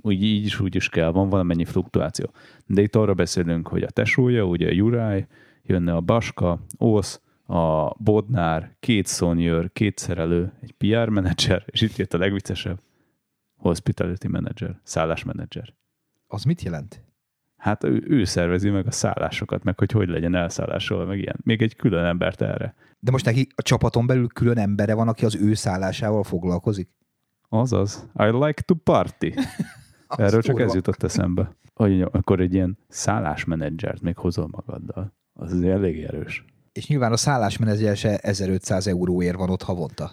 úgy 0.00 0.22
így 0.22 0.44
is 0.44 0.60
úgy 0.60 0.74
is 0.74 0.88
kell, 0.88 1.10
van 1.10 1.28
valamennyi 1.28 1.64
fluktuáció. 1.64 2.30
De 2.66 2.82
itt 2.82 2.96
arra 2.96 3.14
beszélünk, 3.14 3.68
hogy 3.68 3.82
a 3.82 3.90
tesója, 3.90 4.44
ugye 4.44 4.68
a 4.68 4.72
Juraj, 4.72 5.26
jönne 5.62 5.94
a 5.94 6.00
Baska, 6.00 6.60
Ósz, 6.80 7.20
a 7.46 7.94
Bodnár, 7.98 8.76
két 8.80 9.06
szonyőr, 9.06 9.72
két 9.72 9.98
szerelő, 9.98 10.52
egy 10.60 10.72
PR 10.72 11.08
menedzser, 11.08 11.64
és 11.66 11.80
itt 11.80 11.96
jött 11.96 12.14
a 12.14 12.18
legviccesebb, 12.18 12.80
hospitality 13.56 14.28
manager, 14.28 14.80
szállásmenedzser. 14.82 15.74
Az 16.26 16.44
mit 16.44 16.62
jelent? 16.62 17.04
Hát 17.56 17.84
ő, 17.84 18.04
ő 18.06 18.24
szervezi 18.24 18.70
meg 18.70 18.86
a 18.86 18.90
szállásokat, 18.90 19.62
meg 19.62 19.78
hogy 19.78 19.90
hogy 19.90 20.08
legyen 20.08 20.34
elszállásolva, 20.34 21.04
meg 21.04 21.18
ilyen. 21.18 21.36
Még 21.42 21.62
egy 21.62 21.76
külön 21.76 22.04
embert 22.04 22.42
erre. 22.42 22.74
De 22.98 23.10
most 23.10 23.24
neki 23.24 23.46
a 23.54 23.62
csapaton 23.62 24.06
belül 24.06 24.26
külön 24.26 24.58
embere 24.58 24.94
van, 24.94 25.08
aki 25.08 25.24
az 25.24 25.36
ő 25.36 25.54
szállásával 25.54 26.22
foglalkozik? 26.22 26.90
Azaz. 27.54 28.08
I 28.18 28.24
like 28.24 28.62
to 28.62 28.74
party. 28.74 29.26
Erről 30.08 30.42
csak 30.42 30.60
ez 30.60 30.74
jutott 30.74 31.02
eszembe. 31.02 31.56
Hogy 31.74 32.00
akkor 32.00 32.40
egy 32.40 32.54
ilyen 32.54 32.78
szállásmenedzsert 32.88 34.00
még 34.00 34.16
hozol 34.16 34.48
magaddal. 34.50 35.12
Az 35.32 35.52
azért 35.52 35.72
elég 35.72 36.02
erős. 36.02 36.44
És 36.72 36.88
nyilván 36.88 37.12
a 37.12 37.16
szállásmenedzser 37.16 37.96
se 37.96 38.18
1500 38.18 38.86
euróért 38.86 39.36
van 39.36 39.50
ott 39.50 39.62
havonta. 39.62 40.10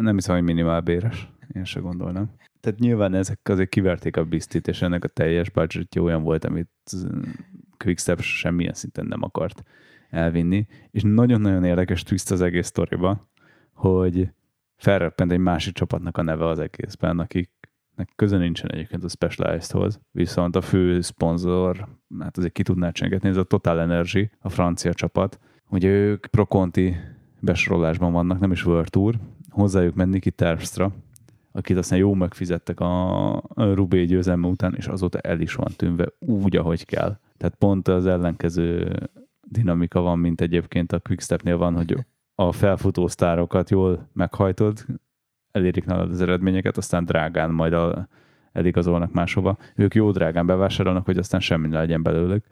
Nem 0.00 0.14
hiszem, 0.14 0.34
hogy 0.34 0.44
minimálbéres. 0.44 1.32
Én 1.54 1.64
se 1.64 1.80
gondolnám. 1.80 2.30
Tehát 2.60 2.78
nyilván 2.78 3.14
ezek 3.14 3.40
azért 3.42 3.68
kiverték 3.68 4.16
a 4.16 4.24
biztit, 4.24 4.68
és 4.68 4.82
ennek 4.82 5.04
a 5.04 5.08
teljes 5.08 5.50
budgetje 5.50 6.00
olyan 6.00 6.22
volt, 6.22 6.44
amit 6.44 6.70
Quickstep 7.76 8.20
semmilyen 8.20 8.74
szinten 8.74 9.06
nem 9.06 9.22
akart 9.22 9.62
elvinni. 10.10 10.66
És 10.90 11.02
nagyon-nagyon 11.04 11.64
érdekes 11.64 12.02
twist 12.02 12.30
az 12.30 12.40
egész 12.40 12.66
sztoriba, 12.66 13.28
hogy 13.72 14.28
felreppent 14.78 15.32
egy 15.32 15.38
másik 15.38 15.74
csapatnak 15.74 16.16
a 16.16 16.22
neve 16.22 16.46
az 16.46 16.58
egészben, 16.58 17.18
akik 17.18 17.50
nek 17.96 18.12
köze 18.16 18.36
nincsen 18.36 18.70
egyébként 18.70 19.04
a 19.04 19.08
Specializedhoz, 19.08 20.00
viszont 20.10 20.56
a 20.56 20.60
fő 20.60 21.00
szponzor, 21.00 21.88
hát 22.18 22.38
azért 22.38 22.52
ki 22.52 22.62
tudná 22.62 22.90
csengetni, 22.90 23.28
ez 23.28 23.36
a 23.36 23.42
Total 23.42 23.80
Energy, 23.80 24.30
a 24.40 24.48
francia 24.48 24.94
csapat. 24.94 25.38
Ugye 25.70 25.88
ők 25.88 26.26
Pro 26.26 26.46
Conti 26.46 26.96
besorolásban 27.40 28.12
vannak, 28.12 28.38
nem 28.38 28.52
is 28.52 28.66
World 28.66 28.90
Tour, 28.90 29.18
hozzájuk 29.48 29.94
menni 29.94 30.18
ki 30.18 30.30
Terpstra, 30.30 30.92
akit 31.52 31.76
aztán 31.76 31.98
jó 31.98 32.14
megfizettek 32.14 32.80
a 32.80 33.42
Rubé 33.54 34.04
győzelme 34.04 34.46
után, 34.46 34.74
és 34.74 34.86
azóta 34.86 35.18
el 35.18 35.40
is 35.40 35.54
van 35.54 35.72
tűnve 35.76 36.06
úgy, 36.18 36.56
ahogy 36.56 36.84
kell. 36.84 37.18
Tehát 37.36 37.54
pont 37.54 37.88
az 37.88 38.06
ellenkező 38.06 38.92
dinamika 39.42 40.00
van, 40.00 40.18
mint 40.18 40.40
egyébként 40.40 40.92
a 40.92 41.00
Quickstepnél 41.00 41.56
van, 41.56 41.74
hogy 41.74 41.96
a 42.40 42.52
felfutó 42.52 43.06
sztárokat 43.06 43.70
jól 43.70 44.08
meghajtod, 44.12 44.84
elérik 45.50 45.84
nálad 45.84 46.10
az 46.10 46.20
eredményeket, 46.20 46.76
aztán 46.76 47.04
drágán 47.04 47.50
majd 47.50 47.72
a, 47.72 48.08
eligazolnak 48.52 49.12
máshova. 49.12 49.56
Ők 49.74 49.94
jó 49.94 50.10
drágán 50.10 50.46
bevásárolnak, 50.46 51.04
hogy 51.04 51.18
aztán 51.18 51.40
semmi 51.40 51.68
ne 51.68 51.78
legyen 51.78 52.02
belőlük. 52.02 52.44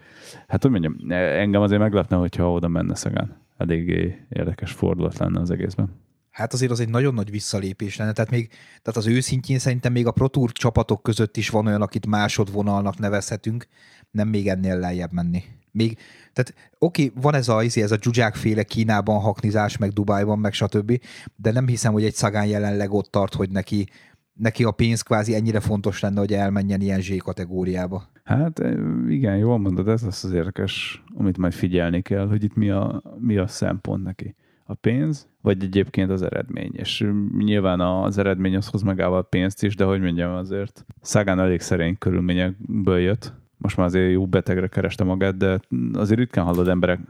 Hát 0.47 0.63
hogy 0.63 0.71
mondjam, 0.71 0.97
engem 1.11 1.63
azért 1.63 1.81
meglepne, 1.81 2.17
hogyha 2.17 2.53
oda 2.53 2.69
menne 2.69 2.95
Szegán. 2.95 3.37
Eléggé 3.57 4.27
érdekes 4.29 4.73
fordulat 4.73 5.19
lenne 5.19 5.41
az 5.41 5.51
egészben. 5.51 5.89
Hát 6.31 6.53
azért 6.53 6.71
az 6.71 6.81
egy 6.81 6.89
nagyon 6.89 7.15
nagy 7.15 7.31
visszalépés 7.31 7.97
lenne. 7.97 8.13
Tehát, 8.13 8.31
még, 8.31 8.49
tehát 8.83 8.97
az 8.97 9.07
őszintjén 9.07 9.59
szerintem 9.59 9.93
még 9.93 10.07
a 10.07 10.13
Pro 10.13 10.29
Tour 10.29 10.53
csapatok 10.53 11.03
között 11.03 11.37
is 11.37 11.49
van 11.49 11.67
olyan, 11.67 11.83
akit 11.83 12.07
másodvonalnak 12.07 12.99
nevezhetünk, 12.99 13.67
nem 14.11 14.29
még 14.29 14.49
ennél 14.49 14.79
lejjebb 14.79 15.13
menni. 15.13 15.43
Még, 15.77 15.99
tehát 16.33 16.55
oké, 16.79 17.13
van 17.21 17.35
ez 17.35 17.49
a, 17.49 17.63
ez 17.63 17.93
a 17.93 17.97
dzsuzsák 17.97 18.35
féle 18.35 18.63
Kínában 18.63 19.21
haknizás, 19.21 19.77
meg 19.77 19.91
Dubájban, 19.91 20.39
meg 20.39 20.53
stb., 20.53 21.01
de 21.37 21.53
nem 21.53 21.67
hiszem, 21.67 21.93
hogy 21.93 22.05
egy 22.05 22.15
szagán 22.15 22.47
jelenleg 22.47 22.93
ott 22.93 23.11
tart, 23.11 23.35
hogy 23.35 23.51
neki, 23.51 23.87
neki 24.33 24.65
a 24.65 24.71
pénz 24.71 25.03
kvázi 25.03 25.35
ennyire 25.35 25.61
fontos 25.61 26.01
lenne, 26.01 26.19
hogy 26.19 26.33
elmenjen 26.33 26.81
ilyen 26.81 27.01
Z 27.01 27.17
kategóriába. 27.19 28.09
Hát 28.25 28.63
igen, 29.09 29.37
jól 29.37 29.59
mondod, 29.59 29.89
ez 29.89 30.03
az 30.03 30.25
az 30.25 30.33
érdekes, 30.33 31.05
amit 31.15 31.39
majd 31.39 31.53
figyelni 31.53 32.03
kell, 32.03 32.29
hogy 32.29 32.45
itt 32.45 32.55
mi 32.55 32.71
a, 32.71 33.03
mi 33.19 33.37
a 33.37 33.47
szempont 33.47 34.03
neki. 34.03 34.35
A 34.65 34.75
pénz, 34.75 35.29
vagy 35.41 35.63
egyébként 35.63 36.11
az 36.11 36.23
eredmény. 36.23 36.71
És 36.73 37.11
nyilván 37.39 37.81
az 37.81 38.19
eredmény 38.19 38.57
az 38.57 38.69
hoz 38.69 38.83
magával 38.83 39.29
pénzt 39.29 39.63
is, 39.63 39.77
de 39.77 39.85
hogy 39.85 40.01
mondjam 40.01 40.35
azért, 40.35 40.85
Szagán 41.01 41.41
elég 41.41 41.61
szerény 41.61 41.99
körülményekből 41.99 42.99
jött, 42.99 43.33
most 43.57 43.77
már 43.77 43.87
azért 43.87 44.13
jó 44.13 44.27
betegre 44.27 44.67
kereste 44.67 45.05
magát, 45.05 45.37
de 45.37 45.61
azért 45.93 46.19
ritkán 46.19 46.45
hallod, 46.45 46.69
emberek, 46.69 47.01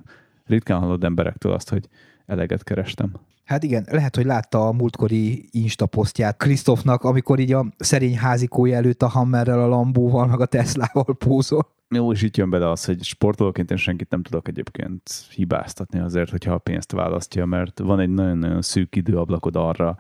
ritkán 0.47 0.81
hallod 0.81 1.05
emberektől 1.05 1.53
azt, 1.53 1.69
hogy 1.69 1.89
eleget 2.27 2.63
kerestem. 2.63 3.13
Hát 3.45 3.63
igen, 3.63 3.87
lehet, 3.91 4.17
hogy 4.17 4.25
látta 4.25 4.67
a 4.67 4.73
múltkori 4.73 5.49
Insta 5.51 5.87
posztját 5.87 6.37
Krisztofnak, 6.37 7.03
amikor 7.03 7.39
így 7.39 7.53
a 7.53 7.67
szerény 7.79 8.17
házikója 8.17 8.77
előtt 8.77 9.03
a 9.03 9.09
Hammerrel, 9.09 9.63
a 9.63 9.67
Lambóval, 9.67 10.27
meg 10.27 10.41
a 10.41 10.47
Teslával 10.47 11.17
pózol. 11.19 11.75
Jó, 11.89 12.13
és 12.13 12.23
itt 12.23 12.37
jön 12.37 12.51
bele 12.51 12.71
az, 12.71 12.85
hogy 12.85 13.03
sportolóként 13.03 13.71
én 13.71 13.77
senkit 13.77 14.11
nem 14.11 14.23
tudok 14.23 14.49
egyébként 14.49 15.11
hibáztatni 15.31 15.99
azért, 15.99 16.31
hogyha 16.31 16.53
a 16.53 16.59
pénzt 16.59 16.93
választja, 16.93 17.45
mert 17.45 17.79
van 17.79 18.01
egy 18.01 18.09
nagyon-nagyon 18.11 18.63
szűk 18.63 18.97
időablakod 18.97 19.57
arra, 19.57 19.97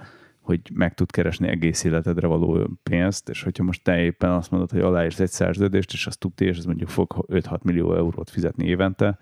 hogy 0.46 0.60
meg 0.74 0.94
tud 0.94 1.10
keresni 1.10 1.48
egész 1.48 1.84
életedre 1.84 2.26
való 2.26 2.70
pénzt, 2.82 3.28
és 3.28 3.42
hogyha 3.42 3.64
most 3.64 3.82
te 3.82 3.98
éppen 3.98 4.30
azt 4.30 4.50
mondod, 4.50 4.70
hogy 4.70 4.80
aláírsz 4.80 5.20
egy 5.20 5.30
szerződést, 5.30 5.92
és 5.92 6.06
azt 6.06 6.18
tudti, 6.18 6.44
és 6.44 6.58
ez 6.58 6.64
mondjuk 6.64 6.88
fog 6.88 7.26
5-6 7.28 7.62
millió 7.62 7.94
eurót 7.96 8.30
fizetni 8.30 8.66
évente, 8.66 9.18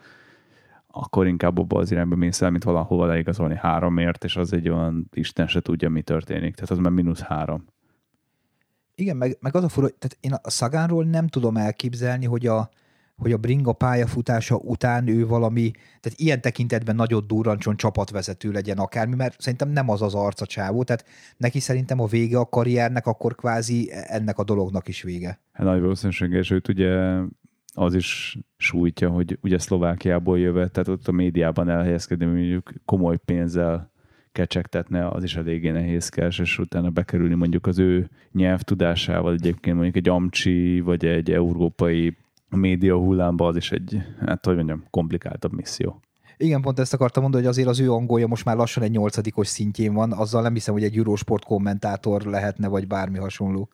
akkor 0.87 1.27
inkább 1.27 1.59
abba 1.59 1.79
az 1.79 1.91
irányba 1.91 2.17
mész 2.17 2.43
el, 2.43 2.51
mint 2.51 2.65
valahova 2.65 3.07
leigazolni 3.07 3.57
háromért, 3.57 4.25
és 4.25 4.37
az 4.37 4.53
egy 4.53 4.69
olyan 4.69 5.09
Isten 5.13 5.47
se 5.47 5.61
tudja, 5.61 5.89
mi 5.89 6.03
történik. 6.03 6.55
Tehát 6.55 6.71
az 6.71 6.79
már 6.79 6.93
mínusz 6.93 7.21
három. 7.21 7.65
Igen, 8.95 9.17
meg, 9.17 9.37
meg 9.41 9.55
az 9.57 9.65
a 9.65 9.69
fura, 9.69 9.89
tehát 9.89 10.17
én 10.21 10.33
a 10.43 10.51
Szagánról 10.51 11.05
nem 11.05 11.27
tudom 11.27 11.57
elképzelni, 11.57 12.27
hogy 12.27 12.47
a, 12.47 12.69
hogy 13.17 13.33
a 13.33 13.37
Bringa 13.37 13.73
pályafutása 13.73 14.57
után 14.57 15.09
ő 15.09 15.27
valami, 15.27 15.71
tehát 16.01 16.19
ilyen 16.19 16.41
tekintetben 16.41 16.95
nagyot 16.95 17.27
durrancson 17.27 17.77
csapatvezető 17.77 18.51
legyen 18.51 18.79
akármi, 18.79 19.15
mert 19.15 19.41
szerintem 19.41 19.71
nem 19.71 19.89
az 19.91 20.03
az 20.03 20.15
arca 20.15 20.47
csávó, 20.47 20.83
tehát 20.83 21.05
neki 21.37 21.61
szerintem 21.61 22.01
a 22.01 22.07
vége 22.07 22.39
a 22.39 22.49
karriernek, 22.49 23.07
akkor 23.07 23.35
kvázi 23.35 23.91
ennek 23.93 24.39
a 24.39 24.45
dolognak 24.45 24.89
is 24.89 25.03
vége. 25.03 25.41
Hát 25.53 25.67
nagy 25.67 25.81
valószínűséggel, 25.81 26.39
és 26.39 26.51
őt 26.51 26.69
ugye 26.69 27.21
az 27.75 27.95
is 27.95 28.39
sújtja, 28.57 29.09
hogy 29.09 29.39
ugye 29.43 29.59
Szlovákiából 29.59 30.39
jövet, 30.39 30.73
tehát 30.73 30.89
ott 30.89 31.09
a 31.09 31.13
médiában 31.13 31.69
elhelyezkedni, 31.69 32.25
mondjuk 32.25 32.73
komoly 32.85 33.17
pénzzel 33.25 33.93
kecsegtetne, 34.33 35.09
az 35.09 35.23
is 35.23 35.37
eléggé 35.37 35.71
nehézkes, 35.71 36.39
és 36.39 36.59
utána 36.59 36.91
bekerülni 36.91 37.35
mondjuk 37.35 37.67
az 37.67 37.79
ő 37.79 38.09
nyelvtudásával 38.33 39.33
egyébként 39.33 39.75
mondjuk 39.75 39.97
egy 39.97 40.09
amcsi, 40.09 40.81
vagy 40.81 41.05
egy 41.05 41.31
európai 41.31 42.17
média 42.57 42.97
hullámba, 42.97 43.47
az 43.47 43.57
is 43.57 43.73
egy, 43.73 44.03
hát 44.27 44.45
hogy 44.45 44.55
mondjam, 44.55 44.85
komplikáltabb 44.91 45.53
misszió. 45.53 46.01
Igen, 46.37 46.61
pont 46.61 46.79
ezt 46.79 46.95
akartam 46.95 47.23
mondani, 47.23 47.43
hogy 47.43 47.53
azért 47.53 47.69
az 47.69 47.81
ő 47.81 47.93
angolja 47.93 48.27
most 48.27 48.45
már 48.45 48.57
lassan 48.57 48.83
egy 48.83 48.91
nyolcadikos 48.91 49.47
szintjén 49.47 49.95
van, 49.95 50.13
azzal 50.13 50.43
nem 50.43 50.53
hiszem, 50.53 50.75
hogy 50.75 50.85
egy 50.85 50.97
Eurosport 50.97 51.45
kommentátor 51.45 52.23
lehetne, 52.23 52.69
vagy 52.69 52.87
bármi 52.87 53.19
hasonló. 53.19 53.69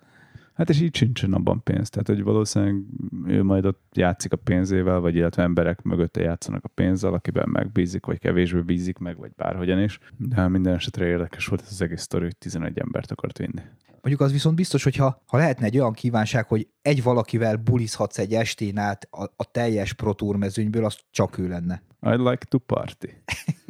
Hát 0.61 0.71
és 0.71 0.81
így 0.81 0.95
sincsen 0.95 1.33
abban 1.33 1.63
pénz. 1.63 1.91
Tehát, 1.91 2.07
hogy 2.07 2.23
valószínűleg 2.23 2.83
ő 3.27 3.43
majd 3.43 3.67
ott 3.67 3.83
játszik 3.93 4.33
a 4.33 4.37
pénzével, 4.37 5.01
vagy 5.01 5.15
illetve 5.15 5.43
emberek 5.43 5.83
mögötte 5.83 6.21
játszanak 6.23 6.65
a 6.65 6.69
pénzzel, 6.69 7.13
akiben 7.13 7.49
megbízik, 7.49 8.07
vagy 8.07 8.19
kevésbé 8.19 8.61
bízik 8.61 8.99
meg, 8.99 9.17
vagy 9.17 9.31
bárhogyan 9.37 9.83
is. 9.83 9.99
De 10.17 10.49
minden 10.49 10.75
esetre 10.75 11.07
érdekes 11.07 11.47
volt 11.47 11.61
ez 11.61 11.69
az 11.71 11.83
egész 11.83 12.01
sztori, 12.01 12.25
hogy 12.25 12.37
11 12.37 12.79
embert 12.79 13.11
akart 13.11 13.39
vinni. 13.39 13.63
Mondjuk 13.91 14.21
az 14.21 14.33
viszont 14.33 14.57
biztos, 14.57 14.85
hogy 14.85 14.97
ha, 14.97 15.23
ha 15.27 15.37
lehetne 15.37 15.67
egy 15.67 15.79
olyan 15.79 15.93
kívánság, 15.93 16.47
hogy 16.47 16.69
egy 16.83 17.03
valakivel 17.03 17.57
bulizhatsz 17.57 18.19
egy 18.19 18.33
estén 18.33 18.79
át 18.79 19.09
a, 19.11 19.23
a 19.23 19.51
teljes 19.51 19.93
Pro 19.93 20.33
mezőnyből, 20.37 20.85
az 20.85 20.99
csak 21.11 21.39
ő 21.39 21.49
lenne. 21.49 21.83
I 22.03 22.17
like 22.17 22.45
to 22.49 22.59
party. 22.59 23.09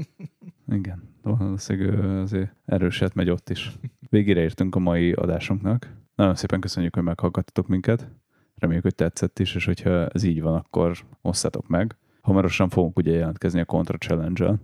Igen, 0.79 1.03
valószínűleg 1.23 2.05
azért 2.05 2.55
erőset 2.65 3.15
megy 3.15 3.31
ott 3.31 3.51
is. 3.51 3.73
Végére 4.09 4.41
értünk 4.41 4.75
a 4.75 4.79
mai 4.79 5.13
adásunknak. 5.13 5.99
Nagyon 6.21 6.35
szépen 6.35 6.61
köszönjük, 6.61 6.95
hogy 6.95 7.03
meghallgattatok 7.03 7.67
minket. 7.67 8.09
Reméljük, 8.57 8.85
hogy 8.85 8.95
tetszett 8.95 9.39
is, 9.39 9.55
és 9.55 9.65
hogyha 9.65 10.07
ez 10.07 10.23
így 10.23 10.43
van, 10.43 10.55
akkor 10.55 10.97
osszátok 11.23 11.69
meg. 11.69 11.97
Hamarosan 12.21 12.69
fogunk 12.69 12.99
ugye 12.99 13.13
jelentkezni 13.13 13.61
a 13.61 13.65
Contra 13.65 13.99
Challenge-el. 13.99 14.61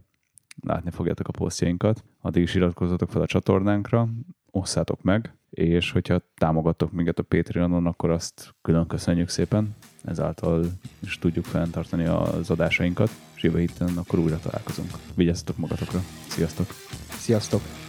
Látni 0.63 0.91
fogjátok 0.91 1.29
a 1.29 1.31
posztjainkat. 1.31 2.05
Addig 2.21 2.43
is 2.43 2.55
iratkozzatok 2.55 3.11
fel 3.11 3.23
a 3.23 3.27
csatornánkra, 3.27 4.09
osszátok 4.51 5.03
meg, 5.03 5.35
és 5.51 5.91
hogyha 5.91 6.21
támogattok 6.35 6.93
minket 6.93 7.19
a 7.19 7.23
Patreonon, 7.23 7.87
akkor 7.87 8.11
azt 8.11 8.55
külön 8.63 8.87
köszönjük 8.87 9.29
szépen. 9.29 9.75
Ezáltal 10.05 10.65
is 11.01 11.19
tudjuk 11.19 11.45
fenntartani 11.45 12.05
az 12.05 12.51
adásainkat, 12.51 13.11
és 13.35 13.43
jövő 13.43 13.59
héten 13.59 13.97
akkor 13.97 14.19
újra 14.19 14.39
találkozunk. 14.39 14.91
Vigyázzatok 15.15 15.57
magatokra. 15.57 16.01
Sziasztok! 16.29 16.67
Sziasztok! 17.09 17.86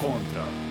Contra. 0.00 0.69